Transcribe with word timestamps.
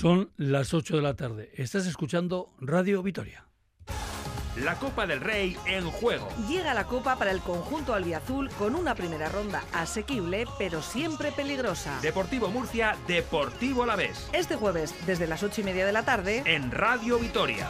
Son 0.00 0.30
las 0.38 0.72
8 0.72 0.96
de 0.96 1.02
la 1.02 1.14
tarde. 1.14 1.50
Estás 1.56 1.86
escuchando 1.86 2.54
Radio 2.58 3.02
Vitoria. 3.02 3.44
La 4.64 4.76
Copa 4.76 5.06
del 5.06 5.20
Rey 5.20 5.58
en 5.66 5.84
juego. 5.90 6.26
Llega 6.48 6.72
la 6.72 6.86
Copa 6.86 7.16
para 7.16 7.30
el 7.30 7.40
conjunto 7.40 7.92
albiazul 7.92 8.48
con 8.58 8.76
una 8.76 8.94
primera 8.94 9.28
ronda 9.28 9.62
asequible, 9.74 10.46
pero 10.58 10.80
siempre 10.80 11.32
peligrosa. 11.32 11.98
Deportivo 12.00 12.48
Murcia, 12.48 12.96
Deportivo 13.06 13.82
Alavés. 13.82 14.30
Este 14.32 14.56
jueves, 14.56 14.94
desde 15.04 15.26
las 15.26 15.42
8 15.42 15.60
y 15.60 15.64
media 15.64 15.84
de 15.84 15.92
la 15.92 16.02
tarde, 16.02 16.44
En 16.46 16.70
Radio 16.70 17.18
Vitoria. 17.18 17.68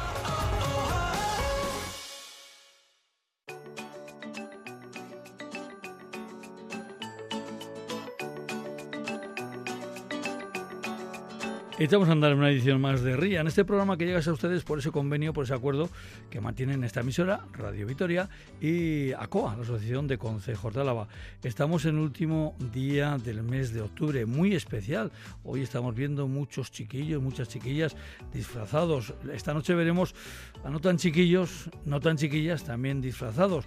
Echamos 11.80 12.10
a 12.10 12.12
andar 12.12 12.34
una 12.34 12.50
edición 12.50 12.78
más 12.78 13.00
de 13.00 13.16
RIA, 13.16 13.40
en 13.40 13.46
este 13.46 13.64
programa 13.64 13.96
que 13.96 14.04
llega 14.04 14.20
a 14.20 14.32
ustedes 14.32 14.64
por 14.64 14.78
ese 14.80 14.90
convenio, 14.90 15.32
por 15.32 15.44
ese 15.44 15.54
acuerdo 15.54 15.88
que 16.28 16.38
mantienen 16.38 16.84
esta 16.84 17.00
emisora, 17.00 17.46
Radio 17.54 17.86
Vitoria, 17.86 18.28
y 18.60 19.12
ACOA, 19.12 19.56
la 19.56 19.62
Asociación 19.62 20.06
de 20.06 20.18
Concejos 20.18 20.74
de 20.74 20.82
Álava. 20.82 21.08
Estamos 21.42 21.86
en 21.86 21.96
último 21.96 22.54
día 22.70 23.16
del 23.16 23.42
mes 23.42 23.72
de 23.72 23.80
octubre, 23.80 24.26
muy 24.26 24.54
especial. 24.54 25.10
Hoy 25.42 25.62
estamos 25.62 25.94
viendo 25.94 26.28
muchos 26.28 26.70
chiquillos, 26.70 27.22
muchas 27.22 27.48
chiquillas 27.48 27.96
disfrazados. 28.30 29.14
Esta 29.32 29.54
noche 29.54 29.74
veremos 29.74 30.14
a 30.62 30.68
no 30.68 30.80
tan 30.80 30.98
chiquillos, 30.98 31.70
no 31.86 31.98
tan 31.98 32.18
chiquillas, 32.18 32.62
también 32.62 33.00
disfrazados. 33.00 33.64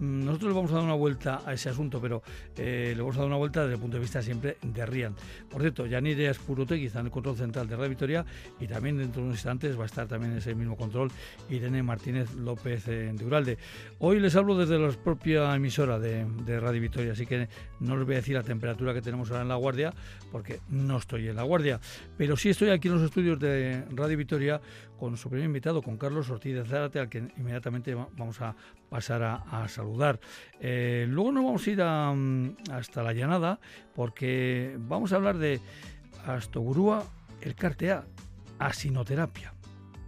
Nosotros 0.00 0.50
le 0.50 0.54
vamos 0.54 0.72
a 0.72 0.74
dar 0.76 0.84
una 0.84 0.94
vuelta 0.94 1.42
a 1.44 1.52
ese 1.52 1.68
asunto, 1.68 2.00
pero 2.00 2.22
eh, 2.56 2.92
le 2.94 3.00
vamos 3.00 3.16
a 3.16 3.20
dar 3.20 3.28
una 3.28 3.36
vuelta 3.36 3.62
desde 3.62 3.74
el 3.74 3.80
punto 3.80 3.96
de 3.96 4.00
vista 4.00 4.22
siempre 4.22 4.56
de 4.62 4.86
Rian. 4.86 5.14
Por 5.48 5.60
cierto, 5.60 5.86
Yanire 5.86 6.28
Aspurotegui 6.28 6.86
está 6.86 7.00
en 7.00 7.06
el 7.06 7.12
control 7.12 7.36
central 7.36 7.68
de 7.68 7.76
Radio 7.76 7.90
Victoria 7.90 8.24
y 8.60 8.66
también 8.66 8.98
dentro 8.98 9.20
de 9.22 9.28
unos 9.28 9.38
instantes 9.38 9.78
va 9.78 9.84
a 9.84 9.86
estar 9.86 10.06
también 10.06 10.36
ese 10.36 10.54
mismo 10.54 10.76
control 10.76 11.10
Irene 11.50 11.82
Martínez 11.82 12.34
López 12.34 12.88
eh, 12.88 13.12
de 13.14 13.24
Uralde. 13.24 13.58
Hoy 13.98 14.20
les 14.20 14.34
hablo 14.36 14.56
desde 14.56 14.78
la 14.78 14.90
propia 14.90 15.54
emisora 15.54 15.98
de, 15.98 16.24
de 16.44 16.60
Radio 16.60 16.80
Victoria, 16.80 17.12
así 17.12 17.26
que 17.26 17.48
no 17.80 17.96
les 17.96 18.06
voy 18.06 18.14
a 18.14 18.18
decir 18.18 18.34
la 18.34 18.42
temperatura 18.42 18.94
que 18.94 19.02
tenemos 19.02 19.30
ahora 19.30 19.42
en 19.42 19.48
La 19.48 19.56
Guardia, 19.56 19.92
porque 20.32 20.60
no 20.68 20.98
estoy 20.98 21.28
en 21.28 21.36
La 21.36 21.42
Guardia, 21.42 21.80
pero 22.16 22.36
sí 22.36 22.50
estoy 22.50 22.70
aquí 22.70 22.88
en 22.88 22.94
los 22.94 23.02
estudios 23.02 23.38
de 23.38 23.84
Radio 23.94 24.16
Victoria 24.16 24.60
con 24.98 25.16
su 25.16 25.28
primer 25.28 25.46
invitado, 25.46 25.82
con 25.82 25.96
Carlos 25.96 26.30
Ortiz 26.30 26.54
de 26.54 26.64
Zárate, 26.64 26.98
al 27.00 27.08
que 27.08 27.18
inmediatamente 27.36 27.94
va- 27.94 28.08
vamos 28.16 28.40
a 28.40 28.54
pasar 28.88 29.22
a, 29.22 29.34
a 29.36 29.68
saludar. 29.68 30.20
Eh, 30.60 31.06
luego 31.08 31.32
nos 31.32 31.44
vamos 31.44 31.66
a 31.66 31.70
ir 31.70 31.82
a, 31.82 32.12
mm, 32.12 32.56
hasta 32.70 33.02
la 33.02 33.12
llanada, 33.12 33.58
porque 33.94 34.76
vamos 34.78 35.12
a 35.12 35.16
hablar 35.16 35.38
de 35.38 35.60
Astogurúa, 36.26 37.04
el 37.40 37.54
cartea, 37.54 38.04
asinoterapia. 38.58 39.53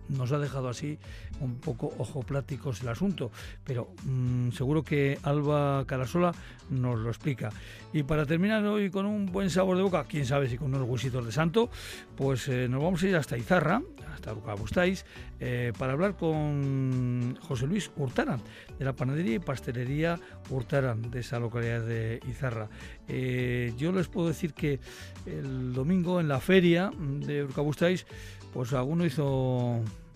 Nos 0.09 0.33
ha 0.33 0.39
dejado 0.39 0.69
así 0.69 0.99
un 1.41 1.57
poco 1.57 1.93
ojopláticos 1.99 2.83
el 2.83 2.89
asunto, 2.89 3.31
pero 3.65 3.89
mm, 4.05 4.51
seguro 4.51 4.83
que 4.83 5.19
Alba 5.23 5.85
Carasola 5.87 6.33
nos 6.71 6.99
lo 6.99 7.09
explica. 7.09 7.51
Y 7.93 8.03
para 8.03 8.27
terminar 8.27 8.65
hoy 8.65 8.91
con 8.91 9.07
un 9.07 9.27
buen 9.27 9.51
sabor 9.51 9.77
de 9.77 9.83
boca, 9.83 10.05
quién 10.09 10.27
sabe 10.27 10.49
si 10.49 10.59
con 10.59 10.75
unos 10.75 10.89
huesitos 10.89 11.25
de 11.25 11.33
santo, 11.33 11.71
pues 12.17 12.49
eh, 12.49 12.69
nos 12.69 12.83
vamos 12.83 13.03
a 13.03 13.09
ir 13.09 13.17
hasta 13.17 13.37
Izarra, 13.37 13.83
hasta 14.13 14.33
Ucabustáis, 14.33 15.05
eh, 15.41 15.73
para 15.79 15.93
hablar 15.93 16.17
con 16.17 17.37
José 17.41 17.67
Luis 17.67 17.91
Hurtaran, 17.97 18.41
de 18.79 18.85
la 18.85 18.95
panadería 18.95 19.37
y 19.37 19.39
pastelería 19.39 20.19
Hurtaran, 20.51 21.11
de 21.11 21.21
esa 21.21 21.39
localidad 21.39 21.83
de 21.83 22.21
Izarra. 22.29 22.69
Eh, 23.09 23.73
yo 23.77 23.93
les 23.93 24.09
puedo 24.09 24.29
decir 24.29 24.55
que 24.55 24.81
el 25.27 25.73
domingo 25.73 26.21
en 26.21 26.29
la 26.29 26.41
feria 26.41 26.91
de 26.99 27.45
Urcabustáis, 27.45 28.07
pues 28.57 28.73
alguno 28.73 29.05
hizo 29.05 29.27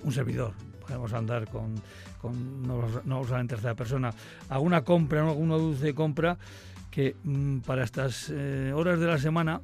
un 0.03 0.13
servidor. 0.13 0.55
Podemos 0.81 1.13
andar 1.13 1.47
con, 1.47 1.75
con 2.23 2.67
no, 2.67 2.89
no 3.05 3.19
hablar 3.19 3.43
en 3.43 3.49
tercera 3.49 3.75
persona, 3.75 4.15
alguna 4.49 4.83
compra, 4.83 5.21
¿no? 5.21 5.29
alguna 5.29 5.57
dulce 5.57 5.95
compra 5.95 6.39
que 6.91 7.17
mm, 7.23 7.59
para 7.59 7.85
estas 7.85 8.31
eh, 8.31 8.73
horas 8.75 8.99
de 8.99 9.07
la 9.07 9.19
semana, 9.19 9.61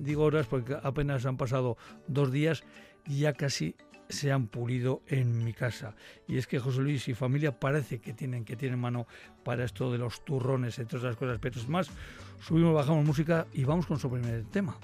digo 0.00 0.24
horas 0.24 0.46
porque 0.46 0.76
apenas 0.82 1.24
han 1.24 1.38
pasado 1.38 1.78
dos 2.08 2.30
días, 2.30 2.62
ya 3.06 3.32
casi 3.32 3.74
se 4.10 4.30
han 4.30 4.48
pulido 4.48 5.00
en 5.06 5.42
mi 5.42 5.54
casa. 5.54 5.94
Y 6.28 6.36
es 6.36 6.46
que 6.46 6.58
José 6.58 6.82
Luis 6.82 7.08
y 7.08 7.14
familia 7.14 7.58
parece 7.58 8.00
que 8.00 8.12
tienen 8.12 8.44
que 8.44 8.54
tienen 8.54 8.78
mano 8.78 9.06
para 9.44 9.64
esto 9.64 9.90
de 9.90 9.96
los 9.96 10.26
turrones, 10.26 10.78
entre 10.78 10.98
otras 10.98 11.16
cosas. 11.16 11.38
Pero 11.40 11.58
es 11.58 11.68
más, 11.70 11.90
subimos, 12.38 12.74
bajamos 12.74 13.02
música 13.02 13.46
y 13.54 13.64
vamos 13.64 13.86
con 13.86 13.98
su 13.98 14.10
primer 14.10 14.44
tema. 14.44 14.76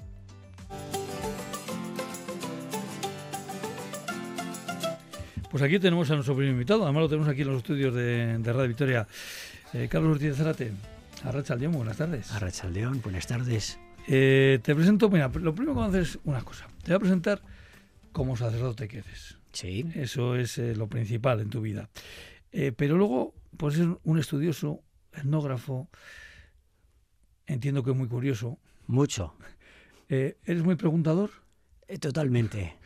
Pues 5.57 5.69
aquí 5.71 5.79
tenemos 5.79 6.07
a 6.11 6.13
nuestro 6.13 6.35
primer 6.35 6.51
invitado, 6.51 6.83
además 6.83 7.01
lo 7.01 7.09
tenemos 7.09 7.27
aquí 7.27 7.41
en 7.41 7.47
los 7.47 7.57
estudios 7.57 7.91
de, 7.95 8.37
de 8.37 8.53
Radio 8.53 8.67
Victoria. 8.67 9.07
Eh, 9.73 9.87
Carlos 9.89 10.11
Ortiz 10.11 10.27
de 10.27 10.35
Zárate, 10.35 10.71
Arracha 11.23 11.55
León, 11.55 11.71
buenas 11.71 11.97
tardes. 11.97 12.31
Arrachaldeón, 12.31 13.01
buenas 13.01 13.25
tardes. 13.25 13.79
Eh, 14.07 14.59
te 14.61 14.75
presento, 14.75 15.09
mira, 15.09 15.29
lo 15.29 15.55
primero 15.55 15.73
que 15.73 15.79
vamos 15.79 15.85
a 15.85 15.87
hacer 15.87 16.01
es 16.03 16.19
una 16.25 16.43
cosa. 16.43 16.67
Te 16.83 16.91
voy 16.91 16.97
a 16.97 16.99
presentar 16.99 17.41
como 18.11 18.37
sacerdote 18.37 18.87
que 18.87 18.99
eres. 18.99 19.39
Sí, 19.51 19.83
Eso 19.95 20.35
es 20.35 20.59
eh, 20.59 20.75
lo 20.75 20.85
principal 20.89 21.39
en 21.39 21.49
tu 21.49 21.59
vida. 21.61 21.89
Pero 22.51 22.95
luego, 22.95 23.33
pues 23.57 23.79
es 23.79 23.87
un 24.03 24.19
estudioso, 24.19 24.83
etnógrafo, 25.11 25.89
entiendo 27.47 27.81
que 27.83 27.93
muy 27.93 28.07
curioso. 28.07 28.59
mucho, 28.85 29.33
¿Eres 30.07 30.61
muy 30.61 30.75
preguntador? 30.75 31.31
totalmente. 31.99 32.76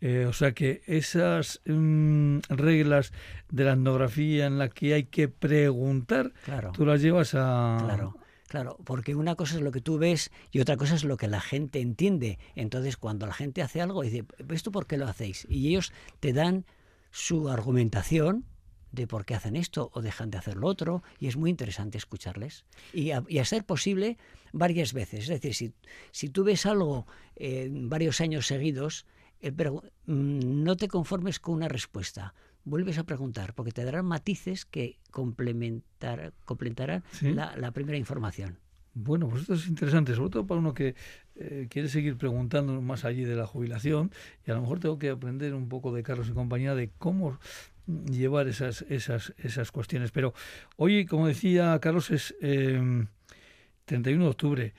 Eh, 0.00 0.26
o 0.26 0.32
sea 0.32 0.52
que 0.52 0.82
esas 0.86 1.60
mm, 1.66 2.38
reglas 2.48 3.12
de 3.50 3.64
la 3.64 3.72
etnografía 3.72 4.46
en 4.46 4.58
la 4.58 4.68
que 4.68 4.94
hay 4.94 5.04
que 5.04 5.28
preguntar, 5.28 6.32
Claro, 6.44 6.72
tú 6.72 6.86
las 6.86 7.02
llevas 7.02 7.34
a... 7.34 7.78
claro, 7.84 8.16
claro, 8.46 8.78
porque 8.84 9.16
una 9.16 9.34
cosa 9.34 9.56
es 9.56 9.62
lo 9.62 9.72
que 9.72 9.80
tú 9.80 9.98
ves 9.98 10.30
y 10.52 10.60
otra 10.60 10.76
cosa 10.76 10.94
es 10.94 11.02
lo 11.02 11.16
que 11.16 11.26
la 11.26 11.40
gente 11.40 11.80
entiende. 11.80 12.38
Entonces, 12.54 12.96
cuando 12.96 13.26
la 13.26 13.34
gente 13.34 13.60
hace 13.60 13.80
algo, 13.80 14.02
dice, 14.02 14.24
¿ves 14.44 14.62
tú 14.62 14.70
por 14.70 14.86
qué 14.86 14.98
lo 14.98 15.08
hacéis? 15.08 15.46
Y 15.50 15.68
ellos 15.68 15.92
te 16.20 16.32
dan 16.32 16.64
su 17.10 17.48
argumentación 17.48 18.44
de 18.92 19.06
por 19.06 19.24
qué 19.24 19.34
hacen 19.34 19.56
esto 19.56 19.90
o 19.94 20.00
dejan 20.00 20.30
de 20.30 20.38
hacer 20.38 20.56
lo 20.56 20.66
otro 20.66 21.02
y 21.18 21.26
es 21.26 21.36
muy 21.36 21.50
interesante 21.50 21.98
escucharles 21.98 22.64
y 22.92 23.10
a, 23.10 23.22
y 23.28 23.38
a 23.38 23.44
ser 23.44 23.64
posible 23.64 24.16
varias 24.52 24.92
veces. 24.92 25.24
Es 25.24 25.28
decir, 25.28 25.54
si, 25.54 25.74
si 26.10 26.28
tú 26.30 26.44
ves 26.44 26.64
algo 26.66 27.06
eh, 27.36 27.68
varios 27.70 28.20
años 28.20 28.46
seguidos, 28.46 29.04
pero 29.56 29.82
mm, 30.06 30.62
no 30.64 30.76
te 30.76 30.88
conformes 30.88 31.38
con 31.40 31.54
una 31.54 31.68
respuesta. 31.68 32.34
Vuelves 32.64 32.98
a 32.98 33.04
preguntar, 33.04 33.54
porque 33.54 33.72
te 33.72 33.84
darán 33.84 34.04
matices 34.06 34.64
que 34.66 34.98
complementar, 35.10 36.32
complementarán 36.44 37.02
Sí. 37.12 37.32
la, 37.32 37.56
la 37.56 37.70
primera 37.72 37.96
información. 37.98 38.58
Bueno, 38.94 39.28
pues 39.28 39.42
esto 39.42 39.54
es 39.54 39.68
interesante, 39.68 40.14
sobre 40.14 40.30
todo 40.30 40.46
para 40.46 40.58
uno 40.60 40.74
que 40.74 40.94
eh, 41.36 41.68
quiere 41.70 41.88
seguir 41.88 42.16
preguntando 42.16 42.80
más 42.82 43.04
allí 43.04 43.24
de 43.24 43.36
la 43.36 43.46
jubilación 43.46 44.10
y 44.44 44.50
a 44.50 44.54
lo 44.54 44.62
mejor 44.62 44.80
tengo 44.80 44.98
que 44.98 45.08
aprender 45.10 45.54
un 45.54 45.68
poco 45.68 45.94
de 45.94 46.02
Carlos 46.02 46.28
y 46.28 46.32
compañía 46.32 46.74
de 46.74 46.90
cómo 46.98 47.38
llevar 48.10 48.48
esas, 48.48 48.82
esas, 48.88 49.32
esas 49.38 49.70
cuestiones. 49.70 50.10
Pero 50.10 50.34
hoy, 50.76 51.06
como 51.06 51.28
decía 51.28 51.78
Carlos, 51.80 52.10
es 52.10 52.34
eh, 52.40 53.06
31 53.84 54.24
de 54.24 54.30
octubre. 54.30 54.74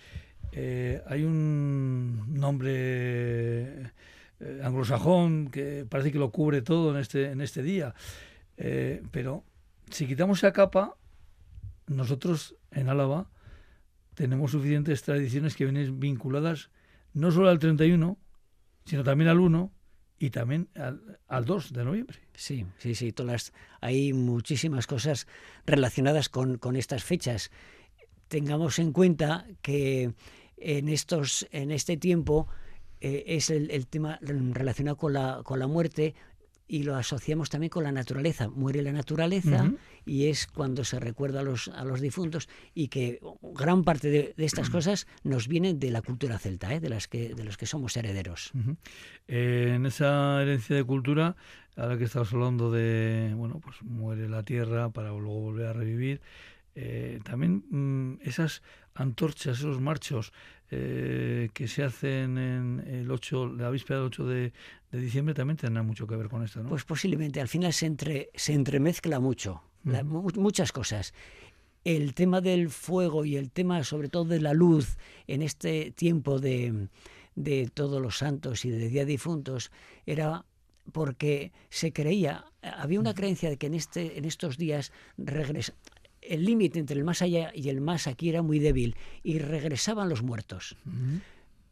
Eh, 0.51 1.01
hay 1.07 1.23
un 1.23 2.25
nombre 2.33 3.91
eh, 4.39 4.61
anglosajón 4.63 5.49
que 5.49 5.85
parece 5.89 6.11
que 6.11 6.19
lo 6.19 6.31
cubre 6.31 6.61
todo 6.61 6.91
en 6.91 6.97
este, 6.97 7.31
en 7.31 7.41
este 7.41 7.61
día. 7.61 7.93
Eh, 8.57 9.01
pero 9.11 9.43
si 9.89 10.07
quitamos 10.07 10.39
esa 10.39 10.53
capa, 10.53 10.95
nosotros 11.87 12.55
en 12.71 12.89
Álava 12.89 13.29
tenemos 14.13 14.51
suficientes 14.51 15.01
tradiciones 15.03 15.55
que 15.55 15.65
vienen 15.65 15.99
vinculadas 15.99 16.69
no 17.13 17.31
solo 17.31 17.49
al 17.49 17.59
31, 17.59 18.17
sino 18.85 19.03
también 19.03 19.29
al 19.29 19.39
1 19.39 19.71
y 20.19 20.29
también 20.29 20.69
al, 20.75 21.19
al 21.27 21.45
2 21.45 21.73
de 21.73 21.85
noviembre. 21.85 22.19
Sí, 22.33 22.65
sí, 22.77 22.95
sí. 22.95 23.11
Todas 23.11 23.53
hay 23.81 24.13
muchísimas 24.13 24.87
cosas 24.87 25.27
relacionadas 25.65 26.29
con, 26.29 26.57
con 26.57 26.75
estas 26.75 27.03
fechas. 27.03 27.51
Tengamos 28.27 28.79
en 28.79 28.91
cuenta 28.91 29.45
que 29.61 30.13
en 30.57 30.89
estos, 30.89 31.47
en 31.51 31.71
este 31.71 31.97
tiempo 31.97 32.47
eh, 33.01 33.23
es 33.27 33.49
el, 33.49 33.71
el 33.71 33.87
tema 33.87 34.19
relacionado 34.21 34.97
con 34.97 35.13
la, 35.13 35.41
con 35.43 35.59
la 35.59 35.67
muerte 35.67 36.15
y 36.69 36.83
lo 36.83 36.95
asociamos 36.95 37.49
también 37.49 37.71
con 37.71 37.83
la 37.83 37.91
naturaleza. 37.91 38.47
Muere 38.47 38.83
la 38.83 38.91
naturaleza 38.91 39.71
y 40.05 40.27
es 40.27 40.45
cuando 40.45 40.83
se 40.83 40.99
recuerda 40.99 41.39
a 41.39 41.43
los, 41.43 41.67
a 41.67 41.83
los 41.83 41.99
difuntos 41.99 42.47
y 42.75 42.89
que 42.89 43.19
gran 43.41 43.83
parte 43.83 44.09
de, 44.09 44.35
de 44.37 44.45
estas 44.45 44.69
cosas 44.69 45.07
nos 45.23 45.47
vienen 45.47 45.79
de 45.79 45.89
la 45.89 46.03
cultura 46.03 46.37
celta, 46.37 46.71
¿eh? 46.71 46.79
de, 46.79 46.89
las 46.89 47.07
que, 47.07 47.33
de 47.33 47.43
los 47.43 47.57
que 47.57 47.65
somos 47.65 47.97
herederos. 47.97 48.51
Eh, 49.27 49.73
en 49.75 49.87
esa 49.87 50.39
herencia 50.43 50.75
de 50.75 50.83
cultura, 50.83 51.35
ahora 51.75 51.97
que 51.97 52.03
estamos 52.03 52.31
hablando 52.33 52.69
de, 52.69 53.33
bueno, 53.35 53.59
pues 53.59 53.81
muere 53.81 54.29
la 54.29 54.43
tierra 54.43 54.91
para 54.91 55.09
luego 55.09 55.39
volver 55.39 55.65
a 55.65 55.73
revivir, 55.73 56.21
eh, 56.75 57.19
también 57.23 57.63
mm, 57.71 58.19
esas 58.21 58.61
antorchas, 58.99 59.59
esos 59.59 59.79
marchos 59.79 60.33
eh, 60.71 61.49
que 61.53 61.67
se 61.67 61.83
hacen 61.83 62.37
en 62.37 62.83
el 62.87 63.09
8, 63.09 63.53
la 63.57 63.69
víspera 63.69 63.99
del 63.99 64.07
8 64.07 64.25
de, 64.25 64.53
diciembre 64.91 65.33
también 65.33 65.57
tendrán 65.57 65.85
mucho 65.85 66.05
que 66.05 66.15
ver 66.15 66.29
con 66.29 66.43
esto, 66.43 66.61
¿no? 66.61 66.69
Pues 66.69 66.83
posiblemente, 66.83 67.41
al 67.41 67.47
final 67.47 67.73
se, 67.73 67.85
entre, 67.85 68.29
se 68.35 68.53
entremezcla 68.53 69.19
mucho, 69.19 69.63
muchas 69.83 70.71
cosas. 70.71 71.13
El 71.83 72.13
tema 72.13 72.41
del 72.41 72.69
fuego 72.69 73.23
y 73.25 73.37
el 73.37 73.51
tema 73.51 73.83
sobre 73.83 74.09
todo 74.09 74.25
de 74.25 74.41
la 74.41 74.53
luz 74.53 74.97
en 75.27 75.41
este 75.41 75.91
tiempo 75.91 76.39
de, 76.39 76.89
de 77.35 77.69
todos 77.73 78.01
los 78.01 78.17
santos 78.17 78.65
y 78.65 78.69
de 78.69 78.89
Día 78.89 79.05
de 79.05 79.13
Difuntos 79.13 79.71
era 80.05 80.45
porque 80.91 81.51
se 81.69 81.93
creía, 81.93 82.45
había 82.61 82.99
una 82.99 83.13
creencia 83.13 83.49
de 83.49 83.57
que 83.57 83.67
en, 83.67 83.75
este, 83.75 84.17
en 84.17 84.25
estos 84.25 84.57
días 84.57 84.91
regresa, 85.17 85.73
el 86.29 86.45
límite 86.45 86.79
entre 86.79 86.97
el 86.97 87.03
más 87.03 87.21
allá 87.21 87.51
y 87.53 87.69
el 87.69 87.81
más 87.81 88.07
aquí 88.07 88.29
era 88.29 88.41
muy 88.41 88.59
débil 88.59 88.95
y 89.23 89.39
regresaban 89.39 90.09
los 90.09 90.23
muertos. 90.23 90.77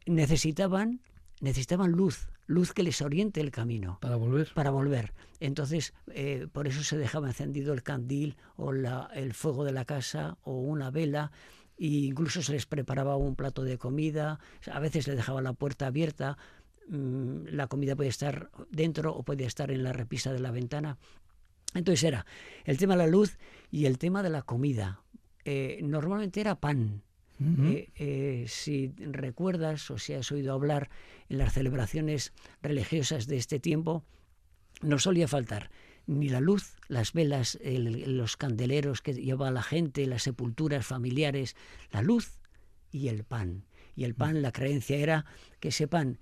Necesitaban 0.06 1.00
necesitaban 1.40 1.92
luz, 1.92 2.28
luz 2.46 2.72
que 2.72 2.82
les 2.82 3.02
oriente 3.02 3.40
el 3.40 3.50
camino. 3.50 3.98
Para 4.00 4.16
volver. 4.16 4.52
Para 4.54 4.70
volver. 4.70 5.12
Entonces, 5.40 5.94
eh, 6.08 6.48
por 6.52 6.66
eso 6.66 6.82
se 6.82 6.98
dejaba 6.98 7.28
encendido 7.28 7.72
el 7.72 7.82
candil 7.82 8.36
o 8.56 8.72
el 8.72 9.34
fuego 9.34 9.64
de 9.64 9.72
la 9.72 9.84
casa 9.84 10.38
o 10.42 10.58
una 10.58 10.90
vela. 10.90 11.30
E 11.78 11.86
incluso 11.86 12.42
se 12.42 12.52
les 12.52 12.66
preparaba 12.66 13.16
un 13.16 13.36
plato 13.36 13.62
de 13.62 13.78
comida, 13.78 14.40
a 14.70 14.80
veces 14.80 15.06
le 15.06 15.14
dejaba 15.14 15.40
la 15.42 15.52
puerta 15.52 15.86
abierta, 15.86 16.36
mm, 16.88 17.50
la 17.52 17.68
comida 17.68 17.94
puede 17.94 18.10
estar 18.10 18.50
dentro 18.68 19.14
o 19.14 19.22
puede 19.22 19.44
estar 19.44 19.70
en 19.70 19.84
la 19.84 19.92
repisa 19.92 20.32
de 20.32 20.40
la 20.40 20.50
ventana. 20.50 20.98
Entonces 21.74 22.04
era 22.04 22.26
el 22.64 22.78
tema 22.78 22.94
de 22.94 22.98
la 22.98 23.06
luz 23.06 23.38
y 23.70 23.86
el 23.86 23.98
tema 23.98 24.22
de 24.22 24.30
la 24.30 24.42
comida. 24.42 25.02
Eh, 25.44 25.80
normalmente 25.82 26.40
era 26.40 26.60
pan. 26.60 27.02
Eh, 27.40 27.90
eh, 27.94 28.46
si 28.48 28.92
recuerdas 28.98 29.92
o 29.92 29.98
si 29.98 30.12
has 30.12 30.32
oído 30.32 30.52
hablar 30.52 30.90
en 31.28 31.38
las 31.38 31.52
celebraciones 31.52 32.32
religiosas 32.62 33.28
de 33.28 33.36
este 33.36 33.60
tiempo, 33.60 34.02
no 34.82 34.98
solía 34.98 35.28
faltar 35.28 35.70
ni 36.08 36.28
la 36.30 36.40
luz, 36.40 36.74
las 36.88 37.12
velas, 37.12 37.58
los 37.62 38.36
candeleros 38.36 39.02
que 39.02 39.12
llevaba 39.12 39.52
la 39.52 39.62
gente, 39.62 40.06
las 40.06 40.22
sepulturas 40.22 40.84
familiares, 40.86 41.54
la 41.92 42.02
luz 42.02 42.38
y 42.90 43.08
el 43.08 43.24
pan. 43.24 43.66
Y 43.94 44.04
el 44.04 44.14
pan, 44.14 44.42
la 44.42 44.50
creencia 44.50 44.96
era 44.96 45.26
que 45.60 45.68
ese 45.68 45.86
pan 45.86 46.18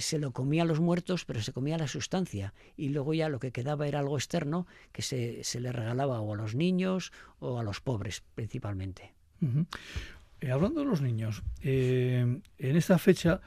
se 0.00 0.18
lo 0.18 0.32
comía 0.32 0.62
a 0.62 0.66
los 0.66 0.80
muertos, 0.80 1.24
pero 1.24 1.42
se 1.42 1.52
comía 1.52 1.78
la 1.78 1.88
sustancia. 1.88 2.54
Y 2.76 2.90
luego 2.90 3.14
ya 3.14 3.28
lo 3.28 3.40
que 3.40 3.52
quedaba 3.52 3.86
era 3.86 4.00
algo 4.00 4.16
externo 4.16 4.66
que 4.92 5.02
se, 5.02 5.44
se 5.44 5.60
le 5.60 5.72
regalaba 5.72 6.20
o 6.20 6.34
a 6.34 6.36
los 6.36 6.54
niños 6.54 7.12
o 7.38 7.58
a 7.58 7.62
los 7.62 7.80
pobres 7.80 8.22
principalmente. 8.34 9.12
Eh, 10.40 10.50
hablando 10.50 10.80
de 10.80 10.86
los 10.86 11.00
niños, 11.00 11.42
eh, 11.62 12.40
en 12.58 12.76
esta 12.76 12.98
fecha 12.98 13.40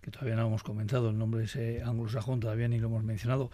que 0.00 0.10
todavía 0.10 0.36
no 0.36 0.46
hemos 0.46 0.62
comentado 0.62 1.10
el 1.10 1.18
nombre 1.18 1.40
de 1.40 1.46
ese 1.46 1.82
anglosajón, 1.82 2.40
todavía 2.40 2.68
ni 2.68 2.78
lo 2.78 2.88
hemos 2.88 3.04
mencionado, 3.04 3.50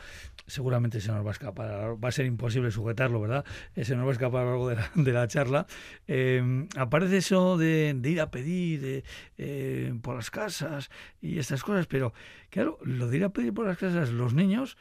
seguramente 0.47 1.01
se 1.01 1.11
nos 1.13 1.25
va 1.25 1.31
a 1.31 1.33
escapar, 1.33 2.03
va 2.03 2.09
a 2.09 2.13
ser 2.13 2.27
imposible 2.27 2.71
sujetarlo, 2.71 3.21
¿verdad? 3.21 3.45
Eh, 3.75 3.85
se 3.85 3.97
nos 3.97 4.05
va 4.05 4.11
a 4.11 4.13
escapar 4.13 4.43
a 4.43 4.45
lo 4.51 4.71
largo 4.71 5.03
de 5.03 5.13
la, 5.13 5.29
charla. 5.29 5.67
Eh, 6.07 6.67
aparece 6.77 7.19
eso 7.19 7.57
de, 7.57 7.99
ir 8.05 8.21
a 8.21 8.31
pedir 8.31 9.05
eh, 9.39 9.95
por 10.03 10.17
las 10.17 10.31
casas 10.31 10.91
y 11.21 11.39
estas 11.39 11.63
cosas, 11.63 11.87
pero 11.87 12.13
claro, 12.51 12.79
lo 12.83 13.09
de 13.09 13.17
ir 13.17 13.25
a 13.25 13.31
pedir 13.31 13.53
por 13.53 13.67
las 13.67 13.79
casas, 13.79 14.11
los 14.11 14.35
niños, 14.35 14.77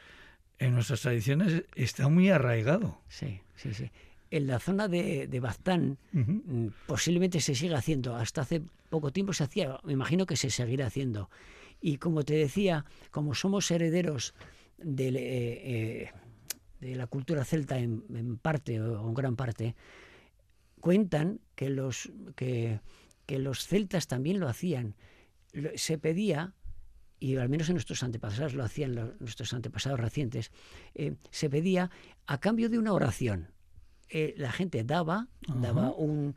en 0.58 0.74
nuestras 0.74 1.02
tradiciones 1.02 1.64
está 1.74 2.08
muy 2.08 2.30
arraigado. 2.30 2.98
Sí, 3.08 3.40
sí, 3.56 3.74
sí 3.74 3.90
en 4.30 4.46
la 4.46 4.58
zona 4.58 4.88
de, 4.88 5.26
de 5.26 5.40
Baztán 5.40 5.98
mm, 6.12 6.68
posiblemente 6.86 7.40
se 7.40 7.54
siga 7.54 7.78
haciendo. 7.78 8.16
Hasta 8.16 8.42
hace 8.42 8.62
poco 8.88 9.12
tiempo 9.12 9.32
se 9.32 9.44
hacía, 9.44 9.78
me 9.84 9.92
imagino 9.92 10.26
que 10.26 10.36
se 10.36 10.50
seguirá 10.50 10.86
haciendo. 10.86 11.30
Y 11.80 11.98
como 11.98 12.24
te 12.24 12.34
decía, 12.34 12.84
como 13.10 13.34
somos 13.34 13.70
herederos 13.70 14.34
de, 14.78 15.08
eh, 15.08 15.12
eh, 15.18 16.12
de 16.80 16.94
la 16.94 17.06
cultura 17.06 17.44
celta 17.44 17.78
en, 17.78 18.38
parte 18.38 18.80
o 18.80 19.08
en 19.08 19.14
gran 19.14 19.36
parte, 19.36 19.74
cuentan 20.80 21.40
que 21.54 21.70
los, 21.70 22.10
que, 22.34 22.80
los 23.28 23.66
celtas 23.66 24.06
también 24.06 24.40
lo 24.40 24.48
hacían. 24.48 24.94
Se 25.74 25.98
pedía, 25.98 26.54
y 27.18 27.36
al 27.36 27.48
menos 27.48 27.68
en 27.68 27.74
nuestros 27.74 28.02
antepasados 28.02 28.54
lo 28.54 28.64
hacían 28.64 29.14
nuestros 29.20 29.52
antepasados 29.52 30.00
recientes, 30.00 30.52
eh, 30.94 31.14
se 31.30 31.48
pedía 31.48 31.90
a 32.26 32.40
cambio 32.40 32.68
de 32.68 32.78
una 32.78 32.92
oración. 32.92 33.48
La 34.10 34.52
gente 34.52 34.84
daba, 34.84 35.28
daba 35.60 35.92
un, 35.92 36.34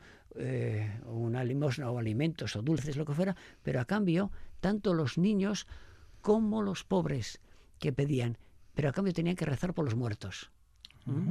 una 1.05 1.43
limosna 1.43 1.91
o 1.91 1.99
alimentos 1.99 2.55
o 2.55 2.61
dulces, 2.61 2.97
lo 2.97 3.05
que 3.05 3.13
fuera, 3.13 3.35
pero 3.63 3.79
a 3.79 3.85
cambio 3.85 4.31
tanto 4.59 4.93
los 4.93 5.17
niños 5.17 5.67
como 6.21 6.61
los 6.61 6.83
pobres 6.83 7.41
que 7.79 7.93
pedían, 7.93 8.37
pero 8.75 8.89
a 8.89 8.91
cambio 8.91 9.13
tenían 9.13 9.35
que 9.35 9.45
rezar 9.45 9.73
por 9.73 9.85
los 9.85 9.95
muertos. 9.95 10.51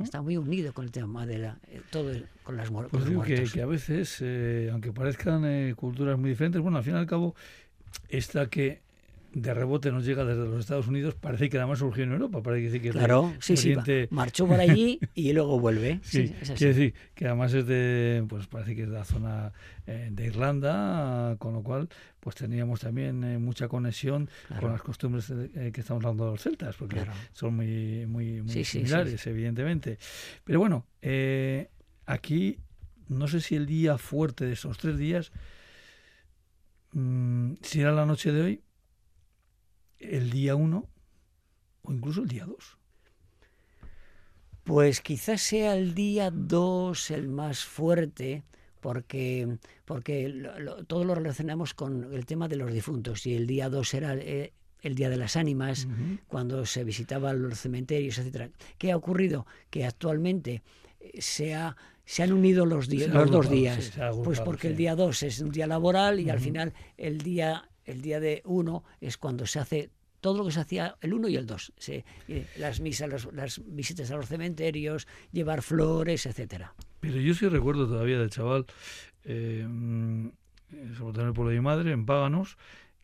Está 0.03 0.23
muy 0.23 0.37
unido 0.37 0.73
con 0.73 0.87
el 0.87 0.91
tema 0.91 1.25
de 1.25 1.39
la, 1.39 1.59
eh, 1.69 1.81
todo 1.91 2.11
con 2.43 2.57
las 2.57 2.69
pues 2.71 3.05
los 3.05 3.11
muertos. 3.13 3.53
Que, 3.53 3.63
a 3.63 3.67
veces, 3.67 4.19
eh, 4.21 4.71
aunque 4.73 4.93
parezcan 4.93 5.45
eh, 5.45 5.75
culturas 5.77 6.19
muy 6.19 6.31
diferentes, 6.31 6.61
bueno, 6.61 6.79
al 6.79 6.85
fin 6.85 6.95
y 6.95 6.99
al 6.99 7.07
cabo, 7.07 7.37
esta 8.09 8.49
que 8.49 8.83
de 9.33 9.55
rebote 9.55 9.93
nos 9.93 10.05
llega 10.05 10.25
desde 10.25 10.47
los 10.47 10.61
Estados 10.61 10.89
Unidos, 10.89 11.15
parece 11.15 11.49
que 11.49 11.59
además 11.59 11.81
surgió 11.81 12.05
en 12.05 12.13
Europa, 12.13 12.43
parece 12.43 12.81
que 12.81 12.91
Claro, 12.91 13.35
sí, 13.41 13.57
sí, 13.57 13.75
marchó 14.11 14.47
por 14.47 14.59
allí 14.59 14.99
y 15.15 15.33
luego 15.33 15.61
vuelve. 15.61 16.01
Sí, 16.09 16.35
decir 16.59 16.95
que 17.15 17.27
además 17.27 17.53
es 17.53 17.67
de, 17.67 18.25
pues 18.29 18.47
parece 18.47 18.75
que 18.75 18.83
es 18.83 18.89
de 18.89 18.95
la 18.95 19.05
zona 19.05 19.53
eh, 19.87 20.09
de 20.11 20.27
Irlanda, 20.27 21.37
con 21.39 21.53
lo 21.53 21.63
cual 21.63 21.89
pues 22.21 22.37
teníamos 22.37 22.81
también 22.81 23.23
eh, 23.25 23.39
mucha 23.39 23.69
conexión 23.69 24.29
con 24.61 24.73
las 24.73 24.83
costumbres 24.83 25.31
eh, 25.31 25.71
que 25.73 25.81
estamos 25.81 26.05
hablando 26.05 26.27
de 26.27 26.31
los 26.33 26.43
celtas, 26.43 26.77
porque 26.77 27.05
son 27.33 27.57
muy, 27.57 28.07
muy, 28.07 28.43
muy 28.43 28.65
similares, 28.65 29.27
evidentemente. 29.27 29.99
Pero 30.45 30.59
bueno, 30.59 30.87
aquí 32.07 32.59
no 33.09 33.29
sé 33.29 33.41
si 33.41 33.57
el 33.57 33.67
día 33.67 33.99
fuerte 33.99 34.47
de 34.47 34.53
esos 34.53 34.79
tres 34.79 34.99
días, 34.99 35.33
mm, 36.93 37.55
si 37.63 37.81
era 37.81 37.93
la 37.93 38.07
noche 38.07 38.33
de 38.33 38.43
hoy, 38.43 38.63
el 39.99 40.31
día 40.31 40.55
1 40.55 40.89
o 41.83 41.93
incluso 41.93 42.23
el 42.23 42.29
día 42.29 42.45
2? 42.45 42.79
Pues 44.69 45.01
quizás 45.01 45.41
sea 45.41 45.77
el 45.77 45.95
día 45.95 46.31
2 46.31 47.11
el 47.13 47.29
más 47.29 47.65
fuerte, 47.65 48.45
porque, 48.81 49.57
porque 49.87 50.31
todo 50.87 51.05
lo 51.05 51.15
relacionamos 51.15 51.73
con 51.73 52.13
el 52.13 52.27
tema 52.27 52.49
de 52.49 52.57
los 52.57 52.71
difuntos. 52.71 53.25
Y 53.27 53.35
el 53.35 53.47
día 53.47 53.71
2 53.71 53.95
era 53.95 54.15
eh, 54.17 54.53
el, 54.83 54.95
Día 54.95 55.09
de 55.09 55.17
las 55.17 55.37
Ánimas, 55.37 55.89
cuando 56.27 56.67
se 56.67 56.85
visitaban 56.85 57.41
los 57.41 57.59
cementerios, 57.59 58.19
etc. 58.19 58.53
¿Qué 58.77 58.93
ha 58.93 58.97
ocurrido? 58.99 59.47
Que 59.71 59.87
actualmente 59.87 60.63
eh, 61.01 61.23
se, 61.23 61.57
se 62.05 62.23
han 62.23 62.33
unido 62.35 62.67
los, 62.67 62.89
los 62.93 63.31
dos 63.31 63.49
días. 63.49 63.93
pues 64.23 64.41
porque 64.41 64.69
el 64.69 64.77
día 64.77 64.95
2 64.95 65.23
es 65.23 65.41
un 65.41 65.51
día 65.51 65.67
laboral 65.67 66.21
y 66.21 66.29
al 66.29 66.41
final 66.41 66.75
el 66.99 67.23
día 67.23 67.71
el 67.89 68.03
día 68.03 68.21
de 68.21 68.43
uno 68.45 68.85
es 69.01 69.17
cuando 69.17 69.47
se 69.47 69.59
hace 69.59 69.91
todo 70.21 70.39
lo 70.39 70.45
que 70.45 70.53
se 70.53 70.61
hacía 70.61 70.97
el 71.01 71.15
uno 71.15 71.29
y 71.29 71.37
el 71.37 71.47
dos. 71.47 71.73
las 72.57 72.81
misas, 72.81 73.27
las 73.33 73.61
visitas 73.65 74.11
a 74.11 74.17
los 74.17 74.29
cementerios, 74.29 75.07
llevar 75.33 75.63
flores, 75.63 76.27
etcétera. 76.27 76.75
Pero 77.01 77.19
yo 77.21 77.35
sí 77.35 77.49
recuerdo 77.49 77.87
todavía 77.87 78.19
del 78.19 78.31
chaval, 78.31 78.67
eh, 79.25 79.67
sobre 80.97 81.13
todo 81.13 81.21
en 81.23 81.29
el 81.29 81.35
pueblo 81.35 81.51
de 81.51 81.57
mi 81.57 81.65
madre, 81.65 81.93
en 81.93 82.05
Páganos, 82.05 82.59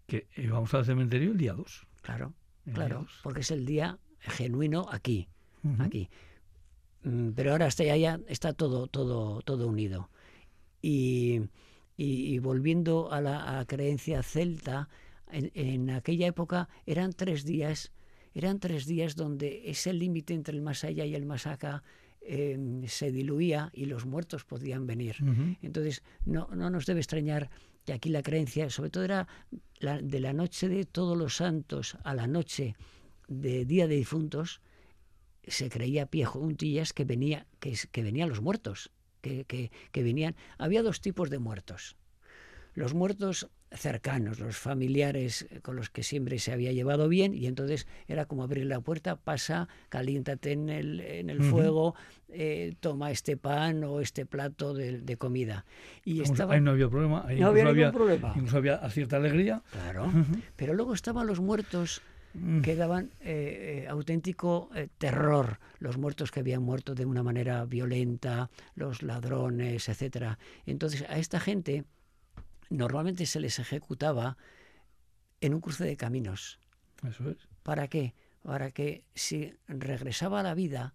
que 0.06 0.26
íbamos 0.36 0.74
al 0.74 0.84
cementerio 0.84 1.32
el 1.32 1.38
día 1.38 1.54
2. 1.54 1.86
Claro, 2.02 2.34
claro, 2.72 3.06
porque 3.22 3.40
es 3.40 3.50
el 3.50 3.64
día 3.64 3.98
genuino 4.18 4.86
aquí, 4.90 5.28
aquí. 5.78 6.10
Mm, 7.04 7.30
pero 7.30 7.52
ahora 7.52 7.68
está 7.68 7.84
ya, 7.84 8.20
está 8.28 8.52
todo, 8.52 8.88
todo, 8.88 9.40
todo 9.42 9.68
unido. 9.68 10.10
Y, 10.82 11.42
y, 11.96 12.38
volviendo 12.38 13.12
a 13.12 13.20
la 13.20 13.64
creencia 13.66 14.22
celta, 14.22 14.88
en, 15.30 15.90
aquella 15.90 16.26
época 16.26 16.68
eran 16.86 17.12
tres 17.12 17.44
días, 17.44 17.92
eran 18.34 18.60
tres 18.60 18.86
días 18.86 19.16
donde 19.16 19.70
ese 19.70 19.92
límite 19.92 20.34
entre 20.34 20.56
el 20.56 20.62
más 20.62 20.84
allá 20.84 21.04
y 21.04 21.14
el 21.14 21.26
más 21.26 21.46
acá 21.46 21.82
em, 22.20 22.86
se 22.86 23.10
diluía 23.12 23.70
y 23.72 23.86
los 23.86 24.06
muertos 24.06 24.44
podían 24.44 24.86
venir. 24.86 25.16
Entonces, 25.62 26.02
no, 26.24 26.48
no 26.54 26.70
nos 26.70 26.86
debe 26.86 27.00
extrañar 27.00 27.50
que 27.84 27.92
aquí 27.92 28.08
la 28.08 28.22
creencia, 28.22 28.70
sobre 28.70 28.90
todo 28.90 29.04
era 29.04 29.28
de 29.80 30.20
la 30.20 30.32
noche 30.32 30.68
de 30.68 30.84
todos 30.84 31.16
los 31.16 31.36
santos 31.36 31.98
a 32.02 32.14
la 32.14 32.26
noche 32.26 32.76
de 33.28 33.64
Día 33.64 33.86
de 33.86 33.96
Difuntos, 33.96 34.60
se 35.46 35.68
creía 35.68 36.06
pie 36.06 36.24
juntillas 36.24 36.92
que 36.92 37.04
venía 37.04 37.46
que, 37.60 37.76
que 37.92 38.02
venían 38.02 38.30
los 38.30 38.40
muertos 38.40 38.90
que, 39.24 39.70
que, 39.92 40.02
venían. 40.02 40.36
Había 40.58 40.82
dos 40.82 41.00
tipos 41.00 41.30
de 41.30 41.38
muertos. 41.38 41.96
Los 42.74 42.92
muertos 42.92 43.48
cercanos, 43.70 44.38
los 44.38 44.56
familiares 44.56 45.46
con 45.62 45.76
los 45.76 45.90
que 45.90 46.02
siempre 46.02 46.38
se 46.38 46.52
había 46.52 46.72
llevado 46.72 47.08
bien, 47.08 47.34
y 47.34 47.46
entonces 47.46 47.86
era 48.06 48.26
como 48.26 48.42
abrir 48.42 48.66
la 48.66 48.80
puerta, 48.80 49.16
pasa, 49.16 49.68
caliéntate 49.88 50.52
en 50.52 50.68
el, 50.68 51.00
en 51.00 51.30
el 51.30 51.42
fuego, 51.42 51.94
eh, 52.28 52.74
toma 52.80 53.10
este 53.10 53.36
pan 53.36 53.82
o 53.84 54.00
este 54.00 54.26
plato 54.26 54.74
de, 54.74 55.16
comida. 55.16 55.64
Y 56.04 56.20
estaba... 56.20 56.54
Ahí 56.54 56.60
no 56.60 56.72
había 56.72 56.88
problema, 56.88 57.24
ahí 57.26 57.40
no 57.40 57.48
había, 57.48 57.68
había, 57.68 57.92
problema. 57.92 58.32
Incluso 58.36 58.58
había 58.58 58.88
cierta 58.90 59.16
alegría. 59.16 59.62
Claro, 59.70 60.12
pero 60.56 60.74
luego 60.74 60.94
estaban 60.94 61.26
los 61.26 61.40
muertos 61.40 62.02
mm. 62.34 62.60
que 62.62 62.76
daban 62.76 63.10
eh, 63.20 63.84
eh, 63.84 63.88
auténtico 63.88 64.70
terror, 64.98 65.58
los 65.78 65.96
muertos 65.96 66.30
que 66.30 66.40
habían 66.40 66.62
muerto 66.62 66.94
de 66.94 67.06
una 67.06 67.22
manera 67.22 67.64
violenta, 67.64 68.50
los 68.74 69.02
ladrones, 69.02 69.88
etcétera. 69.88 70.38
Entonces 70.66 71.04
a 71.08 71.18
esta 71.18 71.40
gente 71.40 71.84
normalmente 72.70 73.26
se 73.26 73.40
les 73.40 73.58
ejecutaba 73.58 74.36
en 75.40 75.54
un 75.54 75.60
cruce 75.60 75.84
de 75.84 75.96
caminos. 75.96 76.58
Eso 77.06 77.30
es. 77.30 77.48
¿Para 77.62 77.88
qué? 77.88 78.14
Para 78.42 78.70
que 78.70 79.04
si 79.14 79.54
regresaba 79.68 80.40
a 80.40 80.42
la 80.42 80.54
vida 80.54 80.94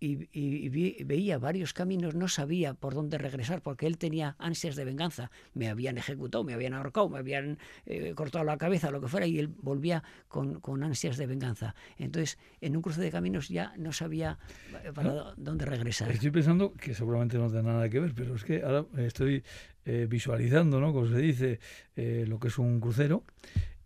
y, 0.00 1.04
veía 1.04 1.38
varios 1.38 1.72
caminos, 1.72 2.14
no 2.14 2.28
sabía 2.28 2.74
por 2.74 2.94
dónde 2.94 3.18
regresar, 3.18 3.62
porque 3.62 3.86
él 3.86 3.98
tenía 3.98 4.36
ansias 4.38 4.76
de 4.76 4.84
venganza. 4.84 5.30
Me 5.54 5.68
habían 5.68 5.98
ejecutado, 5.98 6.44
me 6.44 6.54
habían 6.54 6.74
ahorcado, 6.74 7.08
me 7.08 7.18
habían 7.18 7.58
eh, 7.86 8.14
cortado 8.14 8.44
la 8.44 8.58
cabeza, 8.58 8.90
lo 8.90 9.00
que 9.00 9.08
fuera, 9.08 9.26
y 9.26 9.38
él 9.38 9.48
volvía 9.48 10.02
con, 10.28 10.60
ansias 10.82 11.16
de 11.16 11.26
venganza. 11.26 11.74
Entonces, 11.96 12.38
en 12.60 12.76
un 12.76 12.82
cruce 12.82 13.00
de 13.00 13.10
caminos 13.10 13.48
ya 13.48 13.72
no 13.76 13.92
sabía 13.92 14.38
eh, 14.84 14.92
para 14.94 15.34
dónde 15.36 15.64
regresar. 15.64 16.10
Estoy 16.10 16.30
pensando 16.30 16.72
que 16.74 16.94
seguramente 16.94 17.38
no 17.38 17.48
tiene 17.50 17.64
nada 17.64 17.88
que 17.88 17.98
ver, 17.98 18.14
pero 18.14 18.36
es 18.36 18.44
que 18.44 18.62
ahora 18.62 18.86
estoy 18.98 19.42
eh, 19.84 20.06
visualizando, 20.08 20.80
¿no? 20.80 20.92
Como 20.92 21.08
se 21.08 21.18
dice, 21.18 21.60
lo 21.96 22.38
que 22.38 22.48
es 22.48 22.58
un 22.58 22.80
crucero 22.80 23.24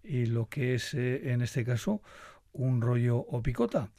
y 0.02 0.26
lo 0.26 0.48
que 0.48 0.74
es, 0.74 0.92
en 0.94 1.40
este 1.40 1.64
caso, 1.64 2.02
un 2.52 2.82
rollo 2.82 3.16
o 3.16 3.42
picota 3.42 3.90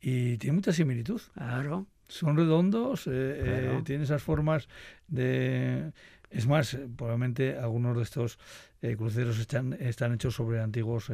y 0.00 0.38
tiene 0.38 0.54
mucha 0.54 0.72
similitud. 0.72 1.20
Claro. 1.34 1.86
Son 2.08 2.36
redondos, 2.36 3.06
eh, 3.06 3.10
eh 3.12 3.82
tienen 3.84 4.04
esas 4.04 4.22
formas 4.22 4.68
de... 5.06 5.92
Es 6.30 6.46
más, 6.46 6.74
eh, 6.74 6.86
probablemente 6.96 7.56
algunos 7.56 7.96
de 7.96 8.04
estos 8.04 8.38
eh, 8.82 8.96
cruceros 8.96 9.38
están, 9.38 9.72
están 9.74 10.14
hechos 10.14 10.34
sobre 10.34 10.60
antiguos 10.60 11.10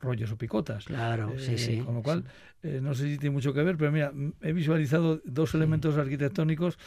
rollos 0.00 0.32
o 0.32 0.36
picotas. 0.36 0.86
Claro, 0.86 1.34
sí, 1.38 1.58
sí. 1.58 1.78
Con 1.78 1.94
lo 1.94 2.02
cual, 2.02 2.24
no 2.62 2.94
sé 2.94 3.04
si 3.04 3.18
tiene 3.18 3.34
mucho 3.34 3.52
que 3.52 3.62
ver, 3.62 3.76
pero 3.76 3.92
mira, 3.92 4.12
he 4.42 4.52
visualizado 4.52 5.20
dos 5.24 5.54
elementos 5.54 5.96
arquitectónicos 5.98 6.78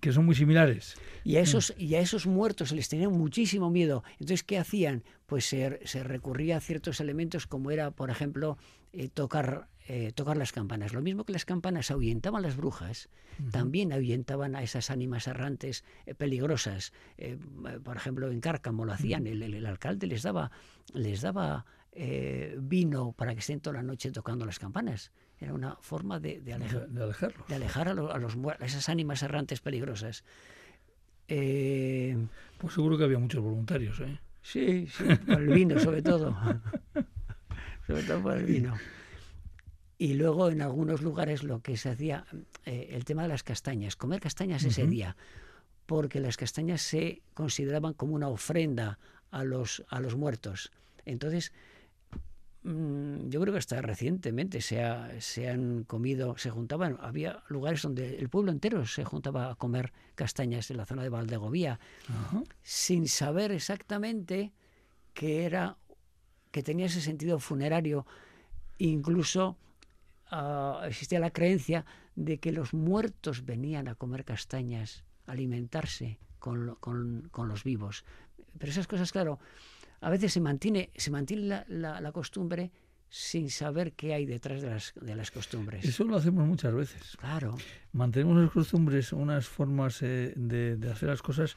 que 0.00 0.12
son 0.12 0.24
muy 0.24 0.34
similares. 0.34 0.96
Y 1.24 1.36
a 1.36 1.40
esos, 1.40 1.74
y 1.76 1.94
a 1.94 2.00
esos 2.00 2.26
muertos 2.26 2.70
se 2.70 2.74
les 2.74 2.88
tenía 2.88 3.10
muchísimo 3.10 3.70
miedo. 3.70 4.02
Entonces, 4.12 4.42
¿qué 4.42 4.58
hacían? 4.58 5.04
Pues 5.26 5.44
se, 5.44 5.78
se 5.86 6.02
recurría 6.02 6.56
a 6.56 6.60
ciertos 6.60 7.00
elementos 7.00 7.46
como 7.46 7.70
era, 7.70 7.90
por 7.90 8.08
ejemplo, 8.08 8.56
tocar 9.12 9.68
eh, 9.88 10.12
tocar 10.14 10.36
las 10.36 10.52
campanas. 10.52 10.92
Lo 10.92 11.02
mismo 11.02 11.24
que 11.24 11.32
las 11.32 11.44
campanas 11.44 11.90
ahuyentaban 11.90 12.42
las 12.42 12.56
brujas, 12.56 13.08
también 13.50 13.92
ahuyentaban 13.92 14.54
a 14.54 14.62
esas 14.62 14.90
ánimas 14.90 15.26
errantes 15.26 15.84
eh, 16.06 16.14
peligrosas. 16.14 16.92
Eh, 17.18 17.36
por 17.82 17.96
ejemplo, 17.96 18.30
en 18.30 18.40
Cárcamo 18.40 18.84
lo 18.84 18.92
hacían, 18.92 19.26
el, 19.26 19.66
alcalde 19.66 20.06
les 20.06 20.22
daba, 20.22 20.50
les 20.92 21.20
daba 21.22 21.66
vino 22.58 23.12
para 23.12 23.34
que 23.34 23.40
estén 23.40 23.60
toda 23.60 23.74
la 23.74 23.82
noche 23.82 24.12
tocando 24.12 24.46
las 24.46 24.58
campanas. 24.58 25.12
Era 25.38 25.52
una 25.52 25.76
forma 25.80 26.20
de, 26.20 26.40
alejar, 26.54 26.88
de, 26.88 27.54
alejar 27.54 27.88
a, 27.88 27.94
los, 27.94 28.36
a 28.60 28.64
esas 28.64 28.88
ánimas 28.88 29.22
errantes 29.22 29.60
peligrosas. 29.60 30.24
pues 31.26 32.72
seguro 32.72 32.96
que 32.96 33.04
había 33.04 33.18
muchos 33.18 33.42
voluntarios, 33.42 34.00
¿eh? 34.00 34.20
Sí, 34.42 34.86
sí, 34.88 35.04
por 35.26 35.40
el 35.40 35.48
vino 35.48 35.78
sobre 35.80 36.02
todo. 36.02 36.36
sobre 37.86 38.02
todo 38.04 38.22
por 38.22 38.36
el 38.36 38.44
vino. 38.44 38.74
Y 40.02 40.14
luego 40.14 40.50
en 40.50 40.62
algunos 40.62 41.00
lugares 41.00 41.44
lo 41.44 41.62
que 41.62 41.76
se 41.76 41.88
hacía, 41.88 42.24
eh, 42.66 42.88
el 42.90 43.04
tema 43.04 43.22
de 43.22 43.28
las 43.28 43.44
castañas, 43.44 43.94
comer 43.94 44.20
castañas 44.20 44.64
ese 44.64 44.84
día, 44.84 45.16
porque 45.86 46.18
las 46.18 46.36
castañas 46.36 46.82
se 46.82 47.22
consideraban 47.34 47.94
como 47.94 48.16
una 48.16 48.26
ofrenda 48.26 48.98
a 49.30 49.44
los, 49.44 49.84
a 49.88 50.00
los 50.00 50.16
muertos. 50.16 50.72
Entonces, 51.04 51.52
mm, 52.64 53.28
yo 53.28 53.40
creo 53.42 53.52
que 53.52 53.60
hasta 53.60 53.80
recientemente 53.80 54.60
se, 54.60 54.82
se, 55.20 55.48
han 55.48 55.84
comido, 55.84 56.36
se 56.36 56.50
juntaban, 56.50 56.98
había 57.00 57.44
lugares 57.46 57.82
donde 57.82 58.16
el 58.16 58.28
pueblo 58.28 58.50
entero 58.50 58.84
se 58.86 59.04
juntaba 59.04 59.52
a 59.52 59.54
comer 59.54 59.92
castañas 60.16 60.68
en 60.72 60.78
la 60.78 60.84
zona 60.84 61.04
de 61.04 61.10
Valdegovía, 61.10 61.78
sin 62.64 63.06
saber 63.06 63.52
exactamente 63.52 64.50
que 65.14 65.44
era, 65.44 65.76
que 66.50 66.64
tenía 66.64 66.86
ese 66.86 67.00
sentido 67.00 67.38
funerario, 67.38 68.04
incluso 68.78 69.58
existía 70.86 71.20
la 71.20 71.30
creencia 71.30 71.84
de 72.14 72.38
que 72.38 72.52
los 72.52 72.74
muertos 72.74 73.44
venían 73.44 73.88
a 73.88 73.94
comer 73.94 74.24
castañas, 74.24 75.04
a 75.26 75.32
alimentarse 75.32 76.18
con, 76.38 76.76
con, 76.80 77.48
los 77.48 77.64
vivos. 77.64 78.04
Pero 78.58 78.72
esas 78.72 78.86
cosas, 78.86 79.12
claro, 79.12 79.38
a 80.00 80.10
veces 80.10 80.32
se 80.32 80.40
mantiene, 80.40 80.90
se 80.96 81.10
mantiene 81.10 81.64
la, 81.68 82.00
la, 82.00 82.12
costumbre 82.12 82.70
sin 83.08 83.50
saber 83.50 83.92
qué 83.92 84.14
hay 84.14 84.26
detrás 84.26 84.62
de 84.62 84.70
las, 84.70 84.92
de 85.00 85.14
las 85.14 85.30
costumbres. 85.30 85.84
Eso 85.84 86.04
lo 86.04 86.16
hacemos 86.16 86.46
muchas 86.46 86.74
veces. 86.74 87.16
Claro. 87.18 87.56
Mantenemos 87.92 88.42
las 88.42 88.50
costumbres, 88.50 89.12
unas 89.12 89.46
formas 89.46 90.02
eh, 90.02 90.32
de, 90.34 90.76
de, 90.76 90.90
hacer 90.90 91.10
las 91.10 91.22
cosas 91.22 91.56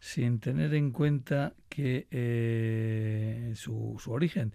sin 0.00 0.40
tener 0.40 0.74
en 0.74 0.90
cuenta 0.90 1.54
que 1.68 2.06
eh, 2.10 3.52
su, 3.54 3.96
su 3.98 4.12
origen. 4.12 4.52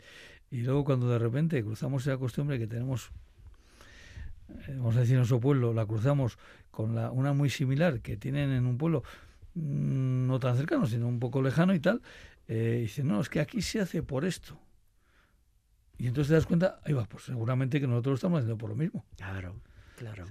Y 0.51 0.62
luego 0.62 0.84
cuando 0.84 1.10
de 1.10 1.18
repente 1.18 1.63
cruzamos 1.63 2.06
esa 2.06 2.18
costumbre 2.18 2.60
que 2.60 2.68
tenemos 2.68 3.12
vamos 4.77 4.96
a 4.96 5.01
decir 5.01 5.13
en 5.13 5.20
nuestro 5.20 5.39
pueblo, 5.39 5.74
la 5.74 5.86
cruzamos 5.86 6.38
con 6.70 6.96
la, 6.96 7.12
una 7.12 7.34
muy 7.34 7.50
similar 7.50 8.01
que 8.01 8.17
tienen 8.17 8.51
en 8.51 8.65
un 8.65 8.77
pueblo 8.77 9.03
mm, 9.55 10.27
no 10.27 10.39
tan 10.39 10.58
cercano, 10.58 10.86
sino 10.86 11.08
un 11.08 11.20
poco 11.20 11.41
lejano 11.41 11.74
y 11.74 11.79
tal, 11.79 12.01
eh, 12.48 12.79
dicen, 12.81 13.08
no, 13.08 13.22
es 13.22 13.29
que 13.29 13.39
aquí 13.39 13.62
se 13.62 13.79
hace 13.79 14.03
por 14.03 14.25
esto. 14.25 14.58
Y 15.98 16.08
entonces 16.08 16.29
te 16.29 16.34
das 16.34 16.46
cuenta, 16.46 16.79
ahí 16.84 16.93
va, 16.93 17.05
pues 17.05 17.25
seguramente 17.25 17.79
que 17.79 17.88
nosotros 17.88 18.12
lo 18.12 18.15
estamos 18.15 18.38
haciendo 18.39 18.58
por 18.58 18.70
lo 18.70 18.75
mismo. 18.75 19.05
Claro. 19.17 19.55
Claro, 20.01 20.25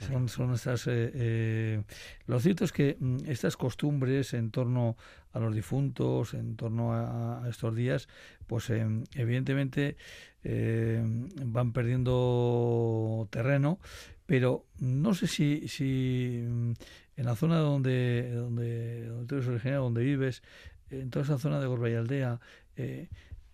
Son, 0.00 0.28
son 0.28 0.52
estas. 0.52 0.86
Eh, 0.86 1.10
eh, 1.14 1.82
lo 2.26 2.38
cierto 2.40 2.66
es 2.66 2.72
que 2.72 2.98
mm, 3.00 3.20
estas 3.26 3.56
costumbres 3.56 4.34
en 4.34 4.50
torno 4.50 4.98
a 5.32 5.38
los 5.40 5.54
difuntos, 5.54 6.34
en 6.34 6.56
torno 6.56 6.92
a, 6.92 7.48
estos 7.48 7.74
días, 7.74 8.06
pues 8.46 8.68
em, 8.68 9.04
evidentemente 9.14 9.96
em, 10.42 11.30
van 11.46 11.72
perdiendo 11.72 13.26
terreno, 13.30 13.78
pero 14.26 14.66
no 14.78 15.14
sé 15.14 15.26
si, 15.26 15.68
si 15.68 16.44
mm, 16.46 16.72
en 17.16 17.24
la 17.24 17.34
zona 17.34 17.60
donde, 17.60 18.30
donde, 18.30 19.06
donde 19.06 19.26
tú 19.26 19.36
eres 19.36 19.48
originario, 19.48 19.84
donde 19.84 20.04
vives, 20.04 20.42
en 20.90 21.08
toda 21.08 21.24
esa 21.24 21.38
zona 21.38 21.60
de 21.60 21.66
Gorba 21.66 21.88
y 21.88 21.94
Aldea, 21.94 22.40
eh, 22.76 23.08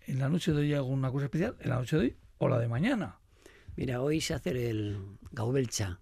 en 0.05 0.19
la 0.19 0.27
noche 0.27 0.51
de 0.51 0.59
hoy 0.59 0.67
hay 0.67 0.73
alguna 0.73 1.11
cosa 1.11 1.25
especial, 1.25 1.55
en 1.61 1.69
la 1.69 1.77
noche 1.77 1.95
de 1.95 2.01
hoy 2.01 2.17
o 2.39 2.49
la 2.49 2.59
de 2.59 2.67
mañana. 2.67 3.20
Mira, 3.75 4.01
hoy 4.01 4.21
se 4.21 4.33
hace 4.33 4.69
el 4.69 4.97
Gaubelcha. 5.31 5.99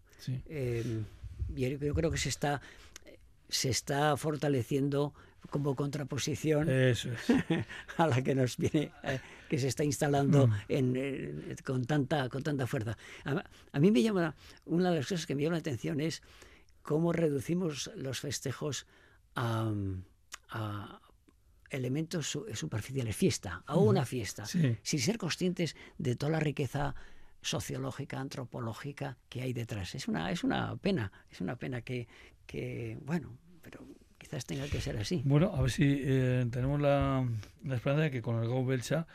Eh, 0.48 1.04
yo 1.50 1.94
creo 1.94 2.12
que 2.12 2.18
se 2.18 2.30
está, 2.30 2.62
se 3.48 3.70
está 3.70 4.18
fortaleciendo 4.18 5.14
como 5.50 5.76
contraposición 5.76 6.70
a 7.98 8.08
la 8.08 8.22
que 8.22 8.36
nos 8.36 8.58
viene, 8.58 8.92
eh, 9.04 9.20
que 9.50 9.58
se 9.58 9.68
está 9.68 9.84
instalando 9.84 10.48
mm. 10.48 10.54
en, 10.68 11.56
con, 11.64 11.86
tanta, 11.86 12.30
con 12.30 12.44
tanta 12.44 12.68
fuerza. 12.68 12.98
A, 13.72 13.80
mí 13.80 13.92
me 13.92 14.02
llama, 14.02 14.36
una 14.66 14.92
de 14.92 14.98
las 14.98 15.08
cosas 15.08 15.26
que 15.26 15.36
me 15.36 15.44
llama 15.44 15.56
la 15.56 15.60
atención 15.60 16.02
es 16.02 16.22
cómo 16.82 17.14
reducimos 17.14 17.90
los 17.96 18.20
festejos 18.20 18.86
a, 19.36 19.72
elementos 21.70 22.40
superficiales, 22.54 23.16
fiesta, 23.16 23.62
a 23.68 23.78
una 23.78 24.04
fiesta, 24.04 24.46
sin 24.48 25.00
ser 25.00 25.20
conscientes 25.20 25.76
de 26.00 26.16
toda 26.16 26.32
la 26.32 26.40
riqueza 26.40 26.96
sociológica, 27.42 28.20
antropológica 28.20 29.18
que 29.30 29.42
hay 29.42 29.54
detrás. 29.54 29.96
Es 29.96 30.08
una, 30.08 30.32
es 30.32 30.44
una 30.44 30.76
pena, 30.78 31.12
es 31.32 31.42
una 31.42 31.56
pena 31.56 31.82
que, 31.82 32.08
que 32.46 32.98
bueno, 33.02 33.38
pero 33.62 33.86
quizás 34.18 34.46
tenga 34.46 34.68
que 34.68 34.82
ser 34.82 34.98
así. 34.98 35.22
Bueno, 35.26 35.54
a 35.56 35.62
ver 35.62 35.72
si 35.72 36.02
eh, 36.04 36.46
tenemos 36.52 36.80
la, 36.80 37.28
la, 37.64 37.76
esperanza 37.76 38.04
de 38.04 38.12
que 38.12 38.22
con 38.22 38.42
el 38.42 38.48
Go 38.48 38.66
Belcha 38.66 39.08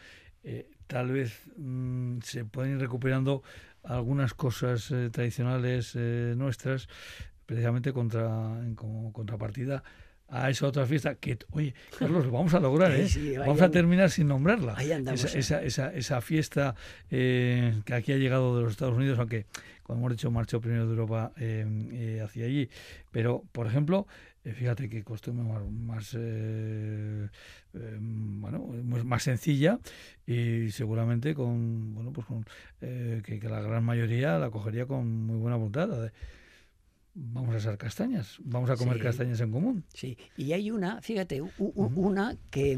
eh, 0.43 0.69
tal 0.87 1.12
vez 1.12 1.40
mm, 1.57 2.21
se 2.23 2.45
pueden 2.45 2.73
ir 2.73 2.81
recuperando 2.81 3.43
algunas 3.83 4.35
cosas 4.35 4.90
eh, 4.90 5.11
tradicionales 5.11 5.95
nuestras, 5.95 6.88
precisamente 7.47 7.93
contra, 7.93 8.62
como 8.75 9.12
contrapartida 9.12 9.85
a 10.28 10.50
esa 10.50 10.66
otra 10.66 10.87
fiesta 10.87 11.14
que, 11.14 11.38
oye, 11.50 11.75
Carlos, 11.99 12.31
vamos 12.31 12.54
a 12.54 12.61
lograr, 12.61 12.93
¿eh? 12.95 13.09
vamos 13.38 13.61
a 13.62 13.71
terminar 13.71 14.11
sin 14.11 14.28
nombrarla. 14.28 14.75
esa, 15.12 15.61
¿eh? 15.61 15.66
esa, 15.66 15.93
esa, 15.93 16.21
fiesta 16.21 16.75
eh, 17.11 17.81
que 17.85 17.95
aquí 17.95 18.12
ha 18.12 18.16
llegado 18.16 18.57
de 18.57 18.62
los 18.62 18.73
Estados 18.73 18.97
Unidos, 18.97 19.19
aunque, 19.19 19.47
como 19.83 20.00
hemos 20.00 20.12
dicho, 20.12 20.31
marchó 20.31 20.61
primero 20.61 20.87
de 20.87 20.90
Europa 20.90 21.33
eh, 21.38 22.21
hacia 22.25 22.47
allí. 22.47 22.69
Pero, 23.11 23.45
por 23.52 23.66
ejemplo, 23.66 24.07
eh, 24.45 24.52
fíjate 24.52 24.90
que 24.90 25.02
costumbre 25.02 25.43
más, 25.43 25.62
más 25.71 26.14
eh, 26.19 27.28
eh, 27.73 27.99
bueno, 27.99 28.66
más 29.04 29.23
sencilla 29.23 29.78
y 30.26 30.71
seguramente 30.71 31.35
con, 31.35 31.95
bueno, 31.95 32.12
pues 32.12 32.26
con, 32.26 32.45
que, 32.78 33.40
que, 33.40 33.49
la 33.49 33.62
gran 33.62 33.85
mayoría 33.85 34.38
la 34.38 34.50
cogería 34.50 34.85
con 34.87 35.26
muy 35.26 35.38
buena 35.38 35.57
voluntad. 35.57 36.12
Vamos 37.14 37.54
a 37.54 37.59
hacer 37.59 37.78
castañas, 37.78 38.38
vamos 38.42 38.71
a 38.71 38.76
comer 38.76 39.00
castañas 39.00 39.40
en 39.40 39.52
común. 39.52 39.85
Sí, 39.94 40.18
y 40.37 40.52
hay 40.52 40.73
una, 40.73 41.00
fíjate, 41.00 41.42
una 41.59 42.37
que, 42.50 42.76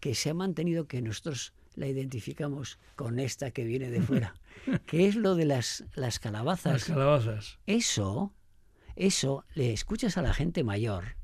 que 0.00 0.14
se 0.14 0.30
ha 0.30 0.34
mantenido 0.34 0.86
que 0.86 1.02
nosotros 1.02 1.52
la 1.74 1.86
identificamos 1.86 2.78
con 2.96 3.18
esta 3.18 3.50
que 3.50 3.64
viene 3.64 3.90
de 3.90 4.00
fuera, 4.00 4.34
que 4.86 5.06
es 5.06 5.16
lo 5.16 5.34
de 5.34 5.44
las, 5.44 5.84
las 5.94 6.18
calabazas. 6.18 6.72
Las 6.72 6.84
calabazas. 6.84 7.58
Eso, 7.66 8.32
eso, 8.96 9.44
le 9.54 9.72
escuchas 9.74 10.16
a 10.16 10.22
la 10.22 10.32
gente 10.32 10.64
mayor. 10.64 11.16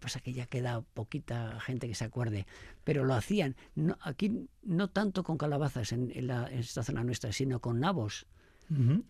Pasa 0.00 0.18
que 0.18 0.32
ya 0.32 0.46
queda 0.46 0.80
poquita 0.80 1.60
gente 1.60 1.86
que 1.86 1.94
se 1.94 2.04
acuerde, 2.04 2.48
pero 2.82 3.04
lo 3.04 3.14
hacían. 3.14 3.54
No, 3.76 3.96
aquí 4.00 4.48
no 4.64 4.88
tanto 4.90 5.22
con 5.22 5.38
calabazas 5.38 5.92
en, 5.92 6.10
la, 6.26 6.48
en 6.50 6.58
esta 6.58 6.82
zona 6.82 7.04
nuestra, 7.04 7.30
sino 7.30 7.60
con 7.60 7.78
nabos. 7.78 8.26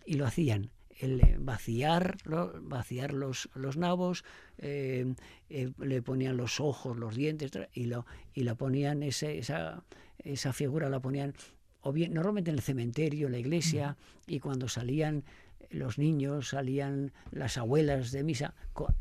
Y 0.04 0.16
lo 0.16 0.26
hacían 0.26 0.70
el 0.98 1.20
eh, 1.20 1.36
vaciar, 1.38 2.16
vaciar 2.62 3.12
los, 3.12 3.48
los 3.54 3.76
nabos, 3.76 4.24
eh, 4.58 5.14
eh, 5.50 5.70
le 5.78 6.02
ponían 6.02 6.36
los 6.36 6.60
ojos, 6.60 6.96
los 6.96 7.14
dientes 7.14 7.50
y 7.72 7.86
lo 7.86 8.06
y 8.34 8.44
la 8.44 8.54
ponían 8.54 9.02
ese, 9.02 9.38
esa 9.38 9.84
esa 10.18 10.52
figura 10.52 10.88
la 10.88 11.00
ponían 11.00 11.34
o 11.82 11.92
bien 11.92 12.12
normalmente 12.14 12.50
en 12.50 12.56
el 12.56 12.62
cementerio, 12.62 13.26
en 13.26 13.32
la 13.32 13.38
iglesia 13.38 13.96
y 14.26 14.40
cuando 14.40 14.68
salían 14.68 15.24
los 15.70 15.98
niños, 15.98 16.48
salían 16.48 17.12
las 17.30 17.58
abuelas 17.58 18.12
de 18.12 18.22
misa. 18.22 18.54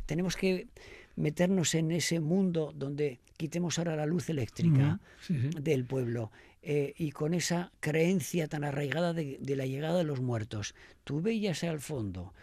Tenemos 0.06 0.36
que 0.36 0.68
meternos 1.16 1.74
en 1.76 1.92
ese 1.92 2.20
mundo 2.20 2.74
donde 2.76 3.20
quitemos 3.38 3.80
ahora 3.80 3.96
la 3.96 4.06
luz 4.06 4.30
eléctrica 4.30 5.00
del 5.30 5.86
pueblo 5.86 6.32
eh, 6.68 6.96
y 6.98 7.12
con 7.12 7.36
esa 7.36 7.72
creencia 7.80 8.48
tan 8.48 8.64
arraigada 8.64 9.14
de, 9.14 9.38
la 9.56 9.68
llegada 9.68 10.00
de 10.00 10.04
los 10.04 10.20
muertos. 10.20 10.74
Tú 11.04 11.22
veías 11.22 11.64
al 11.64 11.80
fondo 11.80 12.34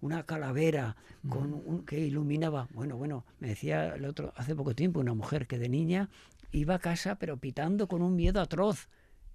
una 0.00 0.26
calavera 0.26 0.96
con 1.28 1.86
que 1.86 2.00
iluminaba. 2.00 2.66
Bueno, 2.74 2.96
bueno, 2.96 3.24
me 3.38 3.46
decía 3.46 3.94
el 3.94 4.04
otro 4.04 4.32
hace 4.34 4.56
poco 4.56 4.74
tiempo 4.74 4.98
una 4.98 5.14
mujer 5.14 5.46
que 5.46 5.58
de 5.58 5.68
niña 5.68 6.10
iba 6.50 6.74
a 6.74 6.78
casa 6.80 7.20
pero 7.20 7.36
pitando 7.36 7.86
con 7.86 8.02
un 8.02 8.16
miedo 8.16 8.40
atroz. 8.40 8.88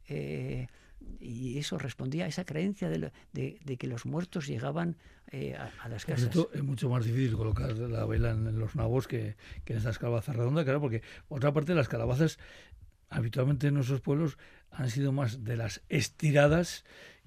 Eh, 0.10 0.68
y 1.22 1.58
eso 1.58 1.78
respondía 1.78 2.26
a 2.26 2.28
esa 2.28 2.44
creencia 2.44 2.90
de, 2.90 3.78
que 3.78 3.88
los 3.88 4.06
muertos 4.06 4.48
llegaban 4.48 4.98
eh, 5.32 5.56
a, 5.56 5.88
las 5.90 6.06
casas. 6.06 6.26
esto 6.26 6.50
es 6.54 6.64
mucho 6.64 6.90
más 6.90 7.06
difícil 7.06 7.36
colocar 7.36 7.78
la 7.78 8.06
vela 8.06 8.32
en, 8.32 8.60
los 8.60 8.76
nabos 8.76 9.08
que, 9.08 9.36
que 9.64 9.74
en 9.74 9.80
estas 9.80 9.98
calabazas 10.00 10.36
redondas, 10.36 10.64
claro, 10.64 10.82
porque 10.82 11.02
otra 11.30 11.52
parte 11.54 11.74
las 11.74 11.88
calabazas 11.88 12.40
habitualmente 13.14 13.68
en 13.68 13.76
nuestros 13.76 14.02
pueblos 14.02 14.38
han 14.72 14.90
sido 14.90 15.12
más 15.12 15.44
de 15.44 15.58
las 15.58 15.82
estiradas 15.90 16.84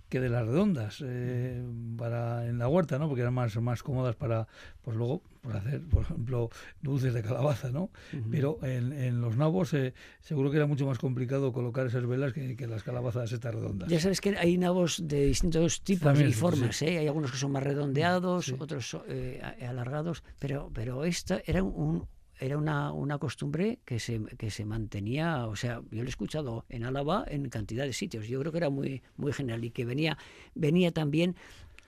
que 0.08 0.20
de 0.20 0.28
las 0.28 0.46
redondas 0.46 1.02
eh, 1.04 1.64
para 1.96 2.46
en 2.46 2.58
la 2.58 2.68
huerta, 2.68 2.98
¿no? 2.98 3.08
Porque 3.08 3.22
eran 3.22 3.34
más, 3.34 3.56
más 3.56 3.82
cómodas 3.82 4.14
para, 4.14 4.46
pues 4.82 4.96
luego, 4.96 5.20
por 5.42 5.56
hacer, 5.56 5.82
por 5.82 6.02
ejemplo, 6.02 6.48
dulces 6.80 7.12
de 7.12 7.22
calabaza, 7.22 7.70
¿no? 7.70 7.90
Pero 8.30 8.58
en, 8.62 8.92
en, 8.92 9.20
los 9.20 9.36
nabos 9.36 9.74
eh, 9.74 9.94
seguro 10.20 10.50
que 10.50 10.58
era 10.58 10.66
mucho 10.66 10.86
más 10.86 10.98
complicado 10.98 11.52
colocar 11.52 11.86
esas 11.86 12.06
velas 12.06 12.32
que, 12.32 12.56
que, 12.56 12.68
las 12.68 12.84
calabazas 12.84 13.32
estas 13.32 13.54
redondas. 13.54 13.88
Ya 13.88 13.98
sabes 13.98 14.20
que 14.20 14.36
hay 14.36 14.56
nabos 14.58 15.02
de 15.06 15.26
distintos 15.26 15.82
tipos 15.82 16.20
y 16.20 16.32
formas, 16.32 16.80
¿eh? 16.82 16.98
Hay 16.98 17.08
algunos 17.08 17.32
que 17.32 17.38
son 17.38 17.50
más 17.50 17.64
redondeados, 17.64 18.54
otros 18.58 18.96
eh, 19.08 19.42
alargados, 19.60 20.22
pero, 20.38 20.70
pero 20.72 21.04
esta 21.04 21.42
era 21.46 21.64
un, 21.64 22.06
era 22.38 22.58
una, 22.58 22.92
una 22.92 23.18
costumbre 23.18 23.78
que 23.84 23.98
se, 23.98 24.20
que 24.36 24.50
se 24.50 24.64
mantenía, 24.64 25.46
o 25.46 25.56
sea, 25.56 25.82
yo 25.90 26.02
lo 26.02 26.04
he 26.04 26.08
escuchado 26.08 26.64
en 26.68 26.84
Álava 26.84 27.24
en 27.28 27.48
cantidad 27.48 27.84
de 27.84 27.92
sitios, 27.92 28.28
yo 28.28 28.40
creo 28.40 28.52
que 28.52 28.58
era 28.58 28.70
muy, 28.70 29.02
muy 29.16 29.32
general 29.32 29.64
y 29.64 29.70
que 29.70 29.84
venía, 29.84 30.18
venía 30.54 30.92
también, 30.92 31.36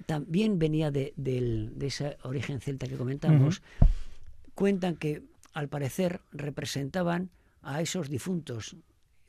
también 0.07 0.59
venía 0.59 0.91
de, 0.91 1.13
de 1.17 1.87
ese 1.87 2.17
origen 2.23 2.61
celta 2.61 2.87
que 2.87 2.97
comentamos, 2.97 3.63
cuentan 4.55 4.97
que 4.97 5.23
al 5.53 5.69
parecer 5.69 6.21
representaban 6.33 7.31
a 7.63 7.81
esos 7.81 8.09
difuntos. 8.09 8.77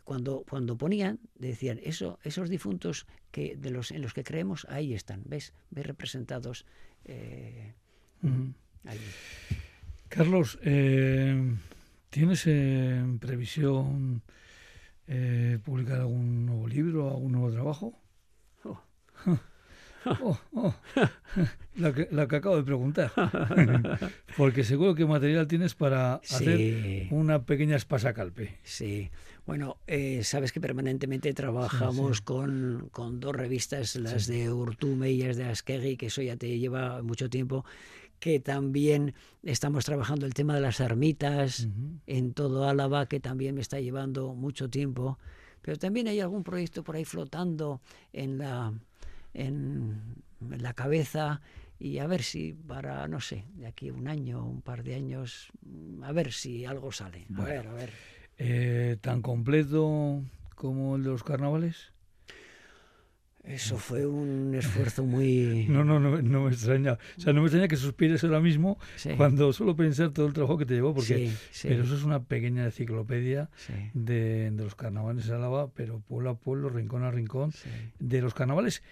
Cuando, 0.04 0.44
cuando 0.50 0.76
ponían, 0.76 1.20
decían, 1.36 1.80
eso, 1.84 2.18
esos 2.24 2.50
difuntos 2.50 3.06
que 3.32 3.56
de 3.56 3.70
los, 3.70 3.92
en 3.92 4.02
los 4.02 4.16
que 4.16 4.24
creemos, 4.24 4.66
ahí 4.70 4.96
están, 4.96 5.22
¿ves? 5.26 5.54
¿Ves 5.70 5.86
representados 5.86 6.66
eh, 7.06 7.76
ahí. 8.86 9.00
Carlos, 10.10 10.58
eh, 10.64 11.56
¿tienes 12.10 12.48
en 12.48 13.20
previsión 13.20 14.24
eh, 15.08 15.60
publicar 15.64 16.00
algún 16.00 16.48
nuevo 16.48 16.68
libro, 16.68 17.10
algún 17.10 17.32
nuevo 17.32 17.52
trabajo? 17.52 17.94
Oh. 18.64 18.82
Oh, 20.06 20.40
oh. 20.54 20.76
La, 21.76 21.94
que, 21.94 22.08
la, 22.12 22.28
que, 22.28 22.38
acabo 22.38 22.56
de 22.56 22.64
preguntar. 22.64 23.12
Porque 24.38 24.64
seguro 24.64 24.96
que 24.96 25.06
material 25.06 25.48
tienes 25.48 25.76
para 25.76 26.16
hacer 26.16 27.08
una 27.12 27.44
pequeña 27.44 27.76
espasacalpe. 27.76 28.58
Sí. 28.64 29.12
Bueno, 29.46 29.78
eh, 29.88 30.24
sabes 30.24 30.52
que 30.52 30.62
permanentemente 30.62 31.34
trabajamos 31.34 32.22
Con, 32.22 32.90
con, 32.92 33.20
dos 33.20 33.36
revistas, 33.36 33.96
las 33.96 34.28
de 34.28 34.52
Urtume 34.52 35.12
y 35.12 35.24
las 35.24 35.38
de 35.38 35.46
Askegui, 35.46 35.98
que 35.98 36.08
eso 36.08 36.22
ya 36.22 36.38
te 36.38 36.60
lleva 36.60 37.02
mucho 37.02 37.30
tiempo, 37.30 37.66
que 38.20 38.40
también 38.40 39.14
estamos 39.44 39.86
trabajando 39.86 40.26
el 40.26 40.34
tema 40.34 40.56
de 40.56 40.62
las 40.62 40.80
ermitas 40.80 41.68
en 42.06 42.34
todo 42.34 42.68
Álava, 42.68 43.08
que 43.08 43.20
también 43.20 43.56
me 43.56 43.62
está 43.62 43.80
llevando 43.80 44.34
mucho 44.34 44.70
tiempo. 44.70 45.18
Pero 45.62 45.78
también 45.78 46.08
hay 46.08 46.20
algún 46.20 46.44
proyecto 46.44 46.84
por 46.84 46.96
ahí 46.96 47.06
flotando 47.06 47.82
en 48.14 48.38
la, 48.38 48.74
en, 49.34 50.02
la 50.40 50.74
cabeza 50.74 51.42
y 51.80 52.00
a 52.00 52.08
ver 52.08 52.24
si 52.24 52.54
para, 52.54 53.08
no 53.08 53.22
sé, 53.22 53.46
de 53.56 53.68
aquí 53.68 53.90
un 53.90 54.08
año, 54.08 54.46
un 54.46 54.62
par 54.62 54.84
de 54.84 54.96
años, 54.96 55.52
a 56.04 56.12
ver 56.12 56.32
si 56.32 56.66
algo 56.66 56.92
sale. 56.92 57.26
A 57.38 57.44
ver, 57.44 57.68
a 57.68 57.74
ver. 57.74 57.92
Eh, 58.38 58.98
¿Tan 59.02 59.22
completo 59.22 60.24
como 60.56 60.96
el 60.96 61.04
de 61.04 61.10
los 61.10 61.24
carnavales? 61.24 61.94
Eso 63.50 63.78
fue 63.78 64.06
un 64.06 64.54
esfuerzo 64.54 65.04
muy... 65.04 65.66
No, 65.70 65.84
no, 65.84 66.00
no, 66.00 66.22
no 66.22 66.44
me 66.44 66.52
extraña. 66.52 67.00
O 67.18 67.22
sea, 67.22 67.34
no 67.34 67.42
me 67.42 67.48
extraña 67.48 67.68
que 67.68 67.78
suspires 67.78 68.24
ahora 68.24 68.40
mismo 68.40 68.78
cuando 69.18 69.52
solo 69.54 69.76
pensar 69.76 70.12
todo 70.12 70.28
el 70.28 70.34
trabajo 70.34 70.58
que 70.58 70.66
te 70.66 70.76
llevó, 70.76 70.94
porque... 70.94 71.32
Pero 71.64 71.84
eso 71.84 71.96
es 71.96 72.04
una 72.04 72.24
pequeña 72.24 72.66
enciclopedia 72.66 73.50
de, 73.94 74.52
de, 74.52 74.64
los 74.64 74.76
carnavales 74.76 75.26
de 75.28 75.36
Álava, 75.36 75.72
pero 75.72 76.00
pueblo 76.00 76.30
a 76.30 76.36
pueblo, 76.36 76.70
rincón 76.70 77.04
a 77.04 77.12
rincón, 77.12 77.52
de 78.00 78.22
los 78.22 78.36
carnavales 78.36 78.84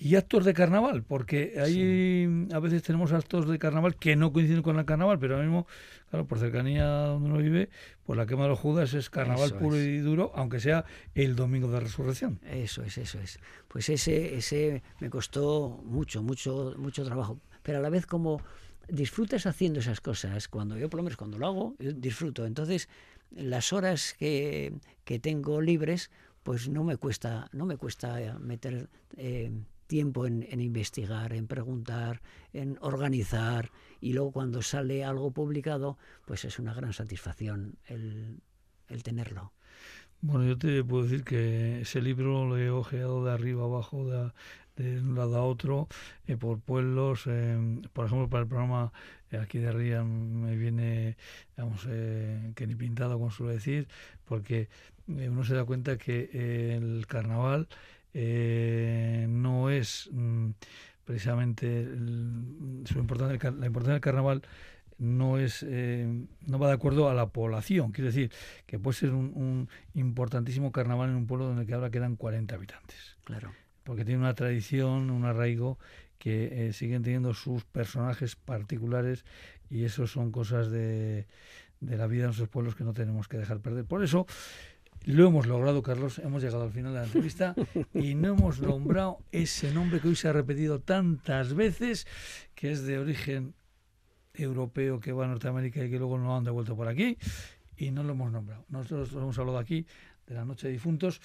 y 0.00 0.14
actos 0.14 0.44
de 0.44 0.54
carnaval, 0.54 1.02
porque 1.02 1.54
ahí 1.60 2.46
a 2.52 2.60
veces 2.60 2.84
tenemos 2.84 3.12
actos 3.12 3.48
de 3.48 3.58
carnaval 3.58 3.96
que 3.96 4.14
no 4.14 4.32
coinciden 4.32 4.62
con 4.62 4.78
el 4.78 4.84
carnaval, 4.84 5.18
pero 5.18 5.34
ahora 5.34 5.46
mismo, 5.46 5.66
claro, 6.08 6.24
por 6.24 6.38
cercanía 6.38 6.86
donde 6.86 7.30
uno 7.30 7.38
vive, 7.38 7.68
pues 8.06 8.16
la 8.16 8.24
quema 8.24 8.44
de 8.44 8.50
los 8.50 8.60
Judas 8.60 8.94
es 8.94 9.10
carnaval 9.10 9.54
puro 9.58 9.76
y 9.76 9.98
duro, 9.98 10.30
aunque 10.36 10.60
sea 10.60 10.84
el 11.16 11.34
domingo 11.34 11.68
de 11.72 11.80
resurrección. 11.80 12.38
Eso 12.48 12.84
es, 12.84 12.96
eso 12.96 13.18
es. 13.18 13.40
Pues 13.66 13.88
ese, 13.88 14.36
ese 14.36 14.84
me 15.00 15.10
costó 15.10 15.82
mucho, 15.84 16.22
mucho, 16.22 16.74
mucho 16.78 17.04
trabajo, 17.04 17.40
pero 17.64 17.78
a 17.78 17.80
la 17.80 17.90
vez 17.90 18.06
como 18.06 18.40
disfrutas 18.88 19.46
haciendo 19.46 19.80
esas 19.80 20.00
cosas, 20.00 20.46
cuando 20.46 20.78
yo 20.78 20.88
por 20.88 20.98
lo 20.98 21.04
menos 21.04 21.16
cuando 21.16 21.38
lo 21.38 21.46
hago, 21.48 21.74
disfruto. 21.78 22.46
Entonces, 22.46 22.88
las 23.32 23.72
horas 23.72 24.14
que, 24.16 24.74
que 25.04 25.18
tengo 25.18 25.60
libres, 25.60 26.12
pues 26.44 26.68
no 26.68 26.84
me 26.84 26.96
cuesta, 26.96 27.48
no 27.52 27.66
me 27.66 27.76
cuesta 27.76 28.38
meter 28.38 28.88
eh, 29.16 29.50
tiempo 29.88 30.26
en, 30.26 30.60
investigar, 30.60 31.32
en 31.32 31.48
preguntar, 31.48 32.20
en 32.52 32.78
organizar 32.80 33.72
y 34.00 34.12
luego 34.12 34.30
cuando 34.30 34.62
sale 34.62 35.02
algo 35.02 35.32
publicado, 35.32 35.98
pues 36.26 36.44
es 36.44 36.60
una 36.60 36.74
gran 36.74 36.92
satisfacción 36.92 37.76
el, 37.86 38.40
tenerlo. 39.02 39.52
Bueno, 40.20 40.46
yo 40.46 40.58
te 40.58 40.84
puedo 40.84 41.04
decir 41.04 41.24
que 41.24 41.80
ese 41.80 42.00
libro 42.00 42.46
lo 42.46 42.58
he 42.58 42.70
ojeado 42.70 43.24
de 43.24 43.32
arriba 43.32 43.64
abajo, 43.64 44.08
de, 44.08 44.30
de 44.78 45.00
un 45.00 45.14
lado 45.14 45.36
a 45.36 45.42
otro, 45.42 45.88
eh, 46.26 46.36
por 46.36 46.60
pueblos. 46.60 47.24
Eh, 47.26 47.80
por 47.92 48.06
ejemplo, 48.06 48.28
para 48.28 48.42
el 48.42 48.48
programa 48.48 48.92
eh, 49.30 49.38
aquí 49.38 49.58
de 49.58 49.72
Ría 49.72 50.04
me 50.04 50.56
viene, 50.56 51.16
vamos, 51.56 51.84
que 51.84 52.66
ni 52.66 52.74
pintado, 52.74 53.14
como 53.14 53.30
suelo 53.30 53.52
decir, 53.52 53.88
porque 54.24 54.68
uno 55.06 55.44
se 55.44 55.54
da 55.54 55.64
cuenta 55.64 55.96
que 55.96 56.76
el 56.76 57.06
carnaval 57.06 57.68
eh, 58.14 59.26
no 59.28 59.70
es 59.70 60.08
mm, 60.12 60.50
precisamente 61.04 61.86
su 62.84 62.98
importancia, 62.98 63.50
la 63.50 63.66
importancia 63.66 63.94
del 63.94 64.00
carnaval 64.00 64.42
no 64.98 65.38
es 65.38 65.64
eh, 65.66 66.26
no 66.46 66.58
va 66.58 66.68
de 66.68 66.74
acuerdo 66.74 67.08
a 67.08 67.14
la 67.14 67.28
población. 67.28 67.92
Quiere 67.92 68.08
decir 68.08 68.32
que 68.66 68.78
puede 68.78 68.98
ser 68.98 69.10
un, 69.12 69.68
importantísimo 69.94 70.72
carnaval 70.72 71.10
en 71.10 71.16
un 71.16 71.26
pueblo 71.26 71.46
donde 71.46 71.66
que 71.66 71.74
ahora 71.74 71.90
quedan 71.90 72.16
40 72.16 72.54
habitantes. 72.54 73.16
Claro. 73.24 73.52
Porque 73.84 74.04
tiene 74.04 74.20
una 74.20 74.34
tradición, 74.34 75.10
un 75.10 75.24
arraigo 75.24 75.78
que 76.18 76.68
eh, 76.68 76.72
siguen 76.72 77.02
teniendo 77.02 77.32
sus 77.32 77.64
personajes 77.64 78.34
particulares 78.34 79.24
y 79.70 79.84
eso 79.84 80.06
son 80.06 80.32
cosas 80.32 80.70
de, 80.70 81.26
de 81.80 81.96
la 81.96 82.06
vida 82.06 82.22
de 82.22 82.26
nuestros 82.26 82.48
pueblos 82.48 82.74
que 82.74 82.84
no 82.84 82.92
tenemos 82.92 83.28
que 83.28 83.38
dejar 83.38 83.60
perder. 83.60 83.84
Por 83.84 84.02
eso 84.02 84.26
lo 85.04 85.26
hemos 85.26 85.46
logrado, 85.46 85.82
Carlos, 85.82 86.18
hemos 86.18 86.42
llegado 86.42 86.64
al 86.64 86.72
final 86.72 86.92
de 86.92 86.98
la 87.00 87.06
entrevista 87.06 87.54
y 87.94 88.14
no 88.14 88.28
hemos 88.28 88.60
nombrado 88.60 89.18
ese 89.32 89.72
nombre 89.72 90.00
que 90.00 90.08
hoy 90.08 90.16
se 90.16 90.28
ha 90.28 90.32
repetido 90.32 90.80
tantas 90.80 91.54
veces, 91.54 92.06
que 92.54 92.72
es 92.72 92.84
de 92.84 92.98
origen 92.98 93.54
europeo 94.34 95.00
que 95.00 95.12
va 95.12 95.24
a 95.24 95.28
Norteamérica 95.28 95.84
y 95.84 95.90
que 95.90 95.98
luego 95.98 96.18
no 96.18 96.36
han 96.36 96.44
devuelto 96.44 96.76
por 96.76 96.88
aquí, 96.88 97.18
y 97.76 97.90
no 97.90 98.02
lo 98.02 98.12
hemos 98.12 98.32
nombrado. 98.32 98.64
Nosotros 98.68 99.12
hemos 99.12 99.38
hablado 99.38 99.58
aquí 99.58 99.86
de 100.26 100.34
la 100.34 100.44
Noche 100.44 100.66
de 100.66 100.74
Difuntos, 100.74 101.20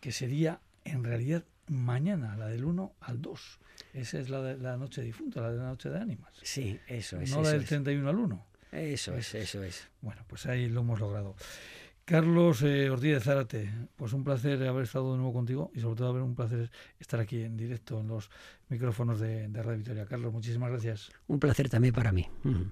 que 0.00 0.12
sería 0.12 0.60
en 0.84 1.04
realidad 1.04 1.44
mañana, 1.66 2.36
la 2.36 2.46
del 2.46 2.64
1 2.64 2.94
al 3.00 3.20
2. 3.20 3.58
Esa 3.94 4.18
es 4.18 4.28
la 4.28 4.42
de 4.42 4.56
la 4.58 4.76
Noche 4.76 5.00
de 5.00 5.08
Difuntos, 5.08 5.42
la 5.42 5.50
de 5.50 5.58
la 5.58 5.64
Noche 5.64 5.88
de 5.88 5.98
Ánimas. 5.98 6.32
Sí, 6.42 6.78
eso 6.86 7.20
es. 7.20 7.30
No 7.30 7.42
la 7.42 7.52
del 7.52 7.64
31 7.64 8.08
al 8.08 8.16
1. 8.16 8.46
Eso 8.72 9.16
es, 9.16 9.34
eso 9.34 9.62
es. 9.62 9.88
Bueno, 10.02 10.22
pues 10.26 10.46
ahí 10.46 10.68
lo 10.68 10.80
hemos 10.80 11.00
logrado. 11.00 11.34
Carlos 12.08 12.62
eh, 12.62 12.88
Ortiz 12.88 13.12
de 13.12 13.20
Zárate, 13.20 13.70
pues 13.94 14.14
un 14.14 14.24
placer 14.24 14.66
haber 14.66 14.84
estado 14.84 15.12
de 15.12 15.18
nuevo 15.18 15.34
contigo 15.34 15.70
y 15.74 15.80
sobre 15.80 15.96
todo 15.96 16.08
haber 16.08 16.22
un 16.22 16.34
placer 16.34 16.70
estar 16.98 17.20
aquí 17.20 17.42
en 17.42 17.54
directo 17.54 18.00
en 18.00 18.08
los 18.08 18.30
micrófonos 18.70 19.20
de, 19.20 19.46
de 19.46 19.62
Radio 19.62 19.76
Victoria. 19.76 20.06
Carlos, 20.06 20.32
muchísimas 20.32 20.70
gracias. 20.70 21.10
Un 21.26 21.38
placer 21.38 21.68
también 21.68 21.92
para 21.92 22.10
mí. 22.10 22.26
Mm. 22.44 22.62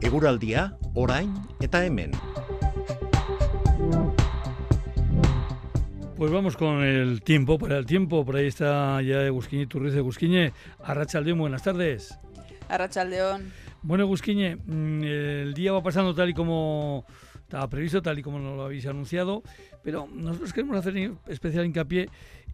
Eguraldia, 0.00 0.78
orain 0.94 1.30
eta 1.60 1.84
hemen. 1.84 2.12
Pues 6.16 6.32
vamos 6.32 6.56
con 6.56 6.82
el 6.82 7.22
tiempo, 7.22 7.58
para 7.58 7.76
el 7.76 7.84
tiempo, 7.84 8.24
por 8.24 8.36
ahí 8.36 8.46
está 8.46 9.02
ya 9.02 9.26
Egusquiñe 9.26 9.66
Turriz 9.66 9.92
de 9.92 9.98
Egusquiñe. 9.98 10.54
Arrachaldeón, 10.82 11.38
buenas 11.38 11.64
tardes. 11.64 12.18
Arrachaldeón. 12.68 13.52
Bueno, 13.82 14.04
Egusquiñe, 14.04 14.56
mm, 14.56 15.02
el 15.04 15.54
día 15.54 15.72
va 15.72 15.82
pasando 15.82 16.14
tal 16.14 16.30
y 16.30 16.34
como 16.34 17.04
estaba 17.34 17.68
previsto, 17.68 18.00
tal 18.00 18.18
y 18.18 18.22
como 18.22 18.38
nos 18.38 18.56
lo 18.56 18.64
habéis 18.64 18.86
anunciado, 18.86 19.42
pero 19.82 20.08
nosotros 20.12 20.52
queremos 20.52 20.76
hacer 20.78 21.12
especial 21.28 21.66
hincapié 21.66 22.08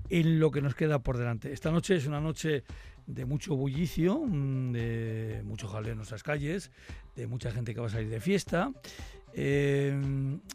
en 0.08 0.40
lo 0.40 0.50
que 0.50 0.60
nos 0.60 0.74
queda 0.74 0.98
por 0.98 1.16
delante. 1.16 1.52
Esta 1.52 1.70
noche 1.70 1.94
es 1.94 2.06
una 2.06 2.20
noche 2.20 2.64
de 3.06 3.24
mucho 3.24 3.54
bullicio, 3.56 4.18
mm, 4.26 4.72
de 4.72 5.42
mucho 5.44 5.68
jaleo 5.68 5.92
en 5.92 5.98
nuestras 5.98 6.22
calles, 6.22 6.70
de 7.16 7.26
mucha 7.26 7.50
gente 7.52 7.74
que 7.74 7.80
va 7.80 7.86
a 7.86 7.90
salir 7.90 8.08
de 8.08 8.20
fiesta. 8.20 8.72
Eh, 9.32 9.96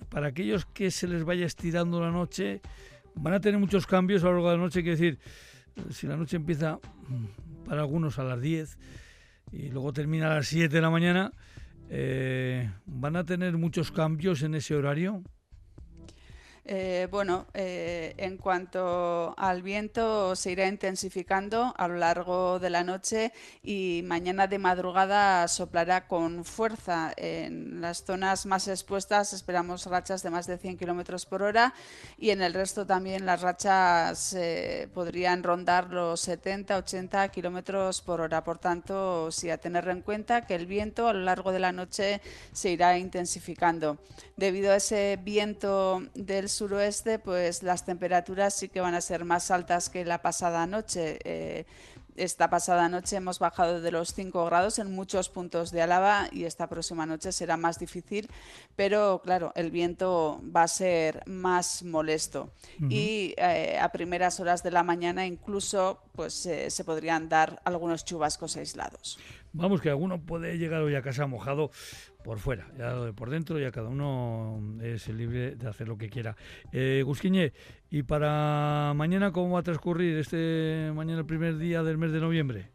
para 0.10 0.28
aquellos 0.28 0.66
que 0.66 0.92
se 0.92 1.08
les 1.08 1.24
vaya 1.24 1.46
estirando 1.46 2.02
la 2.02 2.12
noche, 2.12 2.62
van 3.16 3.34
a 3.34 3.40
tener 3.40 3.60
muchos 3.60 3.88
cambios 3.88 4.24
a 4.24 4.28
lo 4.28 4.34
largo 4.34 4.50
de 4.52 4.58
la 4.58 4.64
noche. 4.64 4.84
Quiero 4.84 4.98
decir, 4.98 5.20
si 5.92 6.08
la 6.08 6.18
noche 6.18 6.36
empieza 6.36 6.80
mm, 7.08 7.66
para 7.66 7.82
algunos 7.82 8.20
a 8.20 8.24
las 8.24 8.42
10 8.42 8.78
y 9.56 9.70
luego 9.70 9.94
termina 9.94 10.28
a 10.28 10.36
las 10.36 10.48
7 10.48 10.74
de 10.74 10.82
la 10.82 10.90
mañana, 10.90 11.32
eh, 11.90 12.70
¿van 12.86 13.16
a 13.16 13.24
tener 13.24 13.58
muchos 13.58 13.92
cambios 13.92 14.42
en 14.44 14.56
ese 14.56 14.76
horario? 14.76 15.24
Eh, 16.68 17.08
bueno, 17.12 17.46
eh, 17.54 18.16
en 18.18 18.38
cuanto 18.38 19.36
al 19.38 19.62
viento, 19.62 20.36
se 20.36 20.52
irá 20.52 20.68
intensificando 20.68 21.76
a 21.78 21.88
lo 21.88 21.98
largo 21.98 22.58
de 22.58 22.72
la 22.72 22.84
noche 22.84 23.32
y 23.62 24.02
mañana 24.06 24.48
de 24.48 24.58
madrugada 24.58 25.48
soplará 25.48 26.08
con 26.08 26.44
fuerza. 26.44 27.14
En 27.18 27.82
las 27.82 28.04
zonas 28.04 28.48
más 28.48 28.68
expuestas 28.68 29.32
esperamos 29.34 29.86
rachas 29.86 30.24
de 30.24 30.32
más 30.32 30.48
de 30.48 30.58
100 30.58 30.78
kilómetros 30.78 31.28
por 31.28 31.44
hora 31.44 31.76
y 32.18 32.32
en 32.32 32.42
el 32.42 32.56
resto 32.56 32.84
también 32.84 33.28
las 33.28 33.42
rachas 33.42 34.34
eh, 34.34 34.90
podrían 34.92 35.44
rondar 35.44 35.92
los 35.92 36.28
70-80 36.28 37.30
kilómetros 37.30 38.02
por 38.02 38.22
hora. 38.22 38.44
Por 38.44 38.58
tanto, 38.58 39.32
sí 39.32 39.52
a 39.52 39.60
tener 39.60 39.88
en 39.88 40.02
cuenta 40.02 40.48
que 40.48 40.56
el 40.56 40.66
viento 40.66 41.08
a 41.08 41.14
lo 41.14 41.20
largo 41.20 41.52
de 41.52 41.60
la 41.60 41.72
noche 41.72 42.22
se 42.54 42.72
irá 42.72 42.98
intensificando. 42.98 44.00
Debido 44.36 44.72
a 44.72 44.78
ese 44.78 45.20
viento 45.22 46.02
del 46.16 46.50
suroeste, 46.56 47.20
pues 47.20 47.64
las 47.64 47.86
temperaturas 47.86 48.54
sí 48.54 48.70
que 48.70 48.82
van 48.82 48.96
a 48.96 49.02
ser 49.02 49.26
más 49.26 49.52
altas 49.52 49.90
que 49.90 50.06
la 50.06 50.22
pasada 50.22 50.66
noche. 50.66 51.20
Eh, 51.24 51.66
esta 52.16 52.50
pasada 52.50 52.88
noche 52.88 53.18
hemos 53.18 53.40
bajado 53.40 53.82
de 53.82 53.92
los 53.92 54.14
5 54.14 54.46
grados 54.46 54.80
en 54.80 54.92
muchos 54.92 55.30
puntos 55.30 55.72
de 55.72 55.82
Álava 55.82 56.30
y 56.32 56.46
esta 56.46 56.68
próxima 56.68 57.06
noche 57.06 57.32
será 57.32 57.58
más 57.58 57.78
difícil, 57.78 58.30
pero 58.76 59.22
claro, 59.24 59.52
el 59.56 59.70
viento 59.70 60.42
va 60.56 60.64
a 60.64 60.68
ser 60.68 61.24
más 61.26 61.84
molesto 61.84 62.52
y 62.90 63.34
eh, 63.38 63.78
a 63.80 63.90
primeras 63.90 64.40
horas 64.40 64.64
de 64.64 64.72
la 64.72 64.84
mañana 64.84 65.26
incluso 65.26 66.00
pues 66.16 66.46
eh, 66.46 66.70
se 66.70 66.84
podrían 66.84 67.30
dar 67.30 67.62
algunos 67.66 68.06
chubascos 68.06 68.58
aislados. 68.58 69.20
Vamos, 69.54 69.82
que 69.82 69.90
alguno 69.90 70.22
puede 70.22 70.58
llegar 70.58 70.82
hoy 70.82 70.96
a 70.96 71.02
casa 71.02 71.28
mojado 71.28 71.72
por 72.24 72.40
fuera, 72.40 72.68
ya 72.78 73.12
por 73.14 73.30
dentro, 73.30 73.60
ya 73.60 73.72
cada 73.72 73.88
uno 73.88 74.60
es 74.82 75.08
libre 75.08 75.56
de 75.56 75.68
hacer 75.70 75.88
lo 75.88 75.98
que 75.98 76.10
quiera. 76.10 76.36
Eh, 76.74 77.04
Gusquiñe, 77.06 77.54
¿y 77.90 78.04
para 78.04 78.94
mañana 78.96 79.32
cómo 79.32 79.54
va 79.54 79.60
a 79.60 79.64
transcurrir 79.64 80.18
este 80.18 80.92
mañana 80.94 81.20
el 81.20 81.26
primer 81.26 81.58
día 81.58 81.84
del 81.84 81.98
mes 81.98 82.12
de 82.12 82.20
noviembre? 82.20 82.75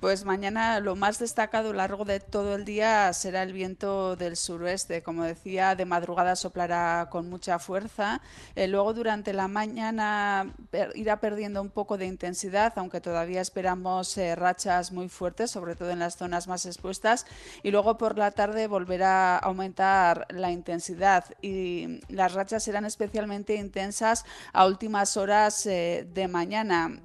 Pues 0.00 0.24
mañana 0.24 0.80
lo 0.80 0.96
más 0.96 1.18
destacado 1.18 1.68
a 1.68 1.72
lo 1.72 1.76
largo 1.76 2.06
de 2.06 2.20
todo 2.20 2.54
el 2.54 2.64
día 2.64 3.12
será 3.12 3.42
el 3.42 3.52
viento 3.52 4.16
del 4.16 4.38
suroeste. 4.38 5.02
Como 5.02 5.24
decía, 5.24 5.74
de 5.74 5.84
madrugada 5.84 6.36
soplará 6.36 7.08
con 7.10 7.28
mucha 7.28 7.58
fuerza. 7.58 8.22
Eh, 8.54 8.66
luego 8.66 8.94
durante 8.94 9.34
la 9.34 9.46
mañana 9.46 10.54
irá 10.94 11.20
perdiendo 11.20 11.60
un 11.60 11.68
poco 11.68 11.98
de 11.98 12.06
intensidad, 12.06 12.72
aunque 12.76 13.02
todavía 13.02 13.42
esperamos 13.42 14.16
eh, 14.16 14.34
rachas 14.36 14.90
muy 14.90 15.10
fuertes, 15.10 15.50
sobre 15.50 15.76
todo 15.76 15.90
en 15.90 15.98
las 15.98 16.16
zonas 16.16 16.48
más 16.48 16.64
expuestas. 16.64 17.26
Y 17.62 17.70
luego 17.70 17.98
por 17.98 18.16
la 18.16 18.30
tarde 18.30 18.68
volverá 18.68 19.36
a 19.36 19.38
aumentar 19.40 20.26
la 20.30 20.50
intensidad 20.50 21.26
y 21.42 22.00
las 22.08 22.32
rachas 22.32 22.64
serán 22.64 22.86
especialmente 22.86 23.54
intensas 23.54 24.24
a 24.54 24.64
últimas 24.64 25.18
horas 25.18 25.66
eh, 25.66 26.08
de 26.10 26.26
mañana 26.26 27.02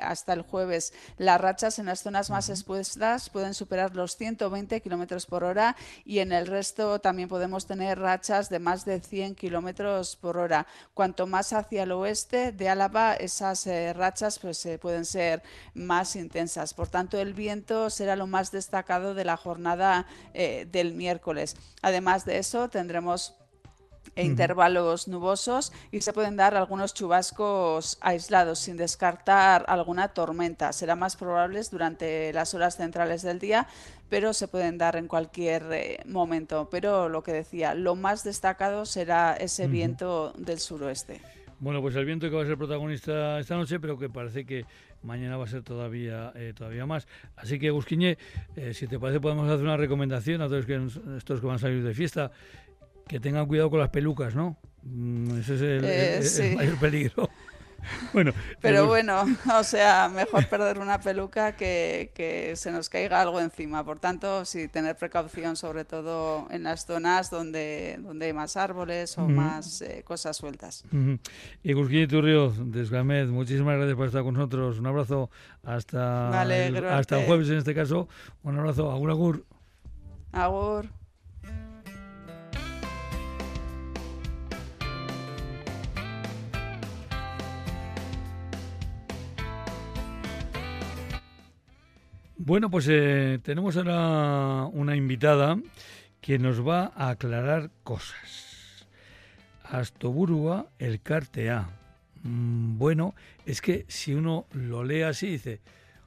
hasta 0.00 0.34
el 0.34 0.42
jueves. 0.42 0.92
Las 1.18 1.40
rachas 1.40 1.80
en 1.80 1.86
las 1.86 1.98
zonas 1.98 2.11
zonas 2.12 2.28
más 2.28 2.50
expuestas 2.50 3.30
pueden 3.30 3.54
superar 3.54 3.96
los 3.96 4.18
120 4.18 4.82
kilómetros 4.82 5.24
por 5.24 5.44
hora 5.44 5.74
y 6.04 6.18
en 6.18 6.30
el 6.32 6.46
resto 6.46 6.98
también 6.98 7.26
podemos 7.26 7.64
tener 7.64 7.98
rachas 7.98 8.50
de 8.50 8.58
más 8.58 8.84
de 8.84 9.00
100 9.00 9.34
kilómetros 9.34 10.16
por 10.16 10.36
hora. 10.36 10.66
Cuanto 10.92 11.26
más 11.26 11.54
hacia 11.54 11.84
el 11.84 11.92
oeste 11.92 12.52
de 12.52 12.68
Álava, 12.68 13.14
esas 13.14 13.66
eh, 13.66 13.94
rachas 13.94 14.38
pues, 14.38 14.66
eh, 14.66 14.78
pueden 14.78 15.06
ser 15.06 15.42
más 15.72 16.14
intensas. 16.14 16.74
Por 16.74 16.88
tanto, 16.88 17.18
el 17.18 17.32
viento 17.32 17.88
será 17.88 18.14
lo 18.14 18.26
más 18.26 18.52
destacado 18.52 19.14
de 19.14 19.24
la 19.24 19.38
jornada 19.38 20.06
eh, 20.34 20.68
del 20.70 20.92
miércoles. 20.92 21.56
Además 21.80 22.26
de 22.26 22.36
eso, 22.36 22.68
tendremos 22.68 23.36
e 24.14 24.24
intervalos 24.24 25.08
nubosos 25.08 25.72
y 25.90 26.00
se 26.00 26.12
pueden 26.12 26.36
dar 26.36 26.54
algunos 26.54 26.94
chubascos 26.94 27.98
aislados 28.00 28.58
sin 28.58 28.76
descartar 28.76 29.64
alguna 29.68 30.08
tormenta. 30.08 30.72
Será 30.72 30.96
más 30.96 31.16
probables 31.16 31.70
durante 31.70 32.32
las 32.32 32.54
horas 32.54 32.76
centrales 32.76 33.22
del 33.22 33.38
día, 33.38 33.66
pero 34.08 34.34
se 34.34 34.48
pueden 34.48 34.76
dar 34.76 34.96
en 34.96 35.08
cualquier 35.08 35.64
eh, 35.72 36.00
momento. 36.06 36.68
Pero 36.70 37.08
lo 37.08 37.22
que 37.22 37.32
decía, 37.32 37.74
lo 37.74 37.94
más 37.94 38.24
destacado 38.24 38.84
será 38.84 39.34
ese 39.34 39.66
viento 39.66 40.32
del 40.36 40.58
suroeste. 40.58 41.20
Bueno, 41.60 41.80
pues 41.80 41.94
el 41.94 42.04
viento 42.04 42.28
que 42.28 42.34
va 42.34 42.42
a 42.42 42.46
ser 42.46 42.58
protagonista 42.58 43.38
esta 43.38 43.56
noche, 43.56 43.78
pero 43.78 43.96
que 43.96 44.10
parece 44.10 44.44
que 44.44 44.66
mañana 45.04 45.36
va 45.36 45.44
a 45.44 45.46
ser 45.46 45.62
todavía 45.62 46.32
eh, 46.34 46.52
todavía 46.56 46.86
más. 46.86 47.06
Así 47.36 47.58
que, 47.60 47.70
Busquiñe, 47.70 48.18
eh, 48.56 48.74
si 48.74 48.88
te 48.88 48.98
parece, 48.98 49.20
podemos 49.20 49.48
hacer 49.48 49.62
una 49.62 49.76
recomendación 49.76 50.42
a 50.42 50.48
todos 50.48 50.66
que, 50.66 50.88
estos 51.16 51.40
que 51.40 51.46
van 51.46 51.56
a 51.56 51.58
salir 51.60 51.84
de 51.84 51.94
fiesta 51.94 52.32
que 53.06 53.20
tengan 53.20 53.46
cuidado 53.46 53.70
con 53.70 53.80
las 53.80 53.90
pelucas, 53.90 54.34
¿no? 54.34 54.56
Mm, 54.82 55.38
ese 55.38 55.54
es 55.54 55.60
el, 55.62 55.84
eh, 55.84 56.54
mayor 56.56 56.78
peligro. 56.78 57.28
Bueno, 58.12 58.32
pero 58.60 58.86
bueno, 58.86 59.24
o 59.58 59.64
sea, 59.64 60.08
mejor 60.08 60.46
perder 60.46 60.78
una 60.78 61.00
peluca 61.00 61.56
que, 61.56 62.12
que, 62.14 62.54
se 62.56 62.70
nos 62.70 62.88
caiga 62.88 63.20
algo 63.20 63.40
encima. 63.40 63.84
Por 63.84 63.98
tanto, 63.98 64.44
sí, 64.44 64.68
tener 64.68 64.96
precaución, 64.96 65.56
sobre 65.56 65.84
todo 65.84 66.46
en 66.50 66.62
las 66.62 66.86
zonas 66.86 67.30
donde, 67.30 67.98
donde 68.00 68.26
hay 68.26 68.32
más 68.32 68.56
árboles 68.56 69.18
o 69.18 69.28
más 69.28 69.82
eh, 69.82 70.02
cosas 70.04 70.36
sueltas. 70.36 70.84
Y 71.62 71.72
Gurquín 71.72 72.08
Turrio, 72.08 72.50
Desgamed, 72.50 73.28
muchísimas 73.28 73.76
gracias 73.76 73.96
por 73.96 74.06
estar 74.06 74.22
con 74.22 74.34
nosotros. 74.34 74.78
Un 74.78 74.86
abrazo 74.86 75.30
hasta, 75.62 76.42
hasta 76.96 77.20
el 77.20 77.26
jueves 77.26 77.48
en 77.50 77.58
este 77.58 77.74
caso. 77.74 78.08
Un 78.42 78.58
abrazo, 78.58 78.90
agur, 78.90 79.10
agur. 79.10 79.44
Agur. 80.32 81.01
Bueno, 92.44 92.70
pues 92.70 92.88
eh, 92.90 93.38
tenemos 93.44 93.76
ahora 93.76 94.66
una 94.72 94.96
invitada 94.96 95.56
que 96.20 96.40
nos 96.40 96.66
va 96.66 96.90
a 96.96 97.10
aclarar 97.10 97.70
cosas. 97.84 98.84
Astoburua 99.62 100.66
el 100.80 101.00
Cartea. 101.00 101.68
Mm, 102.24 102.78
bueno, 102.78 103.14
es 103.46 103.62
que 103.62 103.84
si 103.86 104.12
uno 104.14 104.46
lo 104.54 104.82
lee 104.82 105.02
así, 105.02 105.28
dice, 105.28 105.60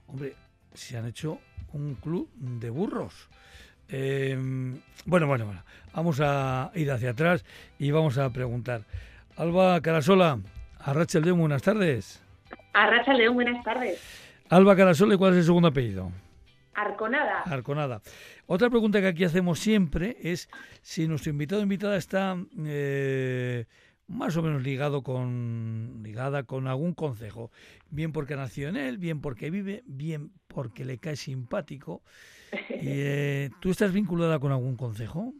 hombre, 0.07 0.33
se 0.73 0.97
han 0.97 1.07
hecho 1.07 1.39
un 1.71 1.95
club 1.95 2.29
de 2.35 2.69
burros. 2.69 3.29
Em, 3.87 4.77
bueno, 5.05 5.27
bueno, 5.27 5.45
bueno, 5.45 5.63
vamos 5.93 6.19
a 6.19 6.69
ir 6.75 6.91
hacia 6.91 7.11
atrás 7.11 7.45
y 7.79 7.91
vamos 7.91 8.17
a 8.17 8.29
preguntar. 8.29 8.81
Alba 9.37 9.79
Carasola, 9.79 10.39
a 10.79 10.93
Rachel 10.93 11.23
León, 11.23 11.39
buenas 11.39 11.61
tardes. 11.61 12.21
A 12.73 12.87
Rachel 12.87 13.19
León, 13.19 13.35
buenas 13.35 13.63
tardes. 13.63 14.01
Alba 14.49 14.75
Carasola, 14.75 15.15
¿y 15.15 15.17
cuál 15.17 15.31
es 15.31 15.39
el 15.39 15.45
segundo 15.45 15.69
apellido? 15.69 16.11
Arconada. 16.75 17.41
Arconada. 17.43 18.01
Otra 18.47 18.69
pregunta 18.69 18.99
que 18.99 19.07
aquí 19.07 19.23
hacemos 19.23 19.59
siempre 19.59 20.17
es 20.21 20.49
si 20.81 21.07
nuestro 21.07 21.31
invitado 21.31 21.61
o 21.61 21.63
invitada 21.63 21.97
está 21.97 22.37
eh, 22.65 23.65
más 24.07 24.35
o 24.37 24.41
menos 24.41 24.61
ligado 24.61 25.01
con 25.01 26.01
ligada 26.03 26.43
con 26.43 26.67
algún 26.67 26.93
consejo, 26.93 27.51
bien 27.89 28.11
porque 28.11 28.35
nació 28.35 28.67
en 28.69 28.75
él, 28.75 28.97
bien 28.97 29.21
porque 29.21 29.49
vive, 29.49 29.83
bien 29.85 30.31
porque 30.47 30.85
le 30.85 30.97
cae 30.97 31.15
simpático. 31.15 32.03
Eh, 32.51 33.49
¿Tú 33.61 33.71
estás 33.71 33.93
vinculada 33.93 34.39
con 34.39 34.51
algún 34.51 34.75
consejo? 34.75 35.33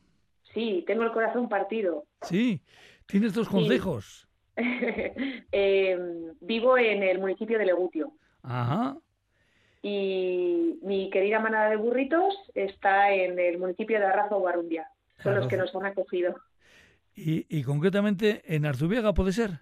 Sí, 0.54 0.84
tengo 0.88 1.04
el 1.04 1.12
corazón 1.12 1.50
partido. 1.50 2.06
Sí, 2.22 2.62
tienes 3.06 3.34
dos 3.34 3.50
consejos. 3.50 4.28
Eh, 4.58 5.98
vivo 6.40 6.78
en 6.78 7.04
el 7.04 7.20
municipio 7.20 7.60
de 7.60 7.66
Legutio. 7.66 8.14
Ajá. 8.42 8.98
Y 9.88 10.80
mi 10.82 11.12
querida 11.12 11.40
manada 11.40 11.70
de 11.70 11.76
burritos 11.76 12.34
está 12.56 13.14
en 13.14 13.38
el 13.38 13.60
municipio 13.60 14.00
de 14.00 14.06
Arrazo 14.08 14.40
Guarundia. 14.40 14.90
Son 15.22 15.36
los 15.36 15.48
que 15.48 15.58
nos 15.58 15.76
han 15.76 15.86
acogido. 15.86 16.36
Y, 17.16 17.62
concretamente 17.62 18.42
en 18.48 18.66
Arzubiaga, 18.66 19.14
¿puede 19.14 19.32
ser? 19.32 19.60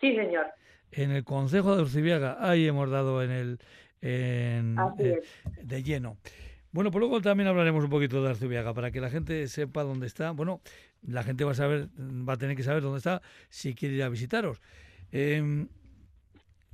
Sí, 0.00 0.14
señor. 0.14 0.46
En 0.92 1.10
el 1.10 1.24
Consejo 1.24 1.74
de 1.74 1.82
Arzubiaga, 1.82 2.36
ahí 2.38 2.68
hemos 2.68 2.88
dado 2.90 3.24
en 3.24 3.32
el 3.32 3.58
en, 4.02 4.76
eh, 5.00 5.20
de 5.64 5.82
lleno. 5.82 6.16
Bueno, 6.70 6.92
pues 6.92 7.00
luego 7.00 7.20
también 7.20 7.48
hablaremos 7.48 7.82
un 7.82 7.90
poquito 7.90 8.22
de 8.22 8.30
Arzubiaga 8.30 8.72
para 8.72 8.92
que 8.92 9.00
la 9.00 9.10
gente 9.10 9.48
sepa 9.48 9.82
dónde 9.82 10.06
está. 10.06 10.30
Bueno, 10.30 10.60
la 11.02 11.24
gente 11.24 11.42
va 11.42 11.50
a 11.50 11.54
saber, 11.54 11.88
va 11.98 12.34
a 12.34 12.38
tener 12.38 12.54
que 12.54 12.62
saber 12.62 12.84
dónde 12.84 12.98
está 12.98 13.20
si 13.48 13.74
quiere 13.74 13.96
ir 13.96 14.04
a 14.04 14.08
visitaros. 14.10 14.62
Em, 15.10 15.66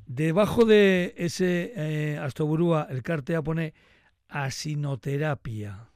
debajo 0.06 0.64
de 0.64 1.14
ese 1.16 1.72
eh, 1.76 2.18
Astoburúa, 2.18 2.86
el 2.90 3.02
cartea 3.02 3.42
pone 3.42 3.74
asinoterapia. 4.28 5.88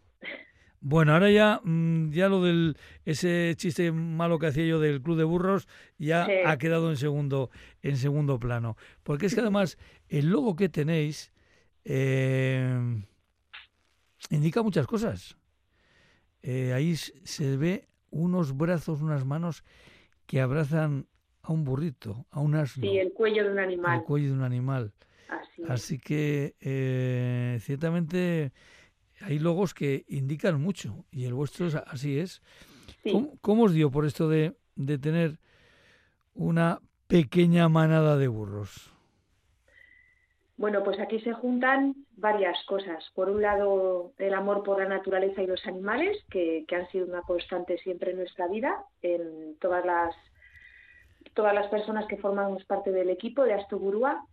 Bueno, 0.80 1.14
ahora 1.14 1.30
ya, 1.30 1.60
mm, 1.64 2.10
ya 2.10 2.28
lo 2.28 2.42
del 2.42 2.76
ese 3.04 3.54
chiste 3.56 3.90
malo 3.90 4.38
que 4.38 4.46
hacía 4.46 4.66
yo 4.66 4.78
del 4.78 5.02
club 5.02 5.16
de 5.16 5.24
burros 5.24 5.66
ya 5.98 6.28
ha 6.44 6.58
quedado 6.58 6.90
en 6.90 6.96
segundo, 6.96 7.50
en 7.82 7.96
segundo 7.96 8.38
plano. 8.38 8.76
Porque 9.02 9.26
es 9.26 9.34
que 9.34 9.40
además 9.40 9.78
el 10.08 10.30
logo 10.30 10.54
que 10.54 10.68
tenéis 10.68 11.32
eh, 11.84 13.02
indica 14.30 14.62
muchas 14.62 14.86
cosas. 14.86 15.36
Eh, 16.42 16.72
ahí 16.72 16.94
se 16.94 17.56
ve 17.56 17.88
unos 18.10 18.56
brazos, 18.56 19.02
unas 19.02 19.24
manos 19.24 19.64
que 20.26 20.40
abrazan 20.40 21.08
a 21.46 21.52
un 21.52 21.64
burrito, 21.64 22.26
a 22.30 22.40
un 22.40 22.56
asno. 22.56 22.82
Sí, 22.82 22.98
el 22.98 23.12
cuello 23.12 23.44
de 23.44 23.52
un 23.52 23.58
animal. 23.60 23.98
El 24.00 24.04
cuello 24.04 24.28
de 24.28 24.32
un 24.34 24.42
animal. 24.42 24.92
Así, 25.68 25.98
que 25.98 26.54
eh, 26.60 27.58
ciertamente 27.60 28.52
hay 29.20 29.38
logos 29.38 29.74
que 29.74 30.04
indican 30.08 30.60
mucho 30.60 31.04
y 31.10 31.24
el 31.24 31.34
vuestro 31.34 31.68
así 31.86 32.18
es. 32.18 32.42
¿Cómo, 33.40 33.64
os 33.64 33.72
dio 33.72 33.90
por 33.90 34.06
esto 34.06 34.28
de, 34.28 34.56
de 34.74 34.98
tener 34.98 35.38
una 36.34 36.80
pequeña 37.06 37.68
manada 37.68 38.16
de 38.16 38.28
burros? 38.28 38.92
Bueno, 40.56 40.82
pues 40.82 40.98
aquí 40.98 41.20
se 41.20 41.32
juntan 41.32 41.94
varias 42.16 42.56
cosas. 42.64 43.04
Por 43.14 43.30
un 43.30 43.42
lado, 43.42 44.12
el 44.18 44.34
amor 44.34 44.62
por 44.62 44.78
la 44.78 44.88
naturaleza 44.88 45.42
y 45.42 45.46
los 45.46 45.64
animales, 45.66 46.16
que, 46.30 46.64
que, 46.66 46.76
han 46.76 46.88
sido 46.90 47.06
una 47.06 47.22
constante 47.22 47.78
siempre 47.78 48.12
en 48.12 48.18
nuestra 48.18 48.48
vida, 48.48 48.84
en 49.02 49.56
todas 49.60 49.84
las, 49.84 50.14
todas 51.34 51.54
las 51.54 51.68
personas 51.68 52.06
que 52.06 52.16
formamos 52.16 52.64
parte 52.64 52.92
del 52.92 53.10
equipo 53.10 53.44
de 53.44 53.54
Astogurúa. 53.54 54.24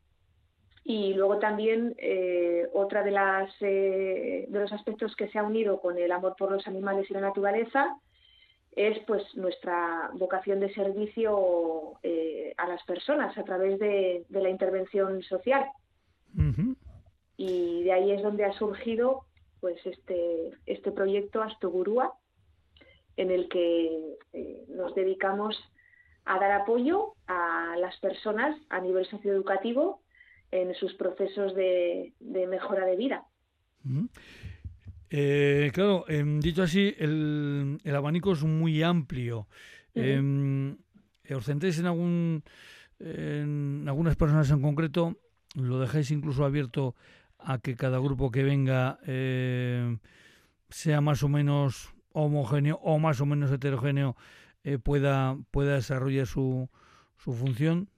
Y 0.86 1.14
luego 1.14 1.40
también 1.40 1.96
eh, 1.98 2.68
otra 2.74 3.04
de, 3.04 3.12
las, 3.12 3.50
eh, 3.62 4.46
de 4.50 4.60
los 4.60 4.72
aspectos 4.74 5.16
que 5.16 5.30
se 5.30 5.40
ha 5.40 5.44
unido 5.44 5.80
con 5.80 5.98
el 5.98 6.12
amor 6.12 6.36
por 6.38 6.52
los 6.52 6.68
animales 6.68 7.10
y 7.10 7.14
la 7.14 7.22
naturaleza 7.22 7.98
es 8.76 9.00
pues 9.06 9.24
nuestra 9.36 10.10
vocación 10.16 10.60
de 10.60 10.74
servicio 10.74 11.94
eh, 12.02 12.54
a 12.58 12.68
las 12.68 12.84
personas 12.84 13.38
a 13.38 13.44
través 13.44 13.80
de, 13.80 14.26
la 14.30 14.50
intervención 14.50 15.22
social. 15.24 15.66
Y 17.38 17.84
de 17.84 17.92
ahí 17.92 18.12
es 18.12 18.24
donde 18.24 18.46
ha 18.46 18.54
surgido 18.54 19.26
pues 19.62 19.78
este, 19.86 20.52
este 20.66 20.92
proyecto 20.92 21.42
Astogurúa, 21.42 22.14
en 23.16 23.32
el 23.32 23.48
que 23.48 24.18
nos 24.70 24.96
dedicamos 24.96 25.56
a 26.26 26.40
dar 26.40 26.52
apoyo 26.52 27.16
a 27.28 27.76
las 27.80 27.98
personas 27.98 28.58
a 28.70 28.80
nivel 28.80 29.06
socioeducativo 29.06 30.02
en 30.52 30.74
sus 30.76 30.94
procesos 30.94 31.56
de, 31.56 32.14
mejora 32.22 32.86
de 32.86 32.96
vida. 32.96 33.26
Eh, 35.10 35.72
claro, 35.74 36.06
em, 36.08 36.40
dicho 36.40 36.64
así, 36.64 36.96
el, 36.98 37.80
abanico 37.94 38.34
es 38.34 38.44
muy 38.44 38.84
amplio. 38.84 39.48
Em, 39.96 40.78
¿Os 41.30 41.46
centréis 41.46 41.80
en, 41.80 41.86
algún, 41.88 42.44
en 43.00 43.86
algunas 43.88 44.16
personas 44.16 44.50
en 44.52 44.62
concreto? 44.62 45.18
¿Lo 45.56 45.80
dejáis 45.80 46.12
incluso 46.12 46.46
abierto 46.46 46.96
a 47.40 47.60
que 47.60 47.76
cada 47.76 48.00
grupo 48.00 48.32
que 48.32 48.44
venga 48.44 49.00
eh, 49.06 49.98
sea 50.70 51.02
más 51.02 51.24
o 51.24 51.30
menos 51.30 51.94
homogéneo 52.14 52.80
o 52.84 53.00
más 53.00 53.22
o 53.22 53.26
menos 53.26 53.52
heterogéneo 53.52 54.16
eh, 54.64 54.78
pueda, 54.78 55.38
pueda 55.52 55.76
desarrollar 55.76 56.26
su, 56.26 56.70
su 57.18 57.34
función? 57.34 57.90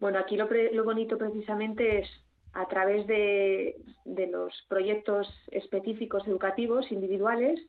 Bueno, 0.00 0.18
aquí 0.18 0.36
lo, 0.36 0.48
lo 0.72 0.84
bonito 0.84 1.16
precisamente 1.16 2.00
es 2.00 2.08
a 2.52 2.66
través 2.68 3.06
de, 3.06 3.76
de, 4.04 4.26
los 4.28 4.52
proyectos 4.68 5.28
específicos 5.50 6.26
educativos 6.26 6.90
individuales, 6.92 7.60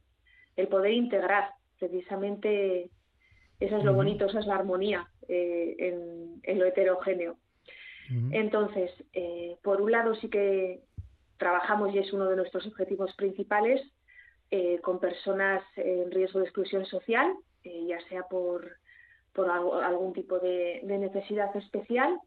el 0.56 0.68
poder 0.68 0.94
integrar 0.94 1.50
precisamente, 1.80 2.92
eso 3.60 3.78
es 3.78 3.84
lo 3.84 3.94
bonito, 3.94 4.26
esa 4.26 4.40
es 4.40 4.46
la 4.46 4.56
armonía 4.56 5.10
eh, 5.28 5.76
en, 5.80 6.40
en, 6.44 6.60
lo 6.60 6.66
heterogéneo. 6.66 7.38
Entonces, 8.32 8.92
eh, 9.14 9.58
por 9.64 9.82
un 9.82 9.92
lado 9.92 10.14
sí 10.16 10.30
que 10.30 10.84
trabajamos 11.38 11.94
y 11.94 11.98
es 11.98 12.14
uno 12.14 12.30
de 12.30 12.36
nuestros 12.36 12.68
objetivos 12.68 13.12
principales 13.16 13.82
eh, 14.52 14.80
con 14.82 15.00
personas 15.00 15.64
en 15.76 16.12
riesgo 16.12 16.40
de 16.40 16.46
exclusión 16.46 16.86
social, 16.86 17.34
ya 17.64 18.00
sea 18.08 18.24
por 18.28 18.78
por 19.36 19.52
algún 19.52 20.14
tipo 20.14 20.40
de, 20.40 20.82
necesidad 20.86 21.56
especial 21.58 22.20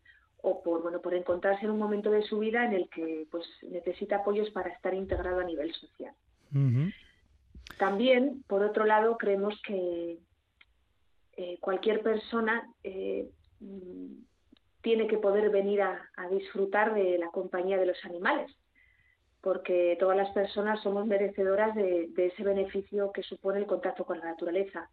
o 0.42 0.62
por 0.62 0.82
bueno 0.82 1.00
por 1.00 1.14
encontrarse 1.14 1.64
en 1.64 1.72
un 1.72 1.78
momento 1.78 2.10
de 2.10 2.22
su 2.22 2.38
vida 2.38 2.64
en 2.64 2.74
el 2.74 2.88
que 2.90 3.26
pues 3.30 3.44
necesita 3.62 4.16
apoyos 4.16 4.50
para 4.50 4.68
estar 4.70 4.94
integrado 4.94 5.40
a 5.40 5.44
nivel 5.44 5.72
social. 5.74 6.14
También, 7.78 8.44
por 8.46 8.62
otro 8.62 8.84
lado, 8.84 9.16
creemos 9.16 9.60
que 9.66 10.18
eh, 11.36 11.58
cualquier 11.60 12.02
persona 12.02 12.68
eh, 12.84 13.28
tiene 14.82 15.06
que 15.06 15.18
poder 15.18 15.50
venir 15.50 15.82
a, 15.82 16.08
disfrutar 16.30 16.94
de 16.94 17.18
la 17.18 17.28
compañía 17.28 17.78
de 17.78 17.86
los 17.86 18.04
animales, 18.04 18.54
porque 19.40 19.96
todas 20.00 20.16
las 20.16 20.30
personas 20.30 20.82
somos 20.82 21.06
merecedoras 21.06 21.74
de 21.74 22.10
ese 22.16 22.42
beneficio 22.42 23.12
que 23.12 23.22
supone 23.22 23.60
el 23.60 23.66
contacto 23.66 24.04
con 24.04 24.18
la 24.18 24.26
naturaleza. 24.26 24.88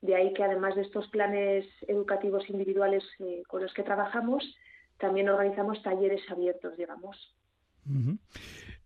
De 0.00 0.14
ahí 0.14 0.32
que 0.32 0.42
además 0.44 0.74
de 0.76 0.82
estos 0.82 1.08
planes 1.08 1.66
educativos 1.86 2.48
individuales 2.48 3.04
eh, 3.18 3.42
con 3.46 3.62
los 3.62 3.72
que 3.74 3.82
trabajamos, 3.82 4.56
también 4.98 5.28
organizamos 5.28 5.82
talleres 5.82 6.22
abiertos, 6.30 6.76
digamos. 6.76 7.34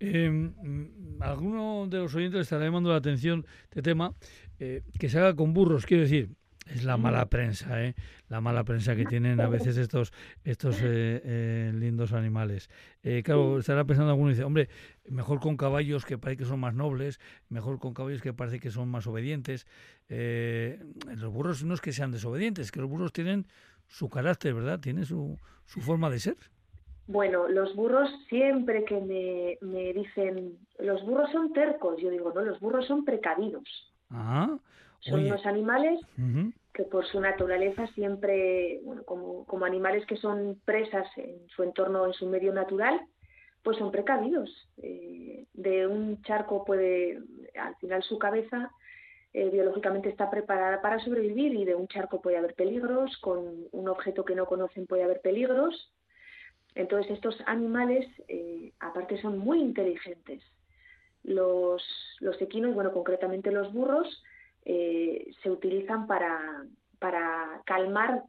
Eh, 0.01 0.51
alguno 1.21 1.87
de 1.89 1.99
los 1.99 2.15
oyentes 2.15 2.43
estará 2.43 2.65
llamando 2.65 2.91
la 2.91 2.97
atención 2.97 3.45
este 3.65 3.83
tema 3.83 4.15
eh, 4.59 4.83
que 4.99 5.09
se 5.09 5.19
haga 5.19 5.37
con 5.37 5.53
burros, 5.53 5.87
quiero 5.87 6.03
decir, 6.03 6.31
es 6.67 6.85
la 6.85 6.97
mala 6.97 7.27
prensa, 7.27 7.85
¿eh? 7.85 7.95
La 8.29 8.41
mala 8.41 8.65
prensa 8.65 8.97
que 8.97 9.05
tienen 9.05 9.41
a 9.41 9.49
veces 9.49 9.77
estos 9.77 10.13
estos 10.45 10.81
eh, 10.83 11.21
eh, 11.25 11.73
lindos 11.75 12.13
animales. 12.13 12.71
Eh, 13.03 13.23
claro, 13.23 13.59
estará 13.59 13.85
pensando 13.85 14.11
alguno 14.11 14.31
y 14.31 14.35
dice, 14.35 14.45
hombre, 14.45 14.69
mejor 15.09 15.41
con 15.41 15.57
caballos 15.57 16.05
que 16.05 16.17
parece 16.17 16.39
que 16.39 16.45
son 16.45 16.61
más 16.61 16.75
nobles, 16.75 17.21
mejor 17.49 17.79
con 17.79 17.93
caballos 17.93 18.23
que 18.23 18.33
parece 18.33 18.61
que 18.61 18.71
son 18.71 18.89
más 18.89 19.07
obedientes. 19.07 19.67
los 20.09 21.33
burros 21.33 21.65
no 21.65 21.75
es 21.75 21.81
que 21.81 21.93
sean 21.93 22.11
desobedientes, 22.11 22.73
que 22.73 22.81
los 22.81 22.89
burros 22.89 23.13
tienen 23.13 23.47
su 23.87 24.09
carácter, 24.09 24.55
¿verdad? 24.55 24.81
Tienen 24.81 25.05
su, 25.05 25.39
su 25.67 25.81
forma 25.81 26.09
de 26.09 26.19
ser. 26.19 26.37
Bueno, 27.07 27.49
los 27.49 27.77
burros 27.77 28.09
siempre 28.31 28.85
que 28.87 28.99
me, 28.99 29.59
me 29.61 29.93
dicen, 29.93 30.59
los 30.79 31.05
burros 31.05 31.31
son 31.33 31.53
tercos, 31.53 32.01
yo 32.01 32.09
digo, 32.09 32.33
no, 32.35 32.41
los 32.41 32.59
burros 32.61 32.87
son 32.87 33.05
precavidos. 33.05 33.65
Ah, 34.09 34.59
Son 35.05 35.25
unos 35.25 35.45
animales 35.45 36.01
que 36.73 36.85
por 36.85 37.07
su 37.07 37.21
naturaleza 37.21 37.87
siempre, 37.89 38.81
bueno, 38.83 39.05
como, 39.05 39.45
como 39.45 39.65
animales 39.65 40.07
que 40.07 40.17
son 40.17 40.61
presas 40.65 41.07
en 41.17 41.47
su 41.49 41.63
entorno, 41.63 42.07
en 42.07 42.15
su 42.15 42.27
medio 42.27 42.53
natural, 42.53 43.01
pues 43.63 43.79
son 43.79 43.91
precavidos. 43.91 44.51
Eh, 44.83 45.47
de 45.53 45.87
un 45.87 46.23
charco 46.23 46.65
puede, 46.65 47.21
al 47.59 47.77
final 47.77 48.03
su 48.03 48.19
cabeza 48.19 48.71
eh, 49.33 49.51
biológicamente 49.51 50.09
está 50.09 50.31
preparada 50.31 50.81
para 50.81 50.99
sobrevivir 50.99 51.55
y 51.55 51.65
de 51.65 51.75
un 51.75 51.89
charco 51.89 52.21
puede 52.21 52.37
haber 52.39 52.55
peligros, 52.55 53.17
con 53.19 53.67
un 53.73 53.89
objeto 53.89 54.25
que 54.25 54.35
no 54.35 54.47
conocen 54.47 54.87
puede 54.87 55.05
haber 55.05 55.21
peligros. 55.21 55.93
Entonces 56.75 57.13
estos 57.13 57.37
animales, 57.47 58.07
eh, 58.29 58.73
aparte, 58.81 59.21
son 59.21 59.39
muy 59.39 59.61
inteligentes. 59.61 60.43
Los, 61.23 61.83
los 62.21 62.41
equinos, 62.43 62.75
bueno, 62.75 62.93
concretamente 62.93 63.51
los 63.51 63.73
burros, 63.73 64.23
se 64.65 65.51
utilizan 65.51 66.07
para, 66.07 66.65
para 66.99 67.61
calmar 67.67 68.25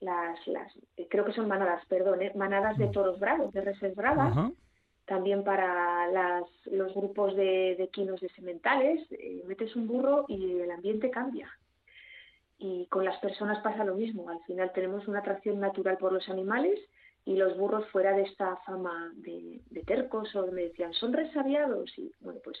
las, 0.00 0.46
las 0.46 0.72
creo 1.08 1.24
que 1.24 1.32
son 1.32 1.48
manadas, 1.48 1.84
perdón, 1.86 2.22
¿eh? 2.22 2.32
manadas 2.34 2.76
de 2.76 2.88
toros 2.88 3.18
bravos, 3.18 3.52
de 3.52 3.60
reses 3.60 3.94
bravas, 3.94 4.52
también 5.04 5.44
para 5.44 6.08
las, 6.10 6.44
los 6.66 6.94
grupos 6.94 7.36
de, 7.36 7.76
de 7.76 7.88
quinos 7.88 8.20
de 8.20 8.28
sementales, 8.30 9.06
eh, 9.10 9.42
metes 9.46 9.74
un 9.76 9.86
burro 9.86 10.24
y 10.28 10.60
el 10.60 10.70
ambiente 10.70 11.10
cambia. 11.10 11.50
Y 12.58 12.86
con 12.86 13.04
las 13.04 13.18
personas 13.18 13.62
pasa 13.62 13.84
lo 13.84 13.94
mismo, 13.94 14.28
al 14.28 14.42
final 14.44 14.72
tenemos 14.72 15.06
una 15.08 15.18
atracción 15.18 15.58
natural 15.60 15.98
por 15.98 16.12
los 16.12 16.28
animales 16.28 16.78
y 17.24 17.36
los 17.36 17.56
burros 17.56 17.88
fuera 17.90 18.12
de 18.12 18.22
esta 18.22 18.56
fama 18.58 19.12
de, 19.16 19.60
tercos 19.86 20.34
o 20.34 20.50
me 20.50 20.62
decían, 20.62 20.92
son 20.94 21.12
resabiados 21.12 21.96
y 21.98 22.12
bueno, 22.20 22.40
pues 22.42 22.58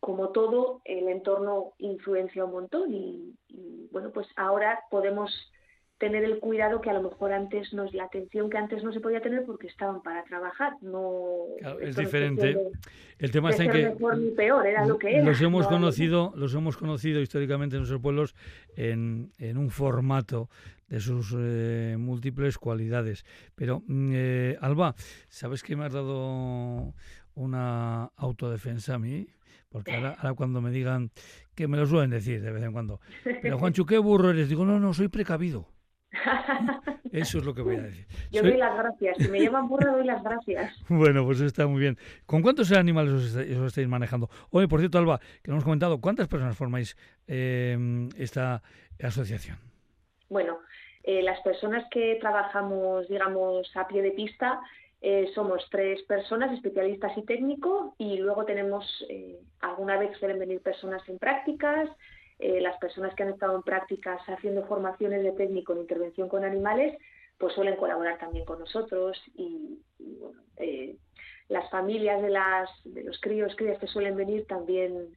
como 0.00 0.30
todo, 0.30 0.80
el 0.84 1.08
entorno 1.08 1.74
influencia 1.78 2.44
un 2.44 2.52
montón 2.52 2.92
y, 2.92 3.34
y 3.48 3.88
bueno, 3.92 4.10
pues 4.10 4.26
ahora 4.36 4.80
podemos 4.90 5.30
tener 5.98 6.24
el 6.24 6.38
cuidado 6.38 6.80
que 6.80 6.88
a 6.88 6.94
lo 6.94 7.02
mejor 7.02 7.30
antes 7.32 7.74
no 7.74 7.84
es 7.84 7.92
la 7.92 8.04
atención 8.04 8.48
que 8.48 8.56
antes 8.56 8.82
no 8.82 8.90
se 8.90 9.00
podía 9.00 9.20
tener 9.20 9.44
porque 9.44 9.66
estaban 9.66 10.02
para 10.02 10.24
trabajar 10.24 10.72
no 10.80 11.42
es 11.78 11.94
diferente 11.94 12.56
el 13.18 13.30
tema 13.30 13.50
está 13.50 13.64
en 13.64 13.70
que 13.70 13.90
mejor 13.90 14.16
ni 14.16 14.30
peor 14.30 14.66
era 14.66 14.86
lo 14.86 14.96
que 14.96 15.16
era 15.16 15.24
los 15.26 15.42
hemos 15.42 15.66
conocido 15.66 16.32
los 16.36 16.54
hemos 16.54 16.78
conocido 16.78 17.20
históricamente 17.20 17.76
en 17.76 17.80
nuestros 17.80 18.00
pueblos 18.00 18.34
en, 18.76 19.30
en 19.36 19.58
un 19.58 19.68
formato 19.68 20.48
de 20.90 21.00
sus 21.00 21.34
eh, 21.38 21.96
múltiples 21.98 22.58
cualidades. 22.58 23.24
Pero 23.54 23.82
mm, 23.86 24.10
eh, 24.12 24.58
Alba 24.60 24.94
sabes 25.28 25.62
que 25.62 25.76
me 25.76 25.86
has 25.86 25.92
dado 25.92 26.92
una 27.34 28.06
autodefensa 28.16 28.94
a 28.94 28.98
mí 28.98 29.28
porque 29.70 29.94
ahora, 29.94 30.16
ahora, 30.18 30.34
cuando 30.34 30.60
me 30.60 30.70
digan, 30.70 31.10
que 31.54 31.68
me 31.68 31.76
lo 31.76 31.86
suelen 31.86 32.10
decir 32.10 32.42
de 32.42 32.52
vez 32.52 32.62
en 32.62 32.72
cuando, 32.72 33.00
pero 33.42 33.58
Juancho, 33.58 33.86
¿qué 33.86 33.98
burro 33.98 34.30
eres? 34.30 34.48
Digo, 34.48 34.64
no, 34.64 34.78
no, 34.78 34.92
soy 34.92 35.08
precavido. 35.08 35.68
Eso 37.12 37.38
es 37.38 37.44
lo 37.44 37.54
que 37.54 37.62
voy 37.62 37.76
a 37.76 37.82
decir. 37.82 38.06
Yo 38.30 38.42
doy 38.42 38.56
las 38.56 38.76
gracias. 38.76 39.16
Si 39.18 39.28
me 39.28 39.40
llaman 39.40 39.68
burro, 39.68 39.92
doy 39.92 40.04
las 40.04 40.22
gracias. 40.22 40.76
Bueno, 40.88 41.24
pues 41.24 41.40
está 41.40 41.66
muy 41.66 41.80
bien. 41.80 41.98
¿Con 42.26 42.42
cuántos 42.42 42.70
animales 42.72 43.12
os, 43.12 43.36
estáis 43.36 43.88
manejando? 43.88 44.28
Oye, 44.50 44.68
por 44.68 44.80
cierto, 44.80 44.98
Alba, 44.98 45.18
que 45.18 45.50
nos 45.50 45.56
hemos 45.56 45.64
comentado, 45.64 46.00
¿cuántas 46.00 46.28
personas 46.28 46.56
formáis 46.56 46.96
em, 47.26 48.08
esta 48.16 48.62
asociación? 49.02 49.58
Bueno, 50.28 50.58
eh, 51.02 51.22
las 51.22 51.40
personas 51.40 51.84
que 51.90 52.18
trabajamos, 52.20 53.08
digamos, 53.08 53.70
a 53.76 53.88
pie 53.88 54.02
de 54.02 54.12
pista, 54.12 54.60
eh, 55.02 55.30
somos 55.34 55.66
tres 55.70 56.02
personas, 56.02 56.52
especialistas 56.52 57.16
y 57.16 57.22
técnico, 57.24 57.94
y 57.98 58.18
luego 58.18 58.44
tenemos, 58.44 58.84
eh, 59.08 59.38
alguna 59.60 59.98
vez 59.98 60.16
suelen 60.18 60.38
venir 60.38 60.60
personas 60.60 61.06
en 61.08 61.18
prácticas, 61.18 61.88
eh, 62.38 62.60
las 62.60 62.78
personas 62.78 63.14
que 63.14 63.22
han 63.22 63.30
estado 63.30 63.54
en 63.54 63.62
prácticas 63.62 64.20
haciendo 64.26 64.66
formaciones 64.66 65.22
de 65.22 65.32
técnico 65.32 65.74
en 65.74 65.80
intervención 65.80 66.28
con 66.28 66.44
animales, 66.44 66.96
pues 67.36 67.54
suelen 67.54 67.76
colaborar 67.76 68.18
también 68.18 68.44
con 68.46 68.58
nosotros 68.58 69.18
y, 69.34 69.78
eh, 70.56 70.96
las 71.48 71.68
familias 71.70 72.22
de, 72.22 72.30
las, 72.30 72.70
de 72.84 73.04
los 73.04 73.20
críos, 73.20 73.54
crías 73.56 73.78
que 73.78 73.88
suelen 73.88 74.16
venir 74.16 74.46
también 74.46 75.08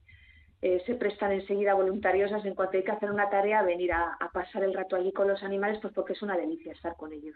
eh, 0.66 0.82
se 0.86 0.96
prestan 0.96 1.34
enseguida 1.34 1.74
voluntariosas 1.74 2.46
en 2.46 2.56
cuanto 2.56 2.78
hay 2.78 2.86
que 2.86 2.92
hacer 2.92 3.12
una 3.12 3.30
tarea, 3.30 3.62
venir 3.64 3.92
a, 3.92 4.18
pasar 4.32 4.64
el 4.64 4.74
rato 4.74 4.96
allí 4.96 5.12
con 5.12 5.28
los 5.28 5.44
animales, 5.44 5.78
pues 5.82 5.94
porque 5.94 6.14
es 6.14 6.22
una 6.22 6.38
delicia 6.38 6.72
estar 6.72 6.96
con 6.96 7.12
ellos. 7.12 7.36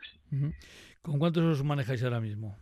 ¿Con 1.01 1.19
cuántos 1.19 1.43
os 1.43 1.61
manejáis 1.61 2.01
ahora 2.05 2.21
mismo? 2.21 2.55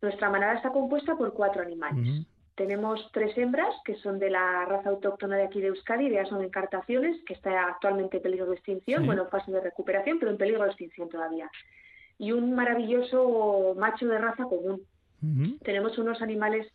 Nuestra 0.00 0.30
manada 0.30 0.54
está 0.54 0.70
compuesta 0.70 1.16
por 1.16 1.34
cuatro 1.34 1.60
animales. 1.60 2.26
Tenemos 2.54 3.10
tres 3.12 3.36
hembras 3.36 3.74
que 3.84 3.96
son 3.96 4.18
de 4.18 4.30
la 4.30 4.64
raza 4.64 4.88
autóctona 4.88 5.36
de 5.36 5.44
aquí 5.44 5.60
de 5.60 5.66
Euskadi, 5.66 6.08
ya 6.08 6.24
son 6.24 6.42
encartaciones, 6.42 7.22
que 7.26 7.34
está 7.34 7.68
actualmente 7.68 8.16
en 8.16 8.22
peligro 8.22 8.46
de 8.46 8.54
extinción, 8.54 9.04
bueno, 9.04 9.24
en 9.24 9.28
fase 9.28 9.52
de 9.52 9.60
recuperación, 9.60 10.18
pero 10.18 10.30
en 10.30 10.38
peligro 10.38 10.62
de 10.62 10.70
extinción 10.70 11.10
todavía. 11.10 11.50
Y 12.16 12.32
un 12.32 12.54
maravilloso 12.54 13.74
macho 13.76 14.06
de 14.06 14.16
raza 14.16 14.44
común. 14.44 14.80
Tenemos 15.62 15.98
unos 15.98 16.22
animales 16.22 16.66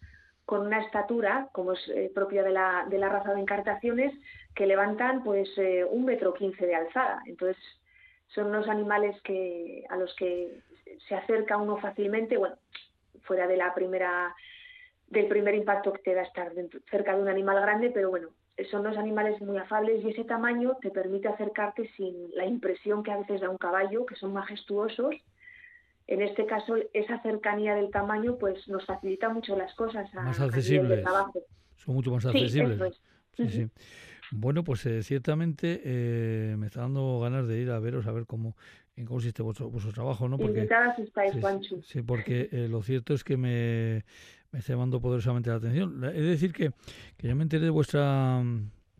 con 0.45 0.65
una 0.67 0.81
estatura, 0.81 1.49
como 1.51 1.73
es 1.73 1.87
eh, 1.89 2.11
propia 2.13 2.43
de 2.43 2.51
la, 2.51 2.85
de 2.89 2.97
la 2.97 3.09
raza 3.09 3.33
de 3.33 3.41
encartaciones, 3.41 4.13
que 4.55 4.65
levantan 4.65 5.23
pues 5.23 5.49
eh, 5.57 5.85
un 5.89 6.05
metro 6.05 6.33
quince 6.33 6.65
de 6.65 6.75
alzada. 6.75 7.21
Entonces, 7.25 7.57
son 8.27 8.47
unos 8.47 8.67
animales 8.67 9.19
que 9.21 9.85
a 9.89 9.95
los 9.95 10.13
que 10.15 10.59
se 11.07 11.15
acerca 11.15 11.57
uno 11.57 11.77
fácilmente, 11.77 12.37
bueno, 12.37 12.55
fuera 13.23 13.47
de 13.47 13.57
la 13.57 13.73
primera 13.73 14.35
del 15.07 15.27
primer 15.27 15.53
impacto 15.53 15.93
que 15.93 16.01
te 16.01 16.15
da 16.15 16.23
estar 16.23 16.51
cerca 16.89 17.15
de 17.15 17.21
un 17.21 17.27
animal 17.29 17.61
grande, 17.61 17.91
pero 17.91 18.09
bueno, 18.09 18.29
son 18.71 18.83
los 18.83 18.97
animales 18.97 19.39
muy 19.41 19.57
afables 19.57 20.03
y 20.03 20.09
ese 20.09 20.23
tamaño 20.23 20.77
te 20.81 20.89
permite 20.89 21.27
acercarte 21.27 21.87
sin 21.95 22.35
la 22.35 22.45
impresión 22.45 23.03
que 23.03 23.11
a 23.11 23.17
veces 23.17 23.41
da 23.41 23.49
un 23.49 23.57
caballo, 23.57 24.05
que 24.05 24.15
son 24.15 24.33
majestuosos. 24.33 25.15
En 26.07 26.21
este 26.21 26.45
caso, 26.45 26.75
esa 26.93 27.21
cercanía 27.21 27.75
del 27.75 27.89
tamaño 27.89 28.37
pues 28.37 28.67
nos 28.67 28.85
facilita 28.85 29.29
mucho 29.29 29.55
las 29.55 29.73
cosas. 29.75 30.13
A, 30.15 30.21
más 30.21 30.39
accesibles. 30.39 31.03
Son 31.77 31.95
mucho 31.95 32.11
más 32.11 32.25
accesibles. 32.25 33.01
Sí, 33.35 33.49
sí. 33.49 33.67
Bueno, 34.31 34.63
pues 34.63 34.85
eh, 34.85 35.03
ciertamente 35.03 35.81
eh, 35.83 36.55
me 36.57 36.67
está 36.67 36.81
dando 36.81 37.19
ganas 37.19 37.47
de 37.47 37.59
ir 37.59 37.69
a 37.69 37.79
veros 37.79 38.07
a 38.07 38.11
ver 38.11 38.25
cómo 38.25 38.55
en 38.95 39.05
cómo 39.05 39.15
consiste 39.15 39.41
vuestro, 39.41 39.69
trabajo, 39.91 40.27
¿no? 40.27 40.37
Porque, 40.37 40.61
estáis, 40.61 40.95
sí, 41.67 41.81
sí, 41.83 42.01
porque 42.01 42.49
eh, 42.51 42.67
lo 42.67 42.83
cierto 42.83 43.13
es 43.13 43.23
que 43.23 43.37
me, 43.37 44.03
me 44.51 44.59
está 44.59 44.73
llamando 44.73 45.01
poderosamente 45.01 45.49
la 45.49 45.55
atención. 45.55 46.03
Es 46.03 46.25
decir 46.25 46.53
que, 46.53 46.71
que 47.17 47.27
yo 47.27 47.35
me 47.35 47.43
enteré 47.43 47.63
de 47.63 47.71
vuestra 47.71 48.43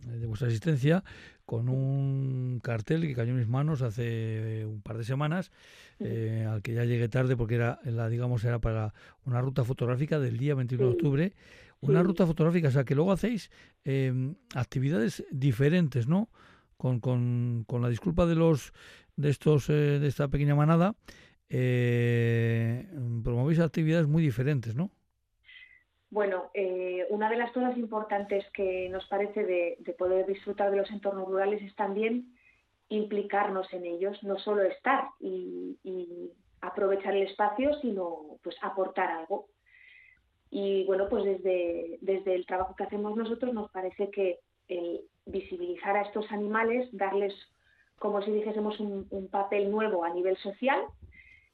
de 0.06 0.26
vuestra 0.26 0.48
asistencia 0.48 1.04
con 1.46 1.70
un 1.70 2.60
cartel 2.64 3.02
que 3.02 3.14
cayó 3.14 3.32
en 3.32 3.38
mis 3.38 3.48
manos 3.48 3.82
hace 3.82 4.66
un 4.66 4.82
par 4.82 4.98
de 4.98 5.04
semanas, 5.04 5.52
eh, 6.00 6.48
al 6.50 6.62
que 6.62 6.74
ya 6.74 6.86
llegué 6.86 7.10
tarde 7.10 7.36
porque 7.36 7.56
era 7.56 7.80
la 7.84 8.10
digamos 8.10 8.44
era 8.46 8.60
para 8.60 8.94
una 9.26 9.42
ruta 9.42 9.64
fotográfica 9.64 10.20
del 10.20 10.38
día 10.38 10.56
21 10.56 10.86
de 10.86 10.92
octubre, 10.92 11.34
una 11.82 12.02
ruta 12.02 12.26
fotográfica, 12.26 12.70
o 12.70 12.72
sea 12.72 12.86
que 12.86 12.96
luego 12.96 13.12
hacéis 13.12 13.52
em, 13.84 14.36
actividades 14.56 15.26
diferentes, 15.32 16.08
¿no? 16.08 16.30
Con, 16.78 17.00
con, 17.00 17.66
con, 17.68 17.82
la 17.82 17.90
disculpa 17.90 18.26
de 18.26 18.36
los 18.36 18.74
de 19.16 19.30
estos 19.30 19.70
eh, 19.70 20.00
de 20.00 20.08
esta 20.08 20.28
pequeña 20.30 20.56
manada, 20.56 20.96
eh, 21.50 22.88
promovéis 23.24 23.60
actividades 23.60 24.08
muy 24.08 24.24
diferentes, 24.24 24.76
¿no? 24.76 24.92
Bueno, 26.14 26.52
eh, 26.54 27.08
una 27.10 27.28
de 27.28 27.38
las 27.38 27.52
cosas 27.54 27.76
importantes 27.76 28.46
que 28.52 28.88
nos 28.90 29.04
parece 29.08 29.44
de, 29.44 29.96
poder 29.98 30.28
disfrutar 30.28 30.70
de 30.70 30.78
los 30.78 30.92
entornos 30.92 31.28
rurales 31.28 31.60
es 31.64 31.76
también 31.76 32.36
implicarnos 32.88 33.66
en 33.74 33.84
ellos, 33.84 34.22
no 34.22 34.38
solo 34.38 34.62
estar 34.62 35.08
y, 35.20 35.76
aprovechar 36.62 37.16
el 37.16 37.24
espacio, 37.24 37.74
sino 37.82 38.38
pues 38.44 38.56
aportar 38.62 39.10
algo. 39.10 39.48
Y 40.52 40.86
bueno, 40.86 41.10
pues 41.10 41.24
desde, 41.24 41.98
desde 42.02 42.36
el 42.36 42.46
trabajo 42.46 42.76
que 42.76 42.84
hacemos 42.84 43.18
nosotros 43.18 43.52
nos 43.52 43.72
parece 43.72 44.12
que 44.12 44.38
el 44.68 45.02
visibilizar 45.26 45.98
a 45.98 46.04
estos 46.04 46.32
animales, 46.32 46.88
darles 46.92 47.34
como 47.98 48.22
si 48.22 48.32
dijésemos 48.32 48.80
un 48.80 49.30
papel 49.32 49.72
nuevo 49.72 50.04
a 50.04 50.14
nivel 50.14 50.38
social, 50.38 50.80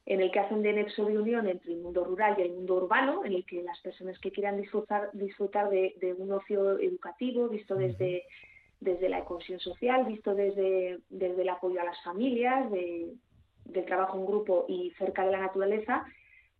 en 0.10 0.22
el 0.22 0.32
que 0.32 0.40
hacen 0.40 0.64
de 0.64 0.74
nexo 0.74 1.06
de 1.06 1.20
unión 1.20 1.48
entre 1.48 1.72
el 1.72 1.82
mundo 1.82 2.04
rural 2.04 2.36
y 2.36 2.42
el 2.42 2.52
mundo 2.52 2.78
urbano, 2.78 3.24
en 3.24 3.34
el 3.34 3.46
que 3.46 3.62
las 3.62 3.80
personas 3.80 4.18
que 4.18 4.32
quieran 4.32 4.60
disfrutar, 4.60 5.12
disfrutar 5.14 5.70
de, 5.70 6.16
un 6.18 6.32
ocio 6.32 6.80
educativo, 6.80 7.48
visto 7.48 7.76
desde, 7.76 8.24
desde 8.80 9.08
la 9.08 9.24
cohesión 9.24 9.60
social, 9.60 10.06
visto 10.06 10.34
desde, 10.34 10.98
desde 11.12 11.44
el 11.44 11.50
apoyo 11.50 11.80
a 11.80 11.86
las 11.86 12.04
familias, 12.04 12.72
del 12.72 13.86
trabajo 13.86 14.18
en 14.18 14.26
grupo 14.26 14.66
y 14.68 14.90
cerca 14.98 15.24
de 15.24 15.32
la 15.32 15.42
naturaleza, 15.42 16.04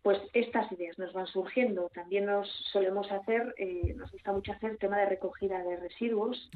pues 0.02 0.20
estas 0.32 0.70
ideas 0.70 0.96
nos 0.96 1.12
van 1.12 1.26
surgiendo. 1.26 1.90
También 1.92 2.26
nos 2.26 2.48
solemos 2.70 3.10
hacer, 3.10 3.52
eh, 3.58 3.94
nos 3.96 4.12
gusta 4.12 4.30
mucho 4.30 4.52
hacer 4.52 4.76
tema 4.76 4.96
de 4.98 5.06
recogida 5.06 5.58
de 5.64 5.76
residuos. 5.76 6.50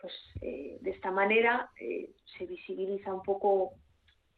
Pues 0.00 0.14
eh, 0.40 0.78
de 0.80 0.90
esta 0.90 1.10
manera 1.10 1.68
eh, 1.78 2.12
se 2.38 2.46
visibiliza 2.46 3.12
un 3.12 3.22
poco 3.22 3.74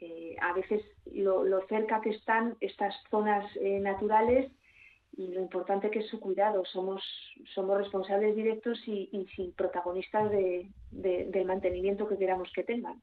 eh, 0.00 0.36
a 0.40 0.52
veces 0.52 0.82
lo, 1.12 1.44
cerca 1.68 2.00
que 2.00 2.10
están 2.10 2.56
estas 2.60 2.94
zonas 3.10 3.44
eh, 3.56 3.80
naturales 3.80 4.50
lo 5.16 5.40
importante 5.40 5.90
que 5.90 6.00
es 6.00 6.08
su 6.08 6.20
cuidado. 6.20 6.64
Somos, 6.64 7.02
somos 7.54 7.76
responsables 7.78 8.36
directos 8.36 8.78
y, 8.86 9.08
y 9.12 9.50
protagonistas 9.52 10.30
de, 10.30 10.70
del 10.90 11.44
mantenimiento 11.44 12.08
que 12.08 12.16
queramos 12.16 12.48
que 12.54 12.62
tengan. 12.62 13.00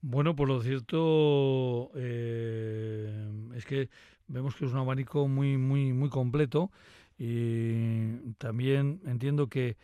Bueno, 0.00 0.34
por 0.34 0.48
lo 0.48 0.60
cierto 0.62 1.90
eh, 1.94 3.30
es 3.54 3.64
que 3.64 3.88
vemos 4.28 4.54
que 4.56 4.64
es 4.64 4.72
un 4.72 4.78
abanico 4.78 5.28
muy, 5.28 5.56
muy, 5.56 5.92
muy 5.92 6.10
completo 6.10 6.70
y 7.18 8.32
también 8.38 9.00
entiendo 9.06 9.48
que 9.48 9.76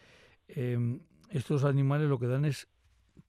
em, 0.48 1.00
estos 1.30 1.64
animales 1.64 2.08
lo 2.08 2.18
que 2.18 2.26
dan 2.26 2.44
es 2.44 2.68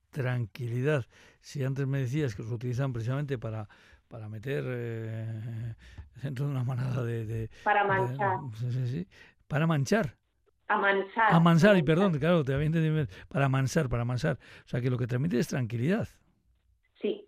tranquilidad. 0.10 1.06
Si 1.50 1.64
antes 1.64 1.88
me 1.88 1.97
decías 1.97 2.36
que 2.36 2.43
los 2.43 2.52
utilizan 2.52 2.93
precisamente 2.93 3.39
para 3.39 3.68
para 4.08 4.30
meter 4.30 4.64
eh, 4.68 5.74
dentro 6.22 6.45
de 6.45 6.52
una 6.52 6.64
manada 6.64 7.04
de... 7.04 7.50
para 7.64 7.86
manchar. 7.86 8.38
sí, 8.56 8.88
sí, 8.88 9.08
para 9.47 9.66
manchar. 9.66 10.16
Amansar. 10.68 11.34
Amansar, 11.34 11.78
y 11.78 11.82
perdón, 11.82 12.20
claro, 12.20 12.43
te 12.43 12.54
había 12.54 12.68
entendido. 12.68 13.08
Para 13.28 13.45
amansar, 13.45 13.89
para 13.89 14.04
amansar. 14.04 14.38
O 14.64 14.68
sea, 14.68 14.80
que 14.80 14.91
lo 14.91 15.00
que 15.00 15.08
transmite 15.08 15.39
es 15.39 15.47
tranquilidad. 15.47 16.08
Sí, 17.02 17.28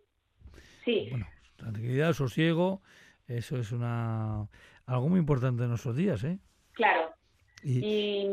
sí. 0.85 1.07
Bueno, 1.09 1.25
tranquilidad, 1.55 2.13
sosiego, 2.13 2.83
eso 3.25 3.57
es 3.57 3.71
una 3.71 4.47
algo 4.85 5.09
muy 5.09 5.17
importante 5.17 5.63
en 5.63 5.69
nuestros 5.69 5.95
días, 5.95 6.23
¿eh? 6.23 6.37
Claro. 6.73 7.09
Y, 7.63 8.27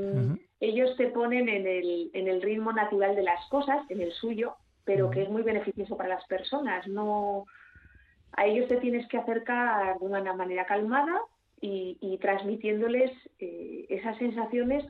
ellos 0.61 0.95
te 0.99 1.07
ponen 1.07 1.49
en 1.49 1.67
el, 1.67 2.11
en 2.13 2.29
el 2.29 2.43
ritmo 2.43 2.73
natural 2.73 3.17
de 3.17 3.23
las 3.23 3.49
cosas, 3.49 3.89
en 3.89 4.03
el 4.03 4.13
suyo, 4.13 4.57
pero 4.89 5.11
que 5.11 5.21
es 5.21 5.29
muy 5.29 5.43
beneficioso 5.43 5.99
para 5.99 6.09
las 6.09 6.25
personas. 6.25 6.89
No, 6.89 7.45
a 8.33 8.47
ellos 8.47 8.69
te 8.69 8.79
tienes 8.79 9.07
que 9.09 9.19
acercar 9.19 9.99
de 9.99 10.07
una 10.07 10.33
manera 10.33 10.65
calmada 10.65 11.21
y, 11.61 12.19
transmitiéndoles 12.23 13.13
eh, 13.39 13.85
esas 13.91 14.17
sensaciones 14.17 14.87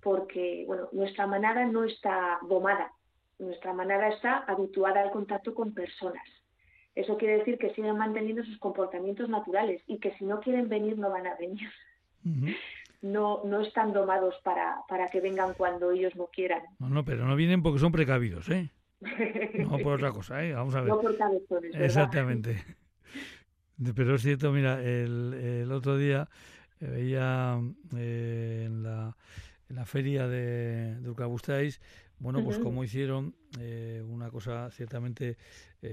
porque 0.00 0.64
bueno, 0.66 0.88
nuestra 0.90 1.28
manada 1.28 1.64
no 1.66 1.84
está 1.84 2.40
domada, 2.48 2.90
nuestra 3.38 3.72
manada 3.72 4.08
está 4.08 4.38
habituada 4.38 5.02
al 5.02 5.12
contacto 5.12 5.54
con 5.54 5.72
personas. 5.72 6.26
Eso 6.96 7.16
quiere 7.16 7.38
decir 7.38 7.58
que 7.58 7.72
siguen 7.74 7.96
manteniendo 7.96 8.42
sus 8.42 8.58
comportamientos 8.58 9.28
naturales 9.28 9.80
y 9.86 9.98
que 9.98 10.14
si 10.18 10.24
no 10.24 10.40
quieren 10.40 10.68
venir 10.68 10.98
no 10.98 11.10
van 11.10 11.28
a 11.28 11.36
venir. 11.36 11.70
No, 13.02 13.42
no 13.44 13.60
están 13.60 13.92
domados 13.92 14.34
para, 14.42 14.78
para 14.88 15.06
que 15.06 15.20
vengan 15.20 15.54
cuando 15.54 15.92
ellos 15.92 16.16
no 16.16 16.26
quieran. 16.26 16.62
No, 16.80 16.88
no, 16.88 17.04
pero 17.04 17.24
no 17.24 17.36
vienen 17.36 17.62
porque 17.62 17.78
son 17.78 17.92
precavidos, 17.92 18.48
¿eh? 18.48 18.70
No 19.00 19.78
por 19.78 19.94
otra 19.94 20.10
cosa, 20.12 20.44
¿eh? 20.44 20.52
Vamos 20.52 20.74
a 20.74 20.80
ver. 20.80 20.88
No 20.90 21.00
por 21.00 21.16
cabezones, 21.16 21.74
Exactamente. 21.74 22.64
Pero 23.94 24.16
es 24.16 24.22
cierto, 24.22 24.50
mira, 24.52 24.82
el, 24.82 25.34
el 25.34 25.72
otro 25.72 25.96
día 25.96 26.28
eh, 26.80 26.86
veía 26.86 27.60
eh, 27.96 28.64
en, 28.66 28.82
la, 28.82 29.16
en 29.68 29.76
la 29.76 29.84
feria 29.84 30.26
de, 30.26 30.96
de 31.00 31.78
bueno, 32.20 32.42
pues 32.42 32.58
como 32.58 32.82
hicieron 32.82 33.36
eh, 33.60 34.02
una 34.04 34.30
cosa 34.30 34.70
ciertamente 34.72 35.36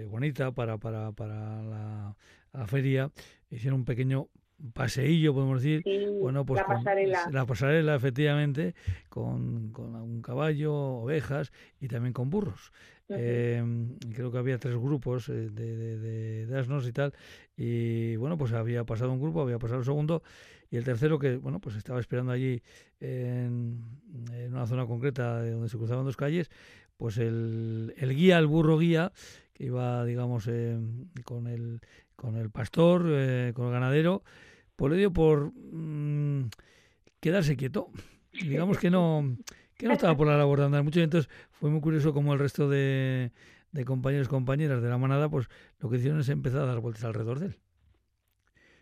bonita 0.09 0.51
para, 0.51 0.79
para, 0.79 1.11
para 1.11 1.61
la, 1.61 2.15
la, 2.51 2.65
feria, 2.65 3.11
hicieron 3.51 3.81
un 3.81 3.85
pequeño 3.85 4.29
paseillo, 4.73 5.33
podemos 5.33 5.61
decir. 5.61 5.83
bueno, 6.19 6.45
pues 6.45 6.61
la 6.61 6.67
pasarela. 6.67 7.29
la 7.31 7.45
pasarela, 7.45 7.95
efectivamente, 7.95 8.75
con, 9.09 9.71
con 9.71 9.95
un 9.95 10.21
caballo, 10.21 10.73
ovejas 10.73 11.51
y 11.79 11.87
también 11.87 12.13
con 12.13 12.29
burros. 12.29 12.71
Em, 13.07 13.97
creo 14.15 14.31
que 14.31 14.37
había 14.39 14.57
tres 14.57 14.75
grupos 14.77 15.29
eh, 15.29 15.49
de, 15.51 16.45
de, 16.47 16.57
asnos 16.57 16.87
y 16.87 16.91
tal. 16.91 17.13
Y 17.55 18.15
bueno, 18.15 18.37
pues 18.37 18.51
había 18.53 18.83
pasado 18.83 19.11
un 19.11 19.21
grupo, 19.21 19.41
había 19.41 19.59
pasado 19.59 19.79
el 19.79 19.85
segundo 19.85 20.23
y 20.71 20.77
el 20.77 20.83
tercero 20.83 21.19
que, 21.19 21.37
bueno, 21.37 21.59
pues 21.59 21.75
estaba 21.75 21.99
esperando 21.99 22.31
allí 22.31 22.61
en, 22.99 23.79
en 24.31 24.53
una 24.53 24.65
zona 24.65 24.87
concreta 24.87 25.41
de 25.41 25.51
donde 25.51 25.69
se 25.69 25.77
cruzaban 25.77 26.05
dos 26.05 26.17
calles, 26.17 26.49
pues 26.97 27.17
el, 27.17 27.93
el 27.97 28.15
guía, 28.15 28.39
el 28.39 28.47
burro 28.47 28.79
guía, 28.79 29.11
que 29.53 29.65
iba, 29.65 30.03
digamos, 30.03 30.49
con, 31.23 31.47
el, 31.47 31.79
con 32.15 32.35
el 32.37 32.49
pastor, 32.49 33.05
eh, 33.07 33.51
con 33.55 33.67
el 33.67 33.71
ganadero, 33.71 34.23
pues 34.75 34.91
le 34.91 34.97
dio 34.97 35.11
por 35.11 35.51
mm, 35.53 36.49
quedarse 37.19 37.55
quieto. 37.55 37.89
Digamos 38.33 38.77
que 38.77 38.89
no 38.89 39.37
que 39.77 39.87
no 39.87 39.93
estaba 39.93 40.15
por 40.15 40.27
la 40.27 40.37
labor 40.37 40.59
de 40.59 40.65
andar 40.65 40.83
mucho. 40.83 40.99
Y 40.99 41.03
entonces 41.03 41.29
fue 41.51 41.69
muy 41.69 41.81
curioso 41.81 42.13
como 42.13 42.33
el 42.33 42.39
resto 42.39 42.69
de, 42.69 43.31
de 43.71 43.85
compañeros 43.85 44.27
y 44.27 44.29
compañeras 44.29 44.81
de 44.81 44.89
la 44.89 44.97
manada, 44.97 45.29
pues 45.29 45.47
lo 45.79 45.89
que 45.89 45.97
hicieron 45.97 46.19
es 46.19 46.29
empezar 46.29 46.61
a 46.61 46.65
dar 46.65 46.79
vueltas 46.79 47.03
alrededor 47.03 47.39
de 47.39 47.47
él. 47.47 47.55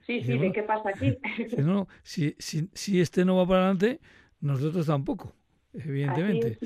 Sí, 0.06 0.22
sí, 0.22 0.38
¿de 0.38 0.52
qué 0.52 0.64
pasa 0.64 0.90
aquí? 0.90 1.18
no, 1.58 1.88
si, 2.04 2.36
si, 2.38 2.70
si 2.74 3.00
este 3.00 3.24
no 3.24 3.38
va 3.38 3.48
para 3.48 3.62
adelante, 3.62 4.02
nosotros 4.42 4.86
tampoco 4.86 5.36
evidentemente. 5.74 6.58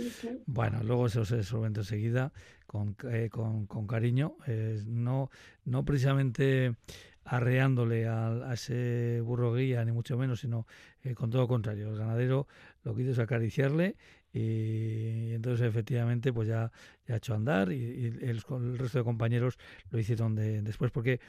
Bueno, 0.45 0.81
luego 0.83 1.07
eso 1.07 1.25
se 1.25 1.43
solventa 1.43 1.81
enseguida 1.81 2.31
con, 2.67 2.95
eh, 3.09 3.29
con, 3.31 3.65
con, 3.65 3.87
cariño, 3.87 4.35
eh, 4.45 4.83
no, 4.85 5.31
no 5.65 5.85
precisamente 5.85 6.75
arreándole 7.23 8.07
a, 8.07 8.53
ese 8.53 9.21
burro 9.21 9.53
guía, 9.53 9.83
ni 9.83 9.91
mucho 9.91 10.17
menos, 10.17 10.41
sino 10.41 10.67
eh, 11.03 11.13
con 11.15 11.29
todo 11.29 11.41
lo 11.41 11.47
contrario. 11.47 11.89
El 11.89 11.97
ganadero 11.97 12.47
lo 12.83 12.95
que 12.95 13.01
hizo 13.01 13.11
es 13.11 13.19
acariciarle 13.19 13.95
y, 14.33 15.33
entonces 15.33 15.67
efectivamente 15.67 16.31
pues 16.31 16.47
ya, 16.47 16.71
ya 17.05 17.15
ha 17.15 17.17
hecho 17.17 17.33
andar 17.33 17.71
y, 17.71 18.05
el, 18.21 18.41
resto 18.77 18.97
de 18.99 19.03
compañeros 19.03 19.57
lo 19.89 19.99
hicieron 19.99 20.35
después, 20.35 20.91
porque 20.91 21.19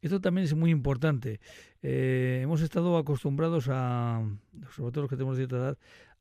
esto 0.00 0.20
también 0.20 0.44
es 0.44 0.54
muy 0.54 0.70
importante. 0.70 1.40
hemos 1.82 2.60
estado 2.60 2.96
acostumbrados 2.96 3.68
a, 3.68 4.22
sobre 4.76 4.92
todo 4.92 5.02
los 5.02 5.10
que 5.10 5.16
tenemos 5.16 5.36
cierta 5.36 5.56
edad, 5.56 5.78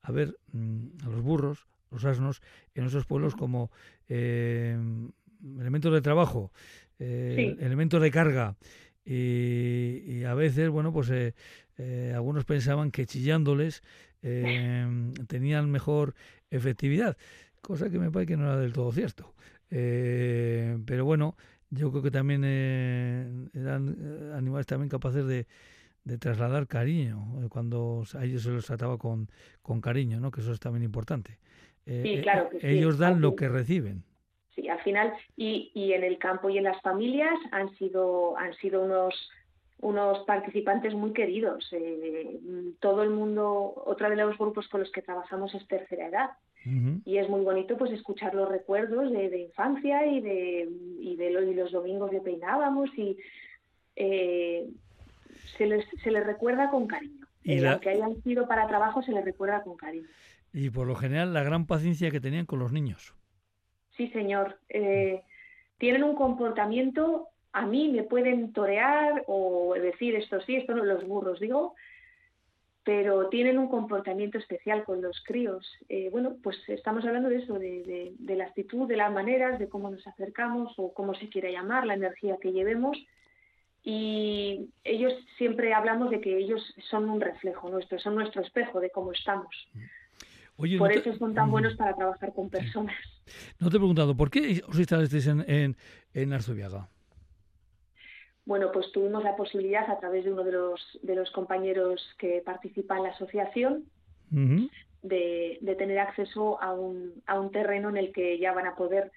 a 0.08 0.12
ver 0.12 0.38
mm, 0.54 1.06
a 1.06 1.10
los 1.10 1.22
burros, 1.22 1.68
los 1.92 2.06
asnos, 2.06 2.42
en 2.76 2.84
nuestros 2.84 3.06
pueblos 3.06 3.36
como 3.36 3.72
eh, 4.08 4.78
elementos 5.60 5.94
de 5.94 6.02
trabajo, 6.02 6.52
eh, 7.00 7.56
elementos 7.60 8.02
de 8.02 8.10
carga. 8.10 8.56
Y, 9.06 10.24
a 10.24 10.34
veces, 10.34 10.70
bueno, 10.70 10.92
pues 10.92 11.10
eh, 11.10 12.14
algunos 12.14 12.46
pensaban 12.46 12.92
que 12.92 13.06
chillándoles 13.06 13.84
tenían 15.28 15.72
mejor 15.72 16.16
efectividad, 16.52 17.18
cosa 17.62 17.90
que 17.90 18.00
me 18.00 18.12
parece 18.12 18.34
que 18.34 18.38
no 18.38 18.46
era 18.46 18.58
del 18.58 18.74
todo 18.74 18.92
cierto. 18.92 19.34
pero 19.70 21.06
bueno, 21.06 21.38
yo 21.70 21.92
creo 21.92 22.04
que 22.04 22.12
también 22.12 22.44
eran 23.54 24.34
animales 24.36 24.66
también 24.66 24.90
capaces 24.90 25.26
de, 25.26 25.48
de 26.08 26.18
trasladar 26.18 26.68
cariño, 26.68 27.44
eh, 27.44 27.50
cuando 27.50 28.04
a 28.18 28.24
ellos 28.24 28.44
se 28.44 28.50
los 28.50 28.66
trataba 28.66 28.98
con, 28.98 29.30
con 29.62 29.82
cariño, 29.82 30.20
¿no? 30.22 30.32
que 30.32 30.40
eso 30.40 30.54
es 30.54 30.60
también 30.60 30.84
importante. 30.84 31.38
Eh, 31.86 32.02
sí, 32.04 32.22
claro 32.22 32.50
que 32.50 32.72
ellos 32.72 32.98
dan 32.98 33.20
lo 33.22 33.36
que 33.36 33.50
reciben. 33.50 34.04
Sí, 34.56 34.70
al 34.70 34.80
final, 34.82 35.14
y, 35.36 35.70
y 35.74 35.94
en 35.94 36.04
el 36.04 36.18
campo 36.18 36.50
y 36.50 36.58
en 36.58 36.64
las 36.64 36.82
familias 36.82 37.38
han 37.52 37.70
sido, 37.78 38.38
han 38.38 38.54
sido 38.56 38.84
unos, 38.84 39.14
unos 39.82 40.20
participantes 40.20 40.94
muy 40.94 41.12
queridos. 41.12 41.68
Eh, 41.74 42.40
todo 42.80 43.04
el 43.04 43.10
mundo, 43.10 43.74
otra 43.86 44.10
de 44.10 44.16
los 44.16 44.38
grupos 44.38 44.68
con 44.70 44.80
los 44.80 44.92
que 44.92 45.02
trabajamos 45.02 45.54
es 45.54 45.68
tercera 45.68 46.08
edad. 46.08 46.30
Y 47.06 47.18
es 47.18 47.30
muy 47.30 47.46
bonito 47.46 47.78
pues 47.78 47.94
escuchar 47.94 48.36
los 48.36 48.50
recuerdos 48.50 49.10
de, 49.10 49.30
de 49.30 49.40
infancia 49.40 50.06
y 50.06 50.20
de, 50.20 50.70
y 51.00 51.16
de 51.16 51.32
y 51.32 51.54
los 51.54 51.72
domingos 51.72 52.12
que 52.12 52.20
peinábamos 52.20 52.90
y 52.98 53.18
eh, 53.96 54.68
se 55.58 55.66
les, 55.66 55.86
se 56.04 56.12
les 56.12 56.26
recuerda 56.26 56.70
con 56.70 56.88
cariño. 56.88 57.26
Y 57.44 57.60
eh, 57.60 57.68
Aunque 57.68 57.90
hayan 57.90 58.22
sido 58.24 58.48
para 58.48 58.68
trabajo, 58.68 59.02
se 59.02 59.12
les 59.12 59.24
recuerda 59.24 59.64
con 59.64 59.78
cariño. 59.78 60.08
Y 60.54 60.70
por 60.70 60.88
lo 60.88 60.96
general, 60.96 61.34
la 61.34 61.44
gran 61.44 61.66
paciencia 61.66 62.12
que 62.12 62.20
tenían 62.20 62.46
con 62.46 62.60
los 62.60 62.72
niños. 62.72 63.14
Sí, 63.96 64.10
señor. 64.10 64.60
Eh, 64.70 65.22
tienen 65.78 66.04
un 66.04 66.16
comportamiento, 66.16 67.28
a 67.54 67.66
mí 67.66 67.90
me 67.90 68.04
pueden 68.04 68.54
torear 68.54 69.24
o 69.28 69.74
decir 69.76 70.16
esto 70.16 70.42
sí, 70.42 70.56
esto 70.56 70.76
no, 70.76 70.84
los 70.84 71.06
burros, 71.06 71.40
digo, 71.40 71.76
pero 72.84 73.28
tienen 73.30 73.58
un 73.58 73.68
comportamiento 73.68 74.38
especial 74.38 74.84
con 74.84 75.02
los 75.02 75.22
críos. 75.24 75.68
Eh, 75.90 76.10
bueno, 76.10 76.38
pues 76.42 76.58
estamos 76.68 77.06
hablando 77.06 77.30
de 77.30 77.38
eso, 77.38 77.60
de, 77.60 77.84
de, 77.84 78.14
de, 78.18 78.36
la 78.36 78.46
actitud, 78.46 78.88
de 78.88 78.98
las 78.98 79.12
maneras, 79.12 79.60
de 79.60 79.68
cómo 79.68 79.90
nos 79.90 80.06
acercamos 80.08 80.74
o 80.78 80.94
cómo 80.94 81.14
se 81.14 81.30
quiere 81.30 81.52
llamar, 81.52 81.86
la 81.86 81.96
energía 81.96 82.38
que 82.42 82.54
llevemos 82.54 82.98
y 83.90 84.70
ellos 84.84 85.14
siempre 85.38 85.74
hablamos 85.74 86.10
de 86.10 86.20
que 86.20 86.38
ellos 86.38 86.62
son 86.90 87.10
un 87.10 87.22
reflejo 87.22 87.70
nuestro, 87.70 87.98
son 88.00 88.16
nuestro 88.16 88.42
espejo 88.42 88.82
de 88.82 88.90
cómo 88.90 89.14
estamos. 89.14 89.48
por 90.78 90.92
eso 90.92 91.16
son 91.16 91.34
tan 91.34 91.50
buenos 91.50 91.74
para 91.78 91.96
trabajar 91.96 92.34
con 92.34 92.50
personas. 92.50 92.98
No 93.62 93.70
te 93.70 93.78
he 93.78 93.80
preguntado, 93.80 94.18
¿por 94.18 94.30
qué 94.30 94.62
os 94.68 94.78
instalasteis 94.78 95.28
en, 95.28 95.46
en, 95.48 95.78
en 96.14 96.34
Arzubiaga? 96.34 96.90
Bueno, 98.44 98.74
pues 98.74 98.92
tuvimos 98.92 99.24
la 99.24 99.38
posibilidad 99.38 99.90
a 99.90 99.98
través 100.02 100.26
de 100.26 100.34
uno 100.34 100.44
de 100.44 100.52
los, 100.52 101.00
de 101.02 101.16
los 101.16 101.32
compañeros 101.32 102.06
que 102.18 102.42
participa 102.46 102.98
en 102.98 103.04
la 103.04 103.10
asociación 103.12 103.86
de, 104.30 105.60
de, 105.62 105.76
tener 105.76 106.00
acceso 106.00 106.62
a 106.62 106.74
un, 106.74 107.24
a 107.26 107.40
un 107.40 107.52
terreno 107.52 107.88
en 107.88 107.96
el 107.96 108.12
que 108.12 108.38
ya 108.38 108.52
van 108.52 108.68
a 108.68 108.76
poder 108.76 109.14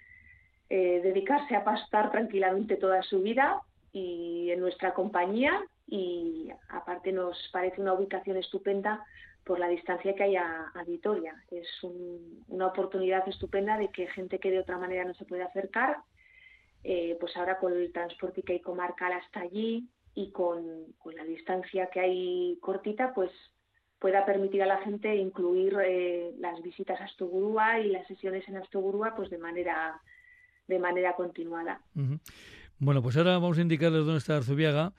eh, 0.69 1.01
dedicarse 1.03 1.57
a 1.57 1.65
pastar 1.65 2.13
tranquilamente 2.13 2.77
toda 2.77 3.03
su 3.03 3.21
vida 3.21 3.61
y 3.93 4.51
en 4.51 4.61
nuestra 4.61 4.95
compañía 4.95 5.65
y 5.87 6.49
aparte 6.69 7.13
nos 7.13 7.37
parece 7.53 7.81
una 7.81 7.95
ubicación 7.95 8.37
estupenda 8.37 9.05
por 9.45 9.59
la 9.59 9.69
distancia 9.69 10.15
que 10.15 10.23
hay 10.23 10.37
a, 10.37 10.73
Vitoria. 10.87 11.35
Es 11.51 11.67
una 11.83 12.67
oportunidad 12.67 13.29
estupenda 13.29 13.77
de 13.79 13.89
que 13.89 14.07
gente 14.09 14.39
que 14.39 14.51
de 14.51 14.61
otra 14.61 14.79
manera 14.79 15.05
no 15.05 15.15
se 15.15 15.25
puede 15.25 15.43
acercar, 15.43 15.99
eh, 16.85 17.17
pues 17.21 17.37
ahora 17.37 17.59
con 17.59 17.73
el 17.73 17.93
transporte 17.93 18.43
que 18.43 18.55
hay 18.55 18.61
comarcal 18.61 19.13
hasta 19.13 19.41
allí 19.41 19.89
y 20.15 20.31
con, 20.31 20.87
la 21.15 21.25
distancia 21.25 21.89
que 21.89 22.01
hay 22.01 22.59
cortita, 22.61 23.13
pues 23.15 23.31
pueda 23.99 24.25
permitir 24.25 24.63
a 24.63 24.67
la 24.67 24.79
gente 24.79 25.15
incluir 25.15 25.77
eh, 25.85 26.33
las 26.39 26.63
visitas 26.63 27.01
a 27.01 27.05
Astogurúa 27.05 27.81
y 27.81 27.91
las 27.91 28.07
sesiones 28.07 28.49
en 28.49 28.57
Astogurúa 28.57 29.15
pues 29.15 29.31
de 29.31 29.39
manera 29.39 30.01
de 30.67 30.79
manera 30.79 31.15
continuada. 31.17 31.81
Bueno, 32.81 33.03
pues 33.03 33.17
ahora 33.17 33.33
vamos 33.33 33.59
a 33.59 33.61
indicarles 33.61 34.05
dónde 34.05 34.19
está 34.19 34.39
Arzubiaga 34.39 34.93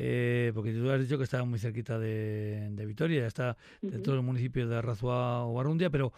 eh, 0.00 0.52
porque 0.54 0.72
tú 0.72 0.88
has 0.90 1.00
dicho 1.00 1.18
que 1.18 1.24
está 1.24 1.44
muy 1.44 1.58
cerquita 1.58 1.98
de, 1.98 2.70
Vitoria, 2.86 3.26
está 3.26 3.56
dentro 3.82 4.14
del 4.14 4.22
municipio 4.22 4.68
de 4.68 4.76
Arrazua 4.76 5.44
o 5.44 5.54
Barundia, 5.54 5.90
pero 5.90 6.12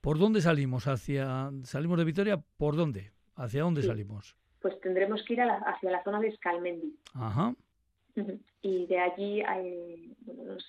¿por 0.00 0.18
dónde 0.18 0.40
salimos? 0.40 0.88
hacia 0.88 1.50
¿Salimos 1.62 1.98
de 1.98 2.04
Vitoria? 2.04 2.42
¿Por 2.56 2.74
dónde? 2.74 3.12
¿Hacia 3.36 3.62
dónde 3.62 3.82
salimos? 3.82 4.34
Pues 4.60 4.80
tendremos 4.80 5.22
que 5.24 5.34
ir 5.34 5.42
hacia 5.42 5.90
la 5.90 6.02
zona 6.02 6.20
de 6.20 6.28
Escalmendi. 6.28 6.96
Ajá. 7.14 7.54
Y 8.62 8.86
de 8.86 8.98
allí 8.98 9.42
hay 9.42 10.16
los, 10.26 10.66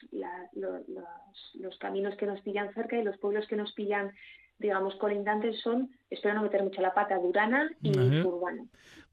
los, 1.55 1.77
caminos 1.79 2.15
que 2.15 2.27
nos 2.27 2.41
pillan 2.41 2.71
cerca 2.73 2.95
y 2.95 3.03
los 3.03 3.17
pueblos 3.17 3.47
que 3.47 3.55
nos 3.55 3.71
pillan, 3.71 4.11
digamos, 4.59 4.95
colindantes 4.97 5.61
son, 5.61 5.89
espero 6.11 6.35
no 6.35 6.43
meter 6.43 6.61
mucho 6.61 6.81
la 6.81 6.93
pata, 6.93 7.17
Durana 7.17 7.71
y 7.81 7.93
Zurbano. 8.21 8.67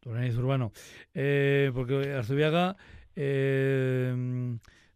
Durana 0.07 0.27
y 0.27 0.33
Zurbano. 0.33 0.73
Eh, 1.15 1.71
porque 1.75 2.13
Arzubiaga 2.13 2.77
eh, 3.17 4.15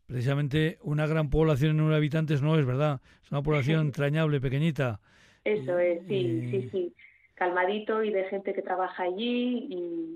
precisamente 0.07 0.79
una 0.83 1.07
gran 1.07 1.31
población 1.31 1.73
en 1.73 1.77
nueve 1.79 1.97
habitantes 1.97 2.43
no 2.43 2.59
es, 2.59 2.65
¿verdad? 2.65 3.01
Es 3.23 3.31
una 3.31 3.43
población 3.43 3.81
entrañable, 3.87 4.41
pequeñita. 4.41 5.01
Eso 5.45 5.79
es, 5.79 6.01
sí, 6.07 6.49
sí, 6.51 6.69
sí. 6.71 6.95
Calmadito 7.35 8.05
y 8.05 8.13
de 8.13 8.25
gente 8.25 8.53
que 8.53 8.61
trabaja 8.61 9.05
allí 9.05 9.67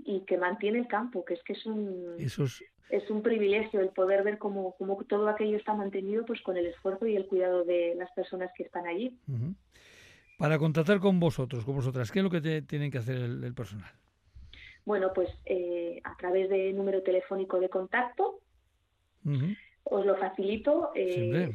y, 0.05 0.21
que 0.27 0.37
mantiene 0.37 0.79
el 0.79 0.87
campo, 0.87 1.25
que 1.25 1.35
es 1.35 1.43
que 1.43 1.55
es 1.55 1.65
un, 1.67 2.17
es... 2.19 3.11
un 3.11 3.23
privilegio 3.23 3.81
el 3.81 3.89
poder 3.89 4.23
ver 4.23 4.37
cómo, 4.37 4.75
cómo, 4.77 5.03
todo 5.05 5.29
aquello 5.29 5.57
está 5.57 5.75
mantenido 5.75 6.27
pues 6.27 6.43
con 6.43 6.57
el 6.59 6.67
esfuerzo 6.67 7.07
y 7.07 7.17
el 7.17 7.27
cuidado 7.27 7.65
de 7.65 7.95
las 7.97 8.11
personas 8.13 8.51
que 8.55 8.65
están 8.65 8.87
allí. 8.87 9.19
Para 10.39 10.59
contratar 10.59 11.01
con 11.01 11.19
vosotros, 11.19 11.65
con 11.65 11.77
vosotras, 11.77 12.13
¿qué 12.13 12.19
es 12.19 12.23
lo 12.23 12.31
que 12.31 12.43
te, 12.43 12.61
tienen 12.61 12.91
que 12.91 12.99
hacer 12.99 13.17
el 13.17 13.55
personal? 13.55 13.91
Bueno, 14.85 15.13
pues 15.15 15.31
eh, 15.47 16.01
a 16.05 16.17
través 16.17 16.49
de 16.51 16.73
número 16.73 17.03
telefónico 17.03 17.59
de 17.61 17.69
contacto, 17.69 18.41
os 19.85 20.05
lo 20.05 20.17
facilito, 20.17 20.91
eh, 20.95 21.51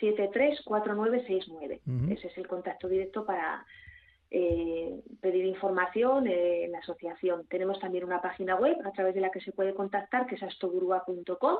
653-734969. 0.00 1.80
Ese 2.12 2.28
es 2.28 2.38
el 2.38 2.46
contacto 2.48 2.88
directo 2.88 3.26
para 3.26 3.66
eh, 4.30 5.02
pedir 5.20 5.44
información 5.44 6.26
en 6.26 6.72
la 6.72 6.78
asociación. 6.78 7.46
Tenemos 7.48 7.78
también 7.80 8.04
una 8.04 8.22
página 8.22 8.56
web 8.56 8.76
a 8.84 8.92
través 8.92 9.14
de 9.14 9.20
la 9.20 9.30
que 9.30 9.40
se 9.40 9.52
puede 9.52 9.74
contactar, 9.74 10.26
que 10.26 10.36
es 10.36 10.42
astogurua.com 10.42 11.58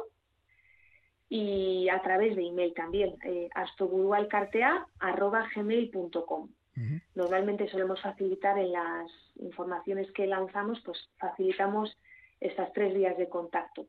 y 1.29 1.89
a 1.89 2.03
través 2.03 2.35
de 2.35 2.45
email 2.47 2.75
también, 2.75 3.17
eh, 3.25 3.49
Normalmente 7.15 7.69
solemos 7.69 8.01
facilitar 8.01 8.59
en 8.59 8.73
las 8.73 9.11
informaciones 9.37 10.11
que 10.13 10.27
lanzamos, 10.27 10.81
pues 10.85 10.99
facilitamos 11.19 11.97
estas 12.41 12.73
tres 12.73 12.95
vías 12.95 13.19
de 13.19 13.29
contacto. 13.29 13.87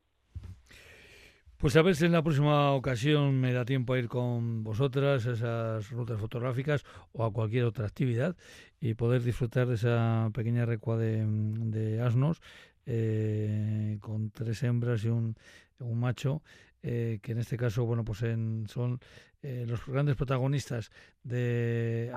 Pues 1.57 1.75
a 1.75 1.83
ver 1.83 1.95
si 1.95 2.05
en 2.05 2.11
la 2.11 2.23
próxima 2.23 2.73
ocasión 2.73 3.39
me 3.39 3.53
da 3.53 3.65
tiempo 3.65 3.93
a 3.93 3.99
ir 3.99 4.07
con 4.07 4.63
vosotras 4.63 5.27
a 5.27 5.33
esas 5.33 5.91
rutas 5.91 6.19
fotográficas 6.19 6.83
o 7.13 7.23
a 7.23 7.31
cualquier 7.31 7.65
otra 7.65 7.85
actividad 7.85 8.35
y 8.79 8.95
poder 8.95 9.21
disfrutar 9.21 9.67
de 9.67 9.75
esa 9.75 10.31
pequeña 10.33 10.65
recua 10.65 10.97
de, 10.97 12.01
asnos 12.03 12.41
eh, 12.87 13.99
con 14.01 14.31
tres 14.31 14.63
hembras 14.63 15.05
y 15.05 15.09
un, 15.09 15.35
un 15.79 15.99
macho 15.99 16.41
eh, 16.83 17.19
que 17.21 17.33
en 17.33 17.37
este 17.37 17.57
caso, 17.57 17.85
bueno, 17.85 18.03
pues 18.03 18.19
son 18.19 18.99
eh, 19.43 19.65
los 19.67 19.85
grandes 19.85 20.15
protagonistas 20.15 20.91
de 21.23 22.11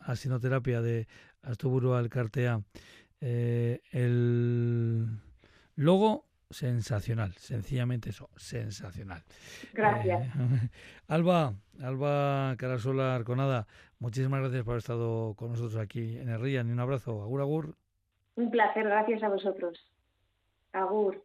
asinoterapia 0.00 0.80
de 0.80 1.06
Astuburu 1.42 1.94
Alcartea. 1.94 2.62
Eh, 3.20 3.80
el 3.92 5.06
logo 5.76 6.26
sensacional, 6.50 7.32
sencillamente 7.34 8.10
eso, 8.10 8.30
sensacional. 8.36 9.22
Gracias. 9.72 10.28
Alba, 11.08 11.54
Alba 11.82 12.54
Carasola 12.56 13.14
Arconada, 13.14 13.66
muchísimas 13.98 14.40
gracias 14.40 14.62
por 14.62 14.72
haber 14.72 14.78
estado 14.78 15.34
con 15.34 15.50
nosotros 15.50 15.76
aquí 15.76 16.16
en 16.16 16.28
el 16.28 16.46
y 16.46 16.56
Un 16.56 16.80
abrazo. 16.80 17.22
Agur, 17.22 17.40
agur. 17.40 17.74
Un 18.36 18.50
placer, 18.50 18.84
gracias 18.84 19.22
a 19.22 19.28
vosotros. 19.28 19.78
Agur. 20.72 21.22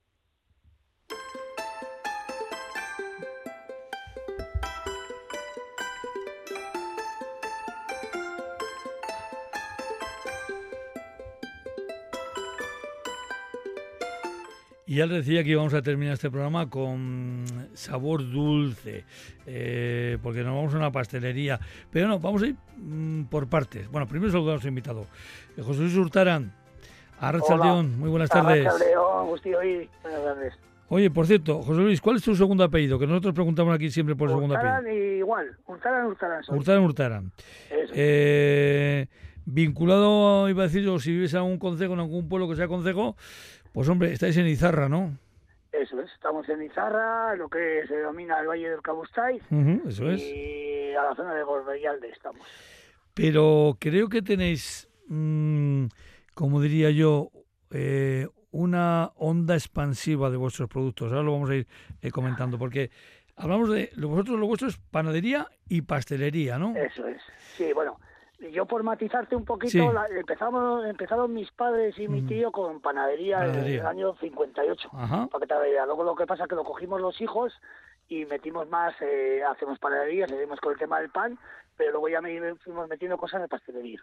Y 14.89 14.95
ya 14.95 15.05
les 15.05 15.23
decía 15.23 15.43
que 15.43 15.51
íbamos 15.51 15.75
a 15.75 15.83
terminar 15.83 16.15
este 16.15 16.31
programa 16.31 16.67
con 16.67 17.45
sabor 17.75 18.27
dulce, 18.27 19.05
eh, 19.45 20.17
porque 20.23 20.39
nos 20.39 20.55
vamos 20.55 20.73
a 20.73 20.77
una 20.77 20.91
pastelería. 20.91 21.59
Pero 21.91 22.07
no, 22.07 22.19
vamos 22.19 22.41
a 22.41 22.47
ir 22.47 22.55
mm, 22.75 23.25
por 23.25 23.47
partes. 23.47 23.87
Bueno, 23.91 24.07
primero 24.07 24.31
saludamos 24.31 24.61
a 24.61 24.63
su 24.63 24.67
invitado, 24.67 25.05
eh, 25.55 25.61
José 25.61 25.81
Luis 25.81 25.95
Hurtarán. 25.95 26.51
Arrachaldeón, 27.19 27.99
muy 27.99 28.09
buenas 28.09 28.31
tardes. 28.31 28.63
buenas 28.63 28.79
tardes. 30.01 30.53
Oye, 30.87 31.11
por 31.11 31.27
cierto, 31.27 31.61
José 31.61 31.81
Luis, 31.81 32.01
¿cuál 32.01 32.15
es 32.15 32.23
tu 32.23 32.35
segundo 32.35 32.63
apellido? 32.63 32.97
Que 32.97 33.05
nosotros 33.05 33.35
preguntamos 33.35 33.75
aquí 33.75 33.91
siempre 33.91 34.15
por 34.15 34.27
el 34.27 34.35
segundo 34.37 34.55
apellido. 34.57 34.91
igual, 35.17 35.55
Hurtarán, 35.67 36.07
Hurtarán. 36.07 36.41
Hurtarán, 36.49 36.83
Hurtarán. 36.83 37.31
Eh, 37.93 39.05
vinculado, 39.45 40.49
iba 40.49 40.63
a 40.63 40.65
decir 40.65 40.83
yo, 40.83 40.99
si 40.99 41.11
vives 41.11 41.33
en 41.33 41.39
algún 41.39 41.59
concejo, 41.59 41.93
en 41.93 41.99
algún 41.99 42.27
pueblo 42.27 42.49
que 42.49 42.55
sea 42.55 42.67
concejo, 42.67 43.15
pues 43.73 43.89
hombre, 43.89 44.11
estáis 44.11 44.37
en 44.37 44.47
Izarra, 44.47 44.89
¿no? 44.89 45.17
Eso 45.71 46.01
es, 46.01 46.11
estamos 46.11 46.47
en 46.49 46.63
Izarra, 46.63 47.35
lo 47.35 47.47
que 47.47 47.83
se 47.87 47.95
denomina 47.95 48.39
el 48.39 48.47
Valle 48.47 48.69
del 48.69 48.81
Cabustáis. 48.81 49.43
eso 49.87 50.09
es. 50.09 50.21
Y 50.21 50.93
a 50.95 51.03
la 51.03 51.15
zona 51.15 51.35
de 51.35 51.43
Gorbellalde 51.43 52.09
estamos. 52.09 52.41
Pero 53.13 53.77
creo 53.79 54.09
que 54.09 54.21
tenéis, 54.21 54.89
mm, 55.07 55.85
como 56.33 56.61
diría 56.61 56.89
yo, 56.89 57.31
eh, 57.71 58.27
una 58.51 59.11
onda 59.15 59.53
expansiva 59.53 60.29
de 60.29 60.37
vuestros 60.37 60.69
productos. 60.69 61.11
Ahora 61.11 61.23
lo 61.23 61.33
vamos 61.33 61.49
a 61.49 61.55
ir 61.55 61.67
eh, 62.01 62.11
comentando, 62.11 62.57
porque 62.57 62.89
hablamos 63.35 63.69
de 63.71 63.91
vosotros 63.97 64.39
lo 64.39 64.47
vuestro 64.47 64.67
es 64.67 64.77
panadería 64.77 65.47
y 65.67 65.81
pastelería, 65.81 66.57
¿no? 66.57 66.75
Eso 66.75 67.07
es. 67.07 67.21
Sí, 67.55 67.71
bueno, 67.73 67.99
yo 68.51 68.65
por 68.65 68.83
matizarte 68.83 69.35
un 69.35 69.45
poquito, 69.45 69.93
empezamos, 70.15 70.85
empezaron 70.85 71.33
mis 71.33 71.51
padres 71.51 71.97
y 71.97 72.07
mi 72.07 72.21
mm. 72.21 72.27
tío 72.27 72.51
con 72.51 72.79
panadería, 72.79 73.45
en 73.45 73.55
el 73.55 73.85
año 73.85 74.15
58, 74.19 74.89
para 74.91 75.27
que 75.39 75.47
te 75.47 75.69
idea. 75.69 75.85
Luego 75.85 76.03
lo 76.03 76.15
que 76.15 76.25
pasa 76.25 76.43
es 76.43 76.49
que 76.49 76.55
lo 76.55 76.63
cogimos 76.63 77.01
los 77.01 77.19
hijos 77.19 77.53
y 78.07 78.25
metimos 78.25 78.67
más, 78.69 78.93
eh, 79.01 79.41
hacemos 79.43 79.77
panadería, 79.79 80.27
seguimos 80.27 80.59
con 80.59 80.73
el 80.73 80.79
tema 80.79 80.99
del 80.99 81.09
pan, 81.09 81.37
pero 81.75 81.91
luego 81.91 82.09
ya 82.09 82.21
me 82.21 82.55
fuimos 82.55 82.87
metiendo 82.87 83.17
cosas 83.17 83.41
de 83.41 83.47
pastelería. 83.47 84.01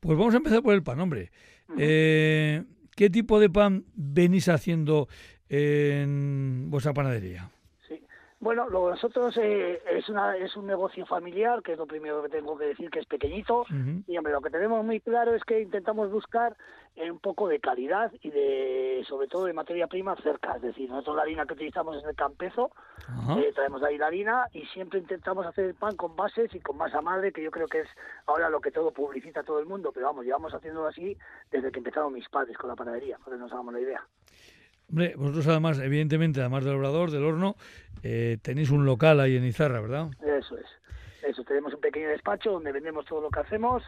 Pues 0.00 0.18
vamos 0.18 0.34
a 0.34 0.38
empezar 0.38 0.62
por 0.62 0.74
el 0.74 0.82
pan, 0.82 1.00
hombre. 1.00 1.30
Eh, 1.78 2.64
¿Qué 2.94 3.08
tipo 3.08 3.40
de 3.40 3.48
pan 3.48 3.84
venís 3.94 4.48
haciendo 4.48 5.08
en 5.48 6.70
vuestra 6.70 6.92
panadería? 6.92 7.51
Bueno, 8.42 8.68
lo 8.68 8.90
nosotros 8.90 9.36
eh, 9.36 9.80
es, 9.88 10.08
una, 10.08 10.36
es 10.36 10.56
un 10.56 10.66
negocio 10.66 11.06
familiar, 11.06 11.62
que 11.62 11.74
es 11.74 11.78
lo 11.78 11.86
primero 11.86 12.24
que 12.24 12.28
tengo 12.28 12.58
que 12.58 12.64
decir, 12.64 12.90
que 12.90 12.98
es 12.98 13.06
pequeñito. 13.06 13.64
Y 14.08 14.18
hombre, 14.18 14.32
lo 14.32 14.40
que 14.40 14.50
tenemos 14.50 14.84
muy 14.84 14.98
claro 14.98 15.32
es 15.36 15.44
que 15.44 15.60
intentamos 15.60 16.10
buscar 16.10 16.56
eh, 16.96 17.08
un 17.08 17.20
poco 17.20 17.46
de 17.46 17.60
calidad 17.60 18.10
y 18.20 18.30
de, 18.30 19.04
sobre 19.08 19.28
todo, 19.28 19.44
de 19.44 19.52
materia 19.52 19.86
prima 19.86 20.16
cerca. 20.16 20.56
Es 20.56 20.62
decir, 20.62 20.90
nosotros 20.90 21.14
la 21.14 21.22
harina 21.22 21.46
que 21.46 21.54
utilizamos 21.54 21.96
es 21.98 22.04
el 22.04 22.16
campezo, 22.16 22.72
eh, 23.38 23.52
traemos 23.54 23.80
ahí 23.84 23.96
la 23.96 24.08
harina 24.08 24.48
y 24.52 24.66
siempre 24.66 24.98
intentamos 24.98 25.46
hacer 25.46 25.66
el 25.66 25.74
pan 25.74 25.94
con 25.94 26.16
bases 26.16 26.52
y 26.52 26.58
con 26.58 26.76
masa 26.76 27.00
madre, 27.00 27.32
que 27.32 27.44
yo 27.44 27.52
creo 27.52 27.68
que 27.68 27.82
es 27.82 27.88
ahora 28.26 28.50
lo 28.50 28.60
que 28.60 28.72
todo 28.72 28.90
publicita 28.90 29.44
todo 29.44 29.60
el 29.60 29.66
mundo. 29.66 29.92
Pero 29.94 30.06
vamos, 30.06 30.24
llevamos 30.24 30.52
haciéndolo 30.52 30.88
así 30.88 31.16
desde 31.52 31.70
que 31.70 31.78
empezaron 31.78 32.12
mis 32.12 32.28
padres 32.28 32.58
con 32.58 32.68
la 32.68 32.74
panadería, 32.74 33.18
para 33.18 33.36
que 33.36 33.40
nos 33.40 33.52
hagamos 33.52 33.72
la 33.72 33.80
idea. 33.80 34.04
Hombre, 34.92 35.14
vosotros 35.16 35.46
además, 35.48 35.78
evidentemente, 35.78 36.40
además 36.40 36.64
del 36.64 36.74
obrador, 36.74 37.10
del 37.10 37.24
horno, 37.24 37.56
eh, 38.02 38.36
tenéis 38.42 38.70
un 38.70 38.84
local 38.84 39.20
ahí 39.20 39.36
en 39.36 39.44
Izarra, 39.46 39.80
¿verdad? 39.80 40.10
Eso 40.20 40.58
es. 40.58 40.66
Eso, 41.26 41.44
tenemos 41.44 41.72
un 41.72 41.80
pequeño 41.80 42.10
despacho 42.10 42.52
donde 42.52 42.72
vendemos 42.72 43.06
todo 43.06 43.22
lo 43.22 43.30
que 43.30 43.40
hacemos 43.40 43.82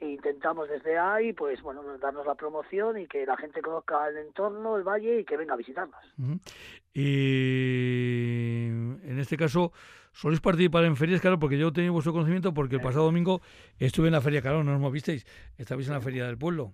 e 0.00 0.08
intentamos 0.08 0.68
desde 0.68 0.98
ahí, 0.98 1.32
pues 1.34 1.62
bueno, 1.62 1.82
darnos 1.98 2.26
la 2.26 2.34
promoción 2.34 2.98
y 2.98 3.06
que 3.06 3.24
la 3.26 3.36
gente 3.36 3.60
conozca 3.60 4.08
el 4.08 4.16
entorno, 4.16 4.76
el 4.76 4.82
valle 4.82 5.20
y 5.20 5.24
que 5.24 5.36
venga 5.36 5.54
a 5.54 5.56
visitarnos. 5.56 6.00
Y 6.92 8.66
en 9.04 9.18
este 9.20 9.36
caso, 9.36 9.72
¿soléis 10.12 10.40
participar 10.40 10.84
en 10.84 10.96
ferias, 10.96 11.20
claro? 11.20 11.38
Porque 11.38 11.58
yo 11.58 11.68
he 11.68 11.72
tenido 11.72 11.92
vuestro 11.92 12.12
conocimiento 12.12 12.52
porque 12.52 12.76
el 12.76 12.80
pasado 12.80 13.04
domingo 13.04 13.40
estuve 13.78 14.08
en 14.08 14.14
la 14.14 14.20
feria, 14.20 14.42
claro, 14.42 14.64
no 14.64 14.76
nos 14.76 14.92
visteis, 14.92 15.24
estabais 15.58 15.86
en 15.86 15.94
la 15.94 16.00
feria 16.00 16.26
del 16.26 16.38
pueblo. 16.38 16.72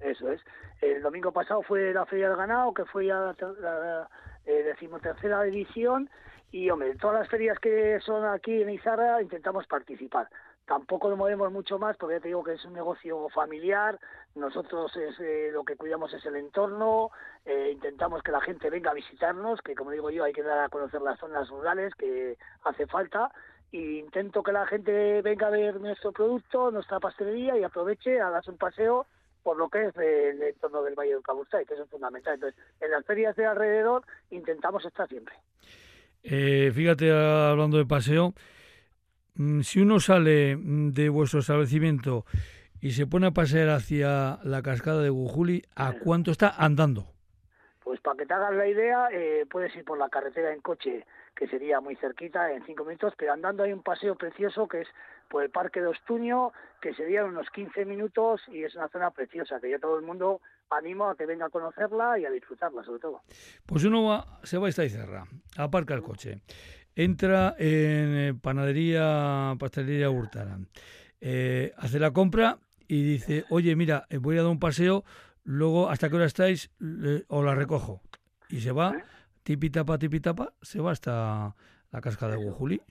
Eso 0.00 0.30
es. 0.30 0.40
El 0.80 1.02
domingo 1.02 1.32
pasado 1.32 1.62
fue 1.62 1.92
la 1.92 2.06
feria 2.06 2.28
del 2.28 2.36
ganado, 2.36 2.74
que 2.74 2.84
fue 2.84 3.06
ya 3.06 3.18
la, 3.18 3.34
la 3.60 4.10
eh, 4.44 4.62
decimotercera 4.62 5.46
edición, 5.46 6.10
y 6.52 6.70
hombre, 6.70 6.94
todas 6.96 7.20
las 7.20 7.28
ferias 7.28 7.58
que 7.58 7.98
son 8.00 8.24
aquí 8.24 8.62
en 8.62 8.70
Izarra 8.70 9.20
intentamos 9.20 9.66
participar. 9.66 10.28
Tampoco 10.66 11.08
lo 11.08 11.16
movemos 11.16 11.52
mucho 11.52 11.78
más 11.78 11.96
porque 11.96 12.16
ya 12.16 12.20
te 12.20 12.28
digo 12.28 12.42
que 12.42 12.54
es 12.54 12.64
un 12.64 12.72
negocio 12.72 13.28
familiar, 13.28 13.98
nosotros 14.34 14.96
es, 14.96 15.18
eh, 15.20 15.50
lo 15.52 15.64
que 15.64 15.76
cuidamos 15.76 16.12
es 16.12 16.24
el 16.26 16.36
entorno, 16.36 17.10
eh, 17.44 17.70
intentamos 17.72 18.22
que 18.22 18.32
la 18.32 18.40
gente 18.40 18.68
venga 18.68 18.90
a 18.90 18.94
visitarnos, 18.94 19.60
que 19.62 19.74
como 19.74 19.92
digo 19.92 20.10
yo 20.10 20.24
hay 20.24 20.32
que 20.32 20.42
dar 20.42 20.58
a 20.58 20.68
conocer 20.68 21.02
las 21.02 21.20
zonas 21.20 21.48
rurales 21.48 21.94
que 21.94 22.36
hace 22.64 22.86
falta, 22.86 23.30
e 23.72 23.98
intento 23.98 24.42
que 24.42 24.52
la 24.52 24.66
gente 24.66 25.22
venga 25.22 25.46
a 25.46 25.50
ver 25.50 25.80
nuestro 25.80 26.10
producto, 26.12 26.70
nuestra 26.70 26.98
pastelería 26.98 27.56
y 27.56 27.62
aproveche 27.62 28.20
a 28.20 28.40
un 28.46 28.58
paseo 28.58 29.06
por 29.46 29.56
lo 29.56 29.68
que 29.68 29.86
es 29.86 29.96
el 29.96 30.42
entorno 30.42 30.82
del 30.82 30.96
Valle 30.96 31.12
del 31.12 31.22
Cabustay, 31.22 31.64
que 31.64 31.74
eso 31.74 31.84
es 31.84 31.88
fundamental. 31.88 32.34
Entonces, 32.34 32.60
en 32.80 32.90
las 32.90 33.06
ferias 33.06 33.36
de 33.36 33.46
alrededor 33.46 34.02
intentamos 34.32 34.84
estar 34.84 35.08
siempre. 35.08 35.36
Eh, 36.24 36.72
fíjate, 36.74 37.12
hablando 37.12 37.78
de 37.78 37.86
paseo, 37.86 38.34
mm, 39.36 39.60
si 39.60 39.78
uno 39.78 40.00
sale 40.00 40.56
mm, 40.56 40.90
de 40.90 41.08
vuestro 41.10 41.38
establecimiento 41.38 42.26
y 42.80 42.90
se 42.90 43.06
pone 43.06 43.28
a 43.28 43.30
pasear 43.30 43.68
hacia 43.68 44.40
la 44.42 44.62
cascada 44.62 45.00
de 45.00 45.10
Gujuli, 45.10 45.62
¿a 45.76 45.92
cuánto 45.92 46.32
está 46.32 46.48
andando? 46.50 47.15
Pues 47.86 48.00
para 48.00 48.16
que 48.16 48.26
te 48.26 48.34
hagas 48.34 48.52
la 48.52 48.66
idea, 48.66 49.08
eh, 49.12 49.46
puedes 49.48 49.72
ir 49.76 49.84
por 49.84 49.96
la 49.96 50.08
carretera 50.08 50.52
en 50.52 50.60
coche, 50.60 51.06
que 51.36 51.46
sería 51.46 51.80
muy 51.80 51.94
cerquita, 51.94 52.50
en 52.50 52.66
cinco 52.66 52.84
minutos, 52.84 53.14
pero 53.16 53.32
andando 53.32 53.62
hay 53.62 53.72
un 53.72 53.84
paseo 53.84 54.16
precioso 54.16 54.66
que 54.66 54.80
es 54.80 54.88
por 55.28 55.44
el 55.44 55.50
Parque 55.50 55.80
de 55.80 55.86
Ostuño, 55.86 56.50
que 56.80 56.94
serían 56.94 57.26
unos 57.26 57.48
15 57.50 57.84
minutos 57.84 58.40
y 58.48 58.64
es 58.64 58.74
una 58.74 58.88
zona 58.88 59.12
preciosa, 59.12 59.60
que 59.60 59.70
yo 59.70 59.78
todo 59.78 59.96
el 60.00 60.04
mundo 60.04 60.40
animo 60.68 61.08
a 61.08 61.16
que 61.16 61.26
venga 61.26 61.46
a 61.46 61.48
conocerla 61.48 62.18
y 62.18 62.24
a 62.24 62.30
disfrutarla, 62.32 62.82
sobre 62.82 62.98
todo. 62.98 63.20
Pues 63.64 63.84
uno 63.84 64.02
va, 64.02 64.40
se 64.42 64.58
va 64.58 64.66
a 64.66 64.70
esta 64.70 64.84
Izarra, 64.84 65.22
aparca 65.56 65.94
el 65.94 66.02
coche, 66.02 66.40
entra 66.96 67.54
en 67.56 68.16
eh, 68.16 68.34
panadería, 68.34 69.54
pastelería 69.60 70.10
Hurtarán, 70.10 70.66
eh, 71.20 71.72
hace 71.76 72.00
la 72.00 72.10
compra 72.10 72.58
y 72.88 73.04
dice, 73.04 73.44
oye, 73.48 73.76
mira, 73.76 74.08
voy 74.20 74.38
a 74.38 74.42
dar 74.42 74.50
un 74.50 74.58
paseo, 74.58 75.04
luego, 75.46 75.88
¿hasta 75.88 76.10
qué 76.10 76.16
hora 76.16 76.26
estáis? 76.26 76.70
o 77.28 77.42
la 77.42 77.54
recojo. 77.54 78.02
Y 78.50 78.60
se 78.60 78.72
va, 78.72 78.94
tipi 79.42 79.70
tapa, 79.70 79.98
tipi 79.98 80.20
tapa, 80.20 80.52
se 80.60 80.80
va 80.80 80.92
hasta 80.92 81.54
la 81.90 82.00
cascada 82.00 82.36
de 82.36 82.44
Gujuli. 82.44 82.82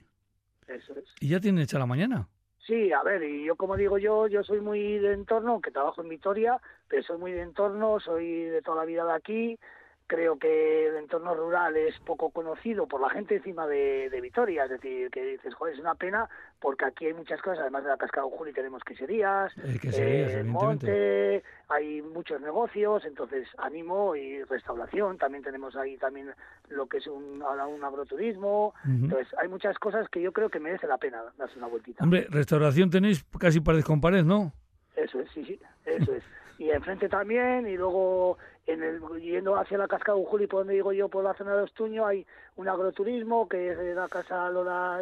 Eso 0.66 0.94
es. 0.98 1.04
¿Y 1.20 1.28
ya 1.28 1.38
tiene 1.40 1.62
hecha 1.62 1.78
la 1.78 1.86
mañana? 1.86 2.28
Sí, 2.66 2.92
a 2.92 3.02
ver, 3.04 3.22
y 3.22 3.44
yo 3.44 3.54
como 3.54 3.76
digo 3.76 3.96
yo, 3.96 4.26
yo 4.26 4.42
soy 4.42 4.60
muy 4.60 4.98
de 4.98 5.12
entorno, 5.12 5.60
que 5.60 5.70
trabajo 5.70 6.02
en 6.02 6.08
Vitoria, 6.08 6.60
pero 6.88 7.02
soy 7.04 7.16
muy 7.16 7.30
de 7.30 7.42
entorno, 7.42 8.00
soy 8.00 8.46
de 8.46 8.60
toda 8.60 8.78
la 8.78 8.84
vida 8.84 9.04
de 9.04 9.12
aquí, 9.12 9.58
creo 10.06 10.38
que 10.38 10.88
el 10.88 10.96
entorno 10.96 11.34
rural 11.34 11.76
es 11.76 11.98
poco 12.00 12.30
conocido 12.30 12.86
por 12.86 13.00
la 13.00 13.10
gente 13.10 13.36
encima 13.36 13.66
de, 13.66 14.08
Vitoria, 14.22 14.64
es 14.64 14.70
decir, 14.70 15.10
que 15.10 15.24
dices, 15.24 15.54
joder, 15.54 15.74
es 15.74 15.80
una 15.80 15.94
pena 15.94 16.28
porque 16.60 16.84
aquí 16.84 17.06
hay 17.06 17.14
muchas 17.14 17.40
cosas, 17.42 17.60
además 17.60 17.84
de 17.84 17.90
la 17.90 17.96
Cascada 17.96 18.26
Juli 18.26 18.52
tenemos 18.52 18.82
queserías, 18.82 19.52
eh, 19.56 20.42
monte, 20.44 21.42
hay 21.68 22.02
muchos 22.02 22.40
negocios, 22.40 23.04
entonces 23.04 23.46
animo 23.58 24.16
y 24.16 24.42
restauración, 24.44 25.18
también 25.18 25.44
tenemos 25.44 25.76
ahí 25.76 25.96
también 25.96 26.32
lo 26.68 26.86
que 26.86 26.98
es 26.98 27.06
un, 27.06 27.42
un 27.42 27.84
agroturismo, 27.84 28.74
entonces 28.84 29.28
hay 29.38 29.48
muchas 29.48 29.78
cosas 29.78 30.08
que 30.08 30.20
yo 30.20 30.32
creo 30.32 30.48
que 30.48 30.60
merece 30.60 30.86
la 30.86 30.98
pena 30.98 31.22
darse 31.36 31.58
una 31.58 31.68
vueltita. 31.68 32.02
Hombre, 32.02 32.26
restauración 32.30 32.90
tenéis 32.90 33.24
casi 33.38 33.60
pared 33.60 33.82
con 33.82 34.00
pared, 34.00 34.24
¿no? 34.24 34.52
Eso 34.96 35.20
es, 35.20 35.30
sí, 35.32 35.44
sí, 35.44 35.60
eso 35.84 36.14
es. 36.14 36.24
Y 36.58 36.70
enfrente 36.70 37.08
también, 37.08 37.68
y 37.68 37.76
luego 37.76 38.38
en 38.66 38.82
el, 38.82 39.00
yendo 39.20 39.56
hacia 39.56 39.78
la 39.78 39.88
cascada 39.88 40.18
Ujuli, 40.18 40.46
por 40.46 40.60
donde 40.60 40.74
digo 40.74 40.92
yo, 40.92 41.08
por 41.08 41.24
la 41.24 41.34
zona 41.34 41.56
de 41.56 41.62
Ostuño, 41.62 42.06
hay 42.06 42.26
un 42.56 42.68
agroturismo 42.68 43.48
que 43.48 43.70
es 43.70 43.78
de 43.78 43.94
la 43.94 44.08
casa 44.08 44.50
Lola, 44.50 45.00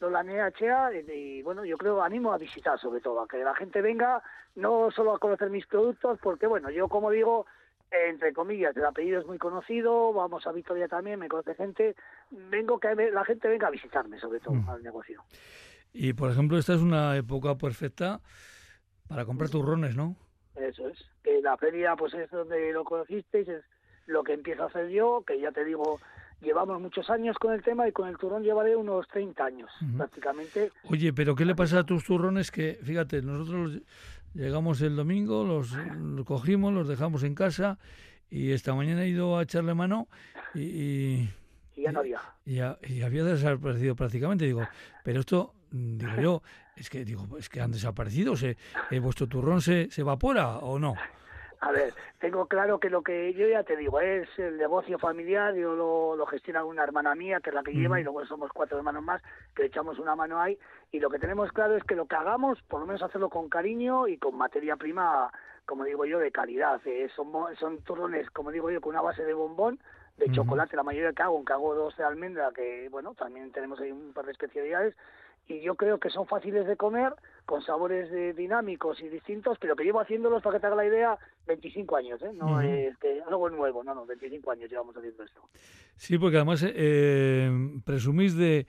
Lola 0.00 0.22
NHA, 0.22 0.92
y, 1.14 1.42
bueno, 1.42 1.64
yo 1.64 1.78
creo, 1.78 2.02
animo 2.02 2.32
a 2.32 2.38
visitar 2.38 2.78
sobre 2.78 3.00
todo, 3.00 3.20
a 3.20 3.28
que 3.28 3.38
la 3.38 3.54
gente 3.54 3.80
venga 3.80 4.22
no 4.56 4.90
solo 4.90 5.14
a 5.14 5.18
conocer 5.18 5.50
mis 5.50 5.66
productos, 5.66 6.18
porque 6.20 6.46
bueno, 6.46 6.70
yo 6.70 6.88
como 6.88 7.10
digo, 7.10 7.46
entre 7.90 8.32
comillas, 8.32 8.76
el 8.76 8.84
apellido 8.84 9.20
es 9.20 9.26
muy 9.26 9.38
conocido, 9.38 10.12
vamos 10.12 10.46
a 10.46 10.52
Victoria 10.52 10.88
también, 10.88 11.20
me 11.20 11.28
conoce 11.28 11.54
gente, 11.54 11.94
vengo 12.30 12.80
que 12.80 12.94
la 12.94 13.24
gente 13.24 13.48
venga 13.48 13.68
a 13.68 13.70
visitarme 13.70 14.18
sobre 14.18 14.40
todo 14.40 14.54
mm. 14.54 14.68
al 14.68 14.82
negocio. 14.82 15.22
Y 15.92 16.12
por 16.12 16.30
ejemplo, 16.30 16.58
esta 16.58 16.74
es 16.74 16.80
una 16.80 17.16
época 17.16 17.56
perfecta 17.56 18.20
para 19.08 19.24
comprar 19.24 19.50
turrones, 19.50 19.94
¿no? 19.96 20.16
Eso 20.56 20.88
es. 20.88 20.98
Que 21.22 21.40
la 21.42 21.56
feria, 21.56 21.96
pues 21.96 22.14
es 22.14 22.30
donde 22.30 22.72
lo 22.72 22.84
conocisteis, 22.84 23.48
es 23.48 23.64
lo 24.06 24.22
que 24.22 24.32
empiezo 24.32 24.64
a 24.64 24.66
hacer 24.66 24.88
yo, 24.88 25.24
que 25.26 25.40
ya 25.40 25.52
te 25.52 25.64
digo, 25.64 25.98
llevamos 26.40 26.80
muchos 26.80 27.08
años 27.10 27.36
con 27.38 27.52
el 27.52 27.62
tema 27.62 27.88
y 27.88 27.92
con 27.92 28.08
el 28.08 28.16
turrón 28.16 28.42
llevaré 28.42 28.76
unos 28.76 29.06
30 29.08 29.44
años, 29.44 29.70
prácticamente. 29.96 30.70
Oye, 30.90 31.12
pero 31.12 31.34
¿qué 31.34 31.44
le 31.44 31.54
pasa 31.54 31.80
a 31.80 31.84
tus 31.84 32.04
turrones? 32.04 32.50
Que, 32.50 32.78
fíjate, 32.82 33.22
nosotros 33.22 33.80
llegamos 34.34 34.80
el 34.82 34.96
domingo, 34.96 35.44
los, 35.44 35.76
cogimos, 36.24 36.72
los 36.72 36.88
dejamos 36.88 37.22
en 37.24 37.34
casa 37.34 37.78
y 38.30 38.52
esta 38.52 38.74
mañana 38.74 39.04
he 39.04 39.08
ido 39.08 39.38
a 39.38 39.42
echarle 39.42 39.74
mano 39.74 40.08
y... 40.54 41.28
y 41.74 41.82
ya 41.82 41.92
no 41.92 42.00
había. 42.00 42.20
Y, 42.44 42.58
y, 42.58 43.02
había 43.02 43.24
desaparecido 43.24 43.96
prácticamente. 43.96 44.44
Digo, 44.44 44.66
pero 45.04 45.20
esto, 45.20 45.54
digo 45.70 46.16
yo, 46.20 46.42
es 46.76 46.90
que 46.90 47.04
digo, 47.04 47.26
es 47.38 47.48
que 47.48 47.60
han 47.60 47.72
desaparecido, 47.72 48.36
¿Se, 48.36 48.56
eh, 48.90 49.00
¿vuestro 49.00 49.26
turrón 49.26 49.60
se, 49.60 49.90
se 49.90 50.02
evapora 50.02 50.58
o 50.58 50.78
no? 50.78 50.94
A 51.60 51.72
ver, 51.72 51.94
tengo 52.18 52.46
claro 52.46 52.78
que 52.78 52.90
lo 52.90 53.02
que 53.02 53.32
yo 53.32 53.48
ya 53.48 53.62
te 53.62 53.76
digo 53.76 53.98
es 54.00 54.28
el 54.38 54.58
negocio 54.58 54.98
familiar, 54.98 55.54
yo 55.54 55.74
lo, 55.74 56.14
lo 56.14 56.26
gestiona 56.26 56.64
una 56.64 56.84
hermana 56.84 57.14
mía 57.14 57.40
que 57.40 57.48
es 57.50 57.54
la 57.54 57.62
que 57.62 57.72
lleva 57.72 57.98
y 57.98 58.04
luego 58.04 58.24
somos 58.26 58.52
cuatro 58.52 58.76
hermanos 58.76 59.02
más 59.02 59.22
que 59.54 59.64
echamos 59.64 59.98
una 59.98 60.14
mano 60.14 60.40
ahí 60.40 60.58
y 60.92 61.00
lo 61.00 61.08
que 61.08 61.18
tenemos 61.18 61.50
claro 61.52 61.76
es 61.76 61.84
que 61.84 61.96
lo 61.96 62.06
que 62.06 62.14
hagamos, 62.14 62.60
por 62.62 62.80
lo 62.80 62.86
menos 62.86 63.02
hacerlo 63.02 63.30
con 63.30 63.48
cariño 63.48 64.06
y 64.06 64.18
con 64.18 64.36
materia 64.36 64.76
prima, 64.76 65.32
como 65.64 65.84
digo 65.84 66.04
yo, 66.04 66.18
de 66.18 66.30
calidad. 66.30 66.80
Eh, 66.86 67.08
son, 67.14 67.32
son 67.58 67.78
turrones, 67.82 68.30
como 68.30 68.50
digo 68.50 68.70
yo, 68.70 68.80
con 68.80 68.90
una 68.90 69.02
base 69.02 69.24
de 69.24 69.34
bombón, 69.34 69.80
de 70.16 70.30
chocolate, 70.32 70.76
la 70.76 70.82
mayoría 70.82 71.12
que 71.12 71.22
hago, 71.22 71.36
aunque 71.36 71.52
hago 71.52 71.74
dos 71.74 71.96
de 71.96 72.04
almendra, 72.04 72.50
que 72.54 72.88
bueno, 72.90 73.14
también 73.14 73.50
tenemos 73.52 73.80
ahí 73.80 73.92
un 73.92 74.12
par 74.14 74.24
de 74.24 74.32
especialidades, 74.32 74.94
y 75.48 75.60
yo 75.60 75.74
creo 75.74 75.98
que 75.98 76.10
son 76.10 76.26
fáciles 76.26 76.66
de 76.66 76.76
comer, 76.76 77.12
con 77.44 77.62
sabores 77.62 78.36
dinámicos 78.36 79.00
y 79.00 79.08
distintos, 79.08 79.58
pero 79.60 79.76
que 79.76 79.84
llevo 79.84 80.00
haciéndolos, 80.00 80.42
para 80.42 80.56
que 80.56 80.60
te 80.60 80.66
haga 80.66 80.76
la 80.76 80.86
idea, 80.86 81.18
25 81.46 81.96
años, 81.96 82.20
¿eh? 82.22 82.32
No 82.34 82.60
es 82.60 82.96
que 82.98 83.22
algo 83.22 83.48
nuevo, 83.50 83.84
no, 83.84 83.94
no, 83.94 84.04
25 84.06 84.50
años 84.50 84.70
llevamos 84.70 84.96
haciendo 84.96 85.22
esto. 85.22 85.40
Sí, 85.94 86.18
porque 86.18 86.36
además 86.36 86.64
eh, 86.66 87.50
presumís 87.84 88.36
de, 88.36 88.66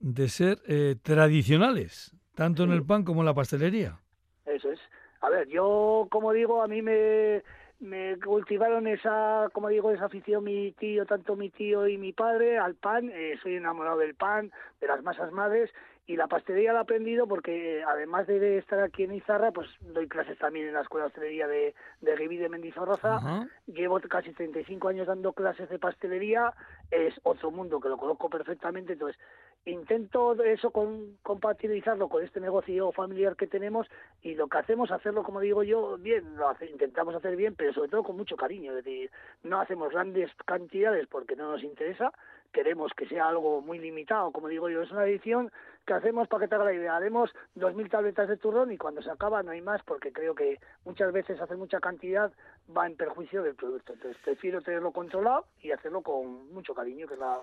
de 0.00 0.28
ser 0.28 0.58
eh, 0.66 0.96
tradicionales, 1.00 2.16
tanto 2.34 2.64
en 2.64 2.72
el 2.72 2.84
pan 2.84 3.04
como 3.04 3.20
en 3.20 3.26
la 3.26 3.34
pastelería. 3.34 4.00
Eso 4.44 4.70
es. 4.70 4.80
A 5.20 5.30
ver, 5.30 5.48
yo, 5.48 6.08
como 6.10 6.32
digo, 6.32 6.62
a 6.62 6.68
mí 6.68 6.82
me 6.82 7.42
me 7.78 8.18
cultivaron 8.18 8.86
esa, 8.86 9.48
como 9.52 9.68
digo, 9.68 9.90
esa 9.90 10.06
afición 10.06 10.44
mi 10.44 10.72
tío, 10.72 11.04
tanto 11.04 11.36
mi 11.36 11.50
tío 11.50 11.86
y 11.86 11.98
mi 11.98 12.12
padre 12.12 12.58
al 12.58 12.74
pan. 12.74 13.10
Eh, 13.12 13.38
soy 13.42 13.56
enamorado 13.56 13.98
del 13.98 14.14
pan, 14.14 14.50
de 14.80 14.86
las 14.86 15.02
masas 15.02 15.30
madres 15.32 15.70
y 16.06 16.16
la 16.16 16.28
pastelería 16.28 16.72
la 16.72 16.80
he 16.80 16.82
aprendido 16.82 17.26
porque 17.26 17.82
además 17.82 18.28
de 18.28 18.58
estar 18.58 18.80
aquí 18.80 19.02
en 19.02 19.14
Izarra, 19.14 19.50
pues 19.50 19.68
doy 19.80 20.06
clases 20.06 20.38
también 20.38 20.68
en 20.68 20.74
la 20.74 20.82
Escuela 20.82 21.04
de 21.04 21.08
Hostelería 21.08 21.48
de, 21.48 21.74
de 22.00 22.14
Riví 22.14 22.36
de 22.36 22.48
Mendizorroza. 22.48 23.48
Llevo 23.66 24.00
casi 24.00 24.32
35 24.32 24.88
años 24.88 25.08
dando 25.08 25.32
clases 25.32 25.68
de 25.68 25.80
pastelería. 25.80 26.54
Es 26.92 27.14
otro 27.24 27.50
mundo 27.50 27.80
que 27.80 27.88
lo 27.88 27.96
conozco 27.96 28.30
perfectamente. 28.30 28.92
Entonces, 28.92 29.20
intento 29.64 30.40
eso 30.44 30.70
con, 30.70 31.16
compatibilizarlo 31.24 32.08
con 32.08 32.22
este 32.22 32.40
negocio 32.40 32.92
familiar 32.92 33.34
que 33.34 33.48
tenemos 33.48 33.88
y 34.22 34.36
lo 34.36 34.46
que 34.46 34.58
hacemos 34.58 34.92
hacerlo 34.92 35.24
como 35.24 35.40
digo 35.40 35.64
yo 35.64 35.98
bien 35.98 36.36
lo 36.36 36.54
intentamos 36.70 37.16
hacer 37.16 37.34
bien 37.34 37.56
pero 37.56 37.72
sobre 37.72 37.88
todo 37.88 38.04
con 38.04 38.16
mucho 38.16 38.36
cariño 38.36 38.70
es 38.70 38.84
decir 38.84 39.10
no 39.42 39.60
hacemos 39.60 39.90
grandes 39.90 40.30
cantidades 40.44 41.08
porque 41.08 41.34
no 41.34 41.50
nos 41.50 41.64
interesa 41.64 42.12
queremos 42.56 42.90
que 42.94 43.06
sea 43.06 43.28
algo 43.28 43.60
muy 43.60 43.78
limitado 43.78 44.32
como 44.32 44.48
digo 44.48 44.70
yo 44.70 44.80
es 44.80 44.90
una 44.90 45.04
edición 45.04 45.52
que 45.84 45.92
hacemos 45.92 46.26
para 46.26 46.40
que 46.40 46.48
te 46.48 46.54
haga 46.54 46.64
la 46.64 46.72
idea. 46.72 46.96
Haremos 46.96 47.30
dos 47.54 47.74
mil 47.74 47.88
tabletas 47.88 48.28
de 48.28 48.38
turrón 48.38 48.72
y 48.72 48.78
cuando 48.78 49.02
se 49.02 49.10
acaba 49.10 49.42
no 49.42 49.52
hay 49.52 49.60
más 49.60 49.82
porque 49.84 50.10
creo 50.10 50.34
que 50.34 50.58
muchas 50.84 51.12
veces 51.12 51.40
hacer 51.40 51.56
mucha 51.56 51.80
cantidad 51.80 52.32
va 52.76 52.86
en 52.86 52.96
perjuicio 52.96 53.42
del 53.42 53.54
producto. 53.54 53.92
Entonces 53.92 54.20
prefiero 54.24 54.62
tenerlo 54.62 54.90
controlado 54.90 55.46
y 55.60 55.70
hacerlo 55.70 56.00
con 56.00 56.52
mucho 56.52 56.74
cariño 56.74 57.06
que 57.06 57.14
es 57.14 57.20
la 57.20 57.40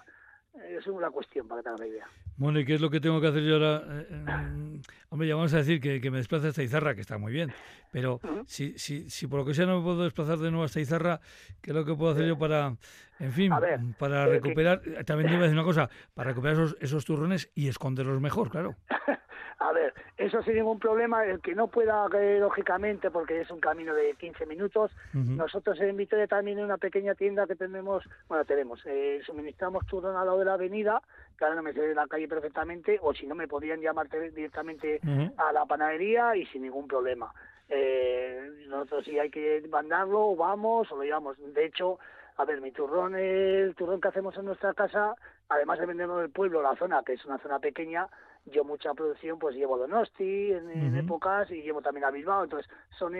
es 0.54 0.88
una 0.88 1.10
cuestión 1.10 1.48
para 1.48 1.62
que 1.62 1.70
te 1.70 1.78
la 1.78 1.88
idea. 1.88 2.08
Bueno, 2.38 2.60
¿y 2.60 2.66
qué 2.66 2.76
es 2.76 2.82
lo 2.82 2.90
que 2.90 3.00
tengo 3.00 3.20
que 3.20 3.28
hacer 3.28 3.44
yo 3.44 3.56
ahora? 3.56 3.84
Eh, 3.88 4.08
eh, 4.12 4.82
hombre, 5.10 5.28
ya 5.28 5.36
vamos 5.36 5.54
a 5.54 5.58
decir 5.58 5.80
que, 5.80 6.12
me 6.12 6.18
desplace 6.18 6.48
hasta 6.48 6.64
Izarra, 6.64 6.96
que 6.96 7.02
está 7.02 7.18
muy 7.18 7.32
bien, 7.32 7.52
pero 7.92 8.20
si, 8.46 8.78
si, 8.78 9.10
si 9.10 9.28
por 9.28 9.40
lo 9.40 9.46
que 9.46 9.54
sea 9.54 9.66
no 9.66 9.78
me 9.78 9.84
puedo 9.84 10.04
desplazar 10.04 10.38
de 10.38 10.52
nuevo 10.52 10.66
hasta 10.66 10.80
Izarra, 10.80 11.22
¿qué 11.62 11.72
es 11.72 11.76
lo 11.76 11.86
que 11.86 11.96
puedo 11.96 12.12
hacer 12.12 12.26
yo 12.26 12.38
para, 12.38 12.76
en 13.20 13.32
fin, 13.32 13.52
para 13.98 14.28
recuperar, 14.28 14.82
también 15.06 15.30
te 15.30 15.36
iba 15.36 15.44
a 15.44 15.48
decir 15.48 15.58
una 15.58 15.64
cosa, 15.64 15.90
para 16.14 16.30
recuperar 16.30 16.56
esos, 16.56 16.78
esos 16.80 17.06
turrones 17.06 17.52
y 17.56 17.68
esconderlos 17.68 18.22
mejor, 18.22 18.50
claro? 18.50 18.76
A 19.60 19.72
ver, 19.72 19.94
eso 20.18 20.42
sin 20.44 20.56
ningún 20.56 20.80
problema, 20.80 21.26
el 21.26 21.40
que 21.40 21.56
no 21.56 21.68
pueda, 21.68 22.08
eh, 22.14 22.38
lógicamente, 22.40 23.12
porque 23.12 23.42
es 23.42 23.52
un 23.52 23.60
camino 23.60 23.94
de 23.94 24.16
15 24.16 24.46
minutos, 24.46 24.92
nosotros 25.14 25.80
en 25.80 25.96
Vitoria 25.96 26.28
también 26.28 26.60
en 26.60 26.66
una 26.66 26.78
pequeña 26.78 27.16
tienda 27.16 27.48
que 27.48 27.56
tenemos, 27.56 28.04
bueno, 28.28 28.46
tenemos, 28.46 28.82
eh, 28.86 29.22
suministramos 29.26 29.86
turrón 29.88 30.16
al 30.16 30.26
lado 30.26 30.40
de 30.40 30.46
la 30.46 30.54
avenida, 30.54 31.02
que 31.38 31.46
ahora 31.46 31.56
no 31.56 31.64
me 31.64 31.74
sé 31.74 31.82
de 31.82 31.96
la 31.96 32.08
calle 32.08 32.28
perfectamente, 32.28 33.00
o 33.02 33.14
si 33.14 33.26
no 33.26 33.36
me 33.36 33.48
podrían 33.48 33.82
llamar 33.82 34.10
directamente 34.10 35.00
a 35.38 35.52
la 35.54 35.66
panadería 35.66 36.36
y 36.36 36.46
sin 36.48 36.64
ningún 36.64 36.88
problema. 36.88 37.34
Eh, 37.70 38.66
nosotros 38.68 39.06
si 39.06 39.18
hay 39.18 39.30
que 39.30 39.64
mandarlo, 39.70 40.36
vamos 40.36 40.92
o 40.92 40.98
lo 40.98 41.04
llevamos. 41.04 41.38
De 41.54 41.66
hecho, 41.66 42.00
a 42.38 42.46
ver, 42.46 42.62
mi 42.62 42.72
turrón, 42.72 43.16
el 43.16 43.76
turrón 43.76 44.02
que 44.02 44.08
hacemos 44.08 44.36
en 44.38 44.46
nuestra 44.46 44.74
casa, 44.74 45.16
además 45.50 45.80
de 45.80 45.86
venderlo 45.86 46.20
en 46.20 46.26
el 46.26 46.32
pueblo, 46.32 46.62
la 46.62 46.76
zona, 46.76 47.04
que 47.06 47.14
es 47.14 47.26
una 47.26 47.38
zona 47.40 47.60
pequeña, 47.60 48.08
yo 48.46 48.64
mucha 48.64 48.94
producción 48.94 49.40
pues 49.40 49.56
llevo 49.56 49.76
a 49.76 49.80
Donosti 49.80 50.52
en, 50.52 50.96
épocas 50.96 51.50
y 51.52 51.62
llevo 51.62 51.82
también 51.82 52.06
a 52.06 52.12
Bilbao, 52.12 52.44
entonces 52.44 52.70
son 52.98 53.14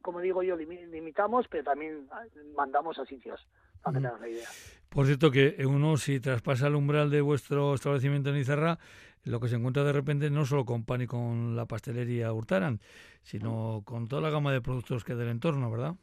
como 0.00 0.20
digo 0.20 0.42
yo, 0.42 0.56
limitamos, 0.56 1.46
pero 1.48 1.64
también 1.64 2.06
ah, 2.10 2.22
mandamos 2.56 2.98
a 2.98 3.04
sitios, 3.04 3.46
para 3.82 3.98
que 3.98 4.02
tengas 4.02 4.20
la 4.20 4.28
idea. 4.28 4.48
Por 4.88 5.06
cierto 5.06 5.30
que 5.30 5.56
uno 5.66 5.96
si 5.96 6.18
traspasa 6.20 6.66
el 6.68 6.74
umbral 6.74 7.10
de 7.10 7.20
vuestro 7.20 7.74
establecimiento 7.74 8.30
en 8.30 8.36
Izarra, 8.36 8.78
lo 9.24 9.38
que 9.38 9.48
se 9.48 9.56
encuentra 9.56 9.84
de 9.84 9.92
repente 9.92 10.30
no 10.30 10.44
solo 10.46 10.64
con 10.64 10.84
pan 10.84 11.02
y 11.02 11.06
con 11.06 11.54
la 11.54 11.66
pastelería 11.66 12.32
Hurtaran, 12.32 12.80
sino 13.22 13.82
con 13.84 14.08
toda 14.08 14.22
la 14.22 14.30
gama 14.30 14.52
de 14.52 14.62
productos 14.62 15.04
que 15.04 15.14
del 15.14 15.28
entorno, 15.28 15.70
¿verdad? 15.70 15.94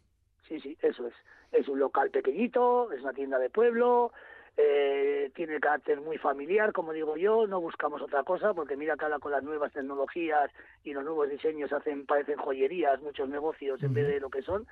Sí, 0.48 0.60
sí, 0.60 0.78
eso 0.82 1.08
es. 1.08 1.14
Es 1.52 1.68
un 1.68 1.80
local 1.80 2.12
pequeñito, 2.12 2.92
es 2.92 3.02
una 3.02 3.14
tienda 3.14 3.40
de 3.40 3.50
pueblo, 3.50 4.12
eh, 4.60 5.32
tiene 5.36 5.60
carácter 5.60 6.02
muy 6.02 6.18
familiar, 6.18 6.74
como 6.74 6.92
digo 6.92 7.16
yo, 7.16 7.46
no 7.46 7.62
buscamos 7.62 8.02
otra 8.02 8.24
cosa, 8.24 8.56
porque 8.56 8.76
mira 8.76 8.98
que 8.98 9.06
ahora 9.06 9.20
con 9.20 9.32
las 9.32 9.44
nuevas 9.44 9.72
tecnologías 9.72 10.50
y 10.84 10.94
los 10.94 11.04
nuevos 11.04 11.30
diseños 11.30 11.72
hacen, 11.72 12.08
parecen 12.08 12.38
joyerías, 12.38 13.00
muchos 13.02 13.30
negocios 13.30 13.82
en 13.84 13.94
vez 13.94 14.08
de 14.08 14.20
lo 14.20 14.32
que 14.32 14.42
son, 14.42 14.66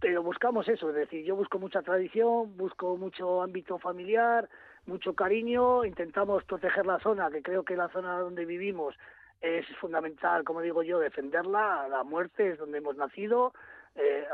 pero 0.00 0.22
buscamos 0.22 0.68
eso, 0.68 0.90
es 0.90 0.94
decir, 0.94 1.24
yo 1.24 1.34
busco 1.34 1.58
mucha 1.58 1.80
tradición, 1.80 2.56
busco 2.58 2.98
mucho 2.98 3.40
ámbito 3.40 3.78
familiar, 3.78 4.50
mucho 4.84 5.14
cariño, 5.14 5.86
intentamos 5.86 6.44
proteger 6.44 6.84
la 6.84 6.98
zona, 6.98 7.30
que 7.30 7.42
creo 7.42 7.64
que 7.64 7.76
la 7.76 7.88
zona 7.88 8.18
donde 8.18 8.44
vivimos 8.44 8.94
es 9.40 9.64
fundamental, 9.80 10.44
como 10.44 10.60
digo 10.60 10.82
yo, 10.82 10.98
defenderla, 10.98 11.88
la 11.88 12.04
muerte 12.04 12.50
es 12.50 12.58
donde 12.58 12.78
hemos 12.78 12.96
nacido, 12.96 13.54
eh, 13.94 14.24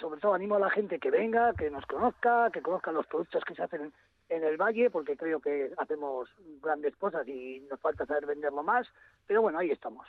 sobre 0.00 0.20
todo 0.20 0.34
animo 0.34 0.56
a 0.56 0.60
la 0.60 0.70
gente 0.70 0.98
que 0.98 1.10
venga, 1.10 1.52
que 1.54 1.70
nos 1.70 1.86
conozca, 1.86 2.50
que 2.52 2.62
conozca 2.62 2.92
los 2.92 3.06
productos 3.06 3.44
que 3.44 3.54
se 3.54 3.62
hacen 3.62 3.92
en 4.28 4.44
el 4.44 4.56
valle, 4.56 4.90
porque 4.90 5.16
creo 5.16 5.40
que 5.40 5.70
hacemos 5.78 6.28
grandes 6.62 6.96
cosas 6.96 7.26
y 7.28 7.60
nos 7.70 7.80
falta 7.80 8.06
saber 8.06 8.26
venderlo 8.26 8.62
más, 8.62 8.86
pero 9.26 9.42
bueno, 9.42 9.58
ahí 9.58 9.70
estamos. 9.70 10.06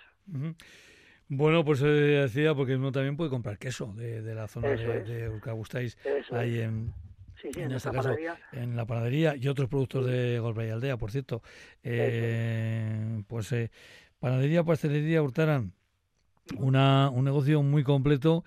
Bueno, 1.30 1.63
pues 1.63 1.82
eh, 1.82 1.86
decía, 1.86 2.55
porque 2.55 2.75
uno 2.75 2.91
también 2.91 3.17
puede 3.17 3.30
comprar 3.30 3.57
queso 3.57 3.93
de, 3.95 4.21
la 4.34 4.47
zona 4.47 4.69
de, 4.69 5.03
de 5.03 5.51
gustáis 5.51 5.97
ahí 6.32 6.59
en, 6.59 6.93
en, 7.43 7.71
este 7.71 7.91
caso, 7.91 8.15
en 8.53 8.75
la 8.75 8.86
panadería 8.86 9.36
y 9.36 9.47
otros 9.47 9.69
productos 9.69 10.05
de 10.05 10.39
Golbra 10.39 10.65
y 10.65 10.69
Aldea, 10.69 10.97
por 10.97 11.11
cierto. 11.11 11.41
Eh, 11.84 13.23
pues 13.28 13.51
eh, 13.51 13.71
panadería, 14.19 14.63
pastelería, 14.63 15.21
Hurtaran, 15.21 15.73
una, 16.57 17.09
un 17.09 17.25
negocio 17.25 17.61
muy 17.63 17.83
completo 17.83 18.43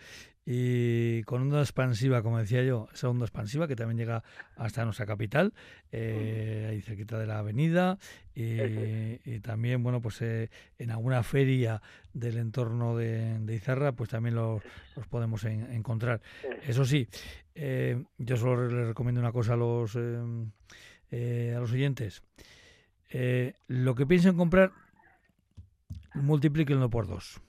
y 0.52 1.22
con 1.24 1.42
onda 1.42 1.60
expansiva, 1.60 2.22
como 2.22 2.38
decía 2.38 2.64
yo, 2.64 2.88
esa 2.92 3.08
onda 3.08 3.24
expansiva 3.24 3.68
que 3.68 3.76
también 3.76 3.98
llega 3.98 4.24
hasta 4.56 4.84
nuestra 4.84 5.06
capital, 5.06 5.52
eh, 5.92 6.66
ahí 6.70 6.80
cerquita 6.80 7.18
de 7.18 7.26
la 7.26 7.38
avenida, 7.38 7.98
y, 8.34 9.38
también, 9.40 9.82
bueno, 9.82 10.00
pues 10.00 10.22
eh, 10.22 10.50
en 10.78 10.90
alguna 10.90 11.22
feria 11.22 11.82
del 12.14 12.38
entorno 12.38 12.96
de, 12.96 13.54
Izarra, 13.54 13.92
pues 13.92 14.10
también 14.10 14.34
los, 14.34 14.62
podemos 15.08 15.44
encontrar. 15.44 16.22
Eso 16.66 16.84
sí, 16.84 17.06
eh, 17.54 18.02
yo 18.18 18.36
solo 18.36 18.68
les 18.68 18.88
recomiendo 18.88 19.20
una 19.20 19.32
cosa 19.32 19.52
a 19.52 19.56
los, 19.56 19.96
eh, 21.10 21.54
a 21.54 21.60
los 21.60 21.70
oyentes. 21.70 22.22
lo 23.68 23.94
que 23.94 24.06
piensen 24.06 24.36
comprar, 24.36 24.72
multiplíquenlo 26.14 26.88
por 26.88 27.06
dos 27.06 27.40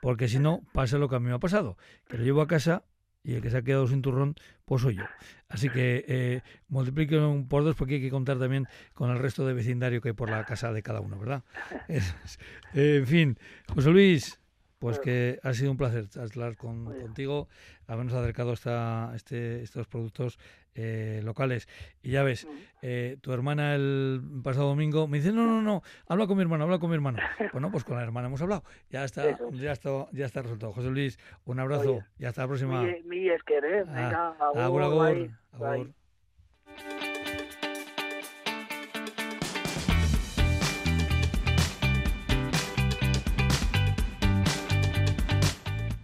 porque 0.00 0.28
si 0.28 0.38
no, 0.38 0.62
pasa 0.72 0.98
lo 0.98 1.08
que 1.08 1.16
a 1.16 1.20
mí 1.20 1.28
me 1.28 1.34
ha 1.34 1.38
pasado, 1.38 1.76
que 2.08 2.18
lo 2.18 2.24
llevo 2.24 2.42
a 2.42 2.46
casa 2.46 2.84
y 3.24 3.34
el 3.34 3.42
que 3.42 3.50
se 3.50 3.58
ha 3.58 3.62
quedado 3.62 3.86
sin 3.86 4.02
turrón, 4.02 4.34
pues 4.64 4.82
soy 4.82 4.96
yo. 4.96 5.04
Así 5.48 5.68
que 5.68 6.04
eh, 6.08 6.42
multipliquen 6.68 7.46
por 7.46 7.62
dos 7.64 7.76
porque 7.76 7.94
hay 7.94 8.00
que 8.00 8.10
contar 8.10 8.38
también 8.38 8.66
con 8.94 9.10
el 9.10 9.18
resto 9.18 9.46
de 9.46 9.54
vecindario 9.54 10.00
que 10.00 10.10
hay 10.10 10.14
por 10.14 10.30
la 10.30 10.44
casa 10.44 10.72
de 10.72 10.82
cada 10.82 11.00
uno, 11.00 11.18
¿verdad? 11.18 11.44
en 12.74 13.06
fin, 13.06 13.38
José 13.72 13.90
Luis, 13.90 14.40
pues 14.78 14.98
que 14.98 15.38
ha 15.44 15.54
sido 15.54 15.70
un 15.70 15.76
placer 15.76 16.08
hablar 16.20 16.56
con, 16.56 16.84
contigo, 16.84 17.48
habernos 17.86 18.14
acercado 18.14 18.52
esta, 18.52 19.12
este, 19.14 19.62
estos 19.62 19.86
productos 19.86 20.38
eh, 20.74 21.20
locales. 21.22 21.68
Y 22.02 22.10
ya 22.12 22.22
ves, 22.22 22.46
eh, 22.82 23.16
tu 23.20 23.32
hermana 23.32 23.74
el 23.74 24.22
pasado 24.42 24.68
domingo 24.68 25.06
me 25.08 25.18
dice, 25.18 25.32
no, 25.32 25.46
no, 25.46 25.62
no, 25.62 25.82
habla 26.08 26.26
con 26.26 26.36
mi 26.36 26.42
hermano, 26.42 26.64
habla 26.64 26.78
con 26.78 26.90
mi 26.90 26.94
hermano. 26.94 27.18
Bueno, 27.52 27.70
pues 27.70 27.84
con 27.84 27.96
la 27.96 28.02
hermana 28.02 28.28
hemos 28.28 28.42
hablado. 28.42 28.64
Ya 28.90 29.04
está, 29.04 29.38
ya 29.52 29.72
está, 29.72 30.06
ya 30.12 30.26
está 30.26 30.42
resuelto. 30.42 30.72
José 30.72 30.88
Luis, 30.90 31.18
un 31.44 31.60
abrazo 31.60 32.00
y 32.18 32.24
hasta 32.24 32.42
la 32.42 32.48
próxima. 32.48 32.82
Mi, 32.82 33.02
mi 33.02 33.28
es 33.28 33.42
que, 33.42 33.58
¿eh? 33.58 33.84
Venga, 33.84 34.34
agur, 34.54 34.82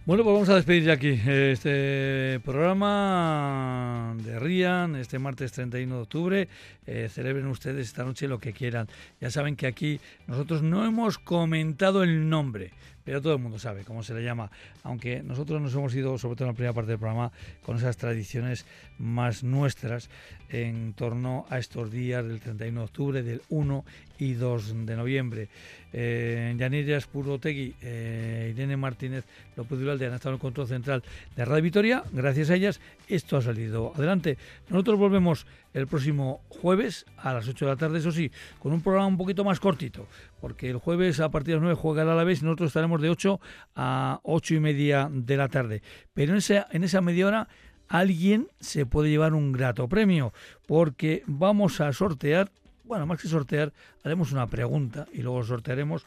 Bueno, 0.09 0.23
pues 0.23 0.33
vamos 0.33 0.49
a 0.49 0.55
despedir 0.55 0.85
ya 0.85 0.93
aquí 0.93 1.21
este 1.23 2.39
programa 2.43 4.15
de 4.17 4.39
Rian, 4.39 4.95
este 4.95 5.19
martes 5.19 5.51
31 5.51 5.95
de 5.97 6.01
octubre. 6.01 6.47
Eh, 6.87 7.09
celebren 7.11 7.45
ustedes 7.45 7.85
esta 7.85 8.03
noche 8.03 8.27
lo 8.27 8.39
que 8.39 8.51
quieran. 8.51 8.87
Ya 9.21 9.29
saben 9.29 9.55
que 9.55 9.67
aquí 9.67 9.99
nosotros 10.25 10.63
no 10.63 10.83
hemos 10.83 11.19
comentado 11.19 12.01
el 12.01 12.27
nombre, 12.27 12.71
pero 13.03 13.21
todo 13.21 13.33
el 13.33 13.39
mundo 13.39 13.59
sabe 13.59 13.83
cómo 13.83 14.01
se 14.01 14.15
le 14.15 14.23
llama, 14.23 14.49
aunque 14.81 15.21
nosotros 15.21 15.61
nos 15.61 15.75
hemos 15.75 15.93
ido, 15.93 16.17
sobre 16.17 16.35
todo 16.35 16.45
en 16.45 16.53
la 16.53 16.55
primera 16.55 16.73
parte 16.73 16.89
del 16.89 16.99
programa, 16.99 17.31
con 17.61 17.77
esas 17.77 17.95
tradiciones 17.97 18.65
más 18.97 19.43
nuestras 19.43 20.09
en 20.49 20.93
torno 20.93 21.45
a 21.49 21.59
estos 21.59 21.91
días 21.91 22.25
del 22.25 22.39
31 22.39 22.79
de 22.79 22.85
octubre, 22.85 23.23
del 23.23 23.41
1 23.49 23.85
y 24.19 24.33
2 24.33 24.85
de 24.85 24.95
noviembre. 24.95 25.49
Eh, 25.93 26.53
Yanirias 26.57 27.07
Purotegui, 27.07 27.73
eh, 27.81 28.51
Irene 28.53 28.77
Martínez 28.77 29.25
López 29.59 29.77
Duralde 29.77 30.07
han 30.07 30.13
estado 30.13 30.31
en 30.31 30.35
el 30.35 30.41
control 30.41 30.67
central 30.67 31.03
de 31.35 31.45
Radio 31.45 31.63
Vitoria. 31.63 32.03
Gracias 32.13 32.49
a 32.49 32.55
ellas, 32.55 32.79
esto 33.07 33.37
ha 33.37 33.41
salido 33.41 33.91
adelante. 33.95 34.37
Nosotros 34.69 34.97
volvemos 34.97 35.45
el 35.73 35.85
próximo 35.85 36.41
jueves 36.47 37.05
a 37.17 37.33
las 37.33 37.47
8 37.47 37.65
de 37.65 37.71
la 37.71 37.77
tarde, 37.77 37.99
eso 37.99 38.11
sí, 38.11 38.31
con 38.59 38.71
un 38.71 38.81
programa 38.81 39.07
un 39.07 39.17
poquito 39.17 39.43
más 39.43 39.59
cortito, 39.59 40.07
porque 40.39 40.69
el 40.69 40.77
jueves 40.77 41.19
a 41.19 41.29
partir 41.29 41.49
de 41.49 41.55
las 41.55 41.63
9 41.63 41.75
juega 41.75 42.03
el 42.03 42.09
Alavés 42.09 42.41
y 42.41 42.45
nosotros 42.45 42.67
estaremos 42.67 43.01
de 43.01 43.09
8 43.09 43.39
a 43.75 44.19
8 44.23 44.55
y 44.55 44.59
media 44.59 45.09
de 45.11 45.37
la 45.37 45.49
tarde. 45.49 45.81
Pero 46.13 46.31
en 46.31 46.37
esa, 46.37 46.67
en 46.71 46.85
esa 46.85 47.01
media 47.01 47.27
hora 47.27 47.47
alguien 47.89 48.47
se 48.59 48.85
puede 48.85 49.09
llevar 49.09 49.33
un 49.33 49.51
grato 49.51 49.89
premio, 49.89 50.33
porque 50.67 51.23
vamos 51.27 51.81
a 51.81 51.91
sortear, 51.91 52.49
bueno, 52.85 53.05
más 53.05 53.21
que 53.21 53.27
sortear, 53.27 53.73
haremos 54.03 54.31
una 54.31 54.47
pregunta 54.47 55.05
y 55.11 55.21
luego 55.21 55.43
sortearemos 55.43 56.05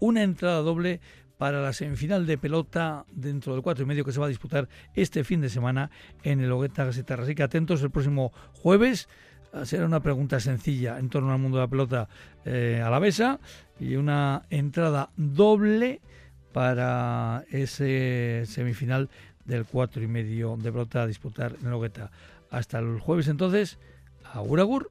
una 0.00 0.22
entrada 0.22 0.60
doble 0.60 1.00
para 1.44 1.60
la 1.60 1.74
semifinal 1.74 2.24
de 2.24 2.38
pelota 2.38 3.04
dentro 3.12 3.52
del 3.52 3.60
cuatro 3.60 3.84
y 3.84 3.86
medio 3.86 4.02
que 4.02 4.12
se 4.12 4.18
va 4.18 4.24
a 4.24 4.30
disputar 4.30 4.66
este 4.94 5.24
fin 5.24 5.42
de 5.42 5.50
semana 5.50 5.90
en 6.22 6.40
el 6.40 6.50
Hogueta 6.50 6.86
Gasetarra. 6.86 7.24
Así 7.24 7.34
que 7.34 7.42
atentos 7.42 7.82
el 7.82 7.90
próximo 7.90 8.32
jueves. 8.54 9.10
Será 9.64 9.84
una 9.84 10.00
pregunta 10.00 10.40
sencilla 10.40 10.98
en 10.98 11.10
torno 11.10 11.34
al 11.34 11.38
mundo 11.38 11.58
de 11.58 11.64
la 11.64 11.68
pelota 11.68 12.08
eh, 12.46 12.80
a 12.82 12.88
la 12.88 12.98
besa 12.98 13.40
y 13.78 13.96
una 13.96 14.46
entrada 14.48 15.10
doble 15.18 16.00
para 16.54 17.44
ese 17.50 18.44
semifinal 18.46 19.10
del 19.44 19.66
cuatro 19.66 20.02
y 20.02 20.06
medio 20.06 20.56
de 20.56 20.72
pelota 20.72 21.02
a 21.02 21.06
disputar 21.06 21.56
en 21.60 21.66
el 21.66 21.74
Hogueta. 21.74 22.10
Hasta 22.50 22.78
el 22.78 23.00
jueves 23.00 23.28
entonces, 23.28 23.76
agur 24.32 24.60
agur. 24.60 24.90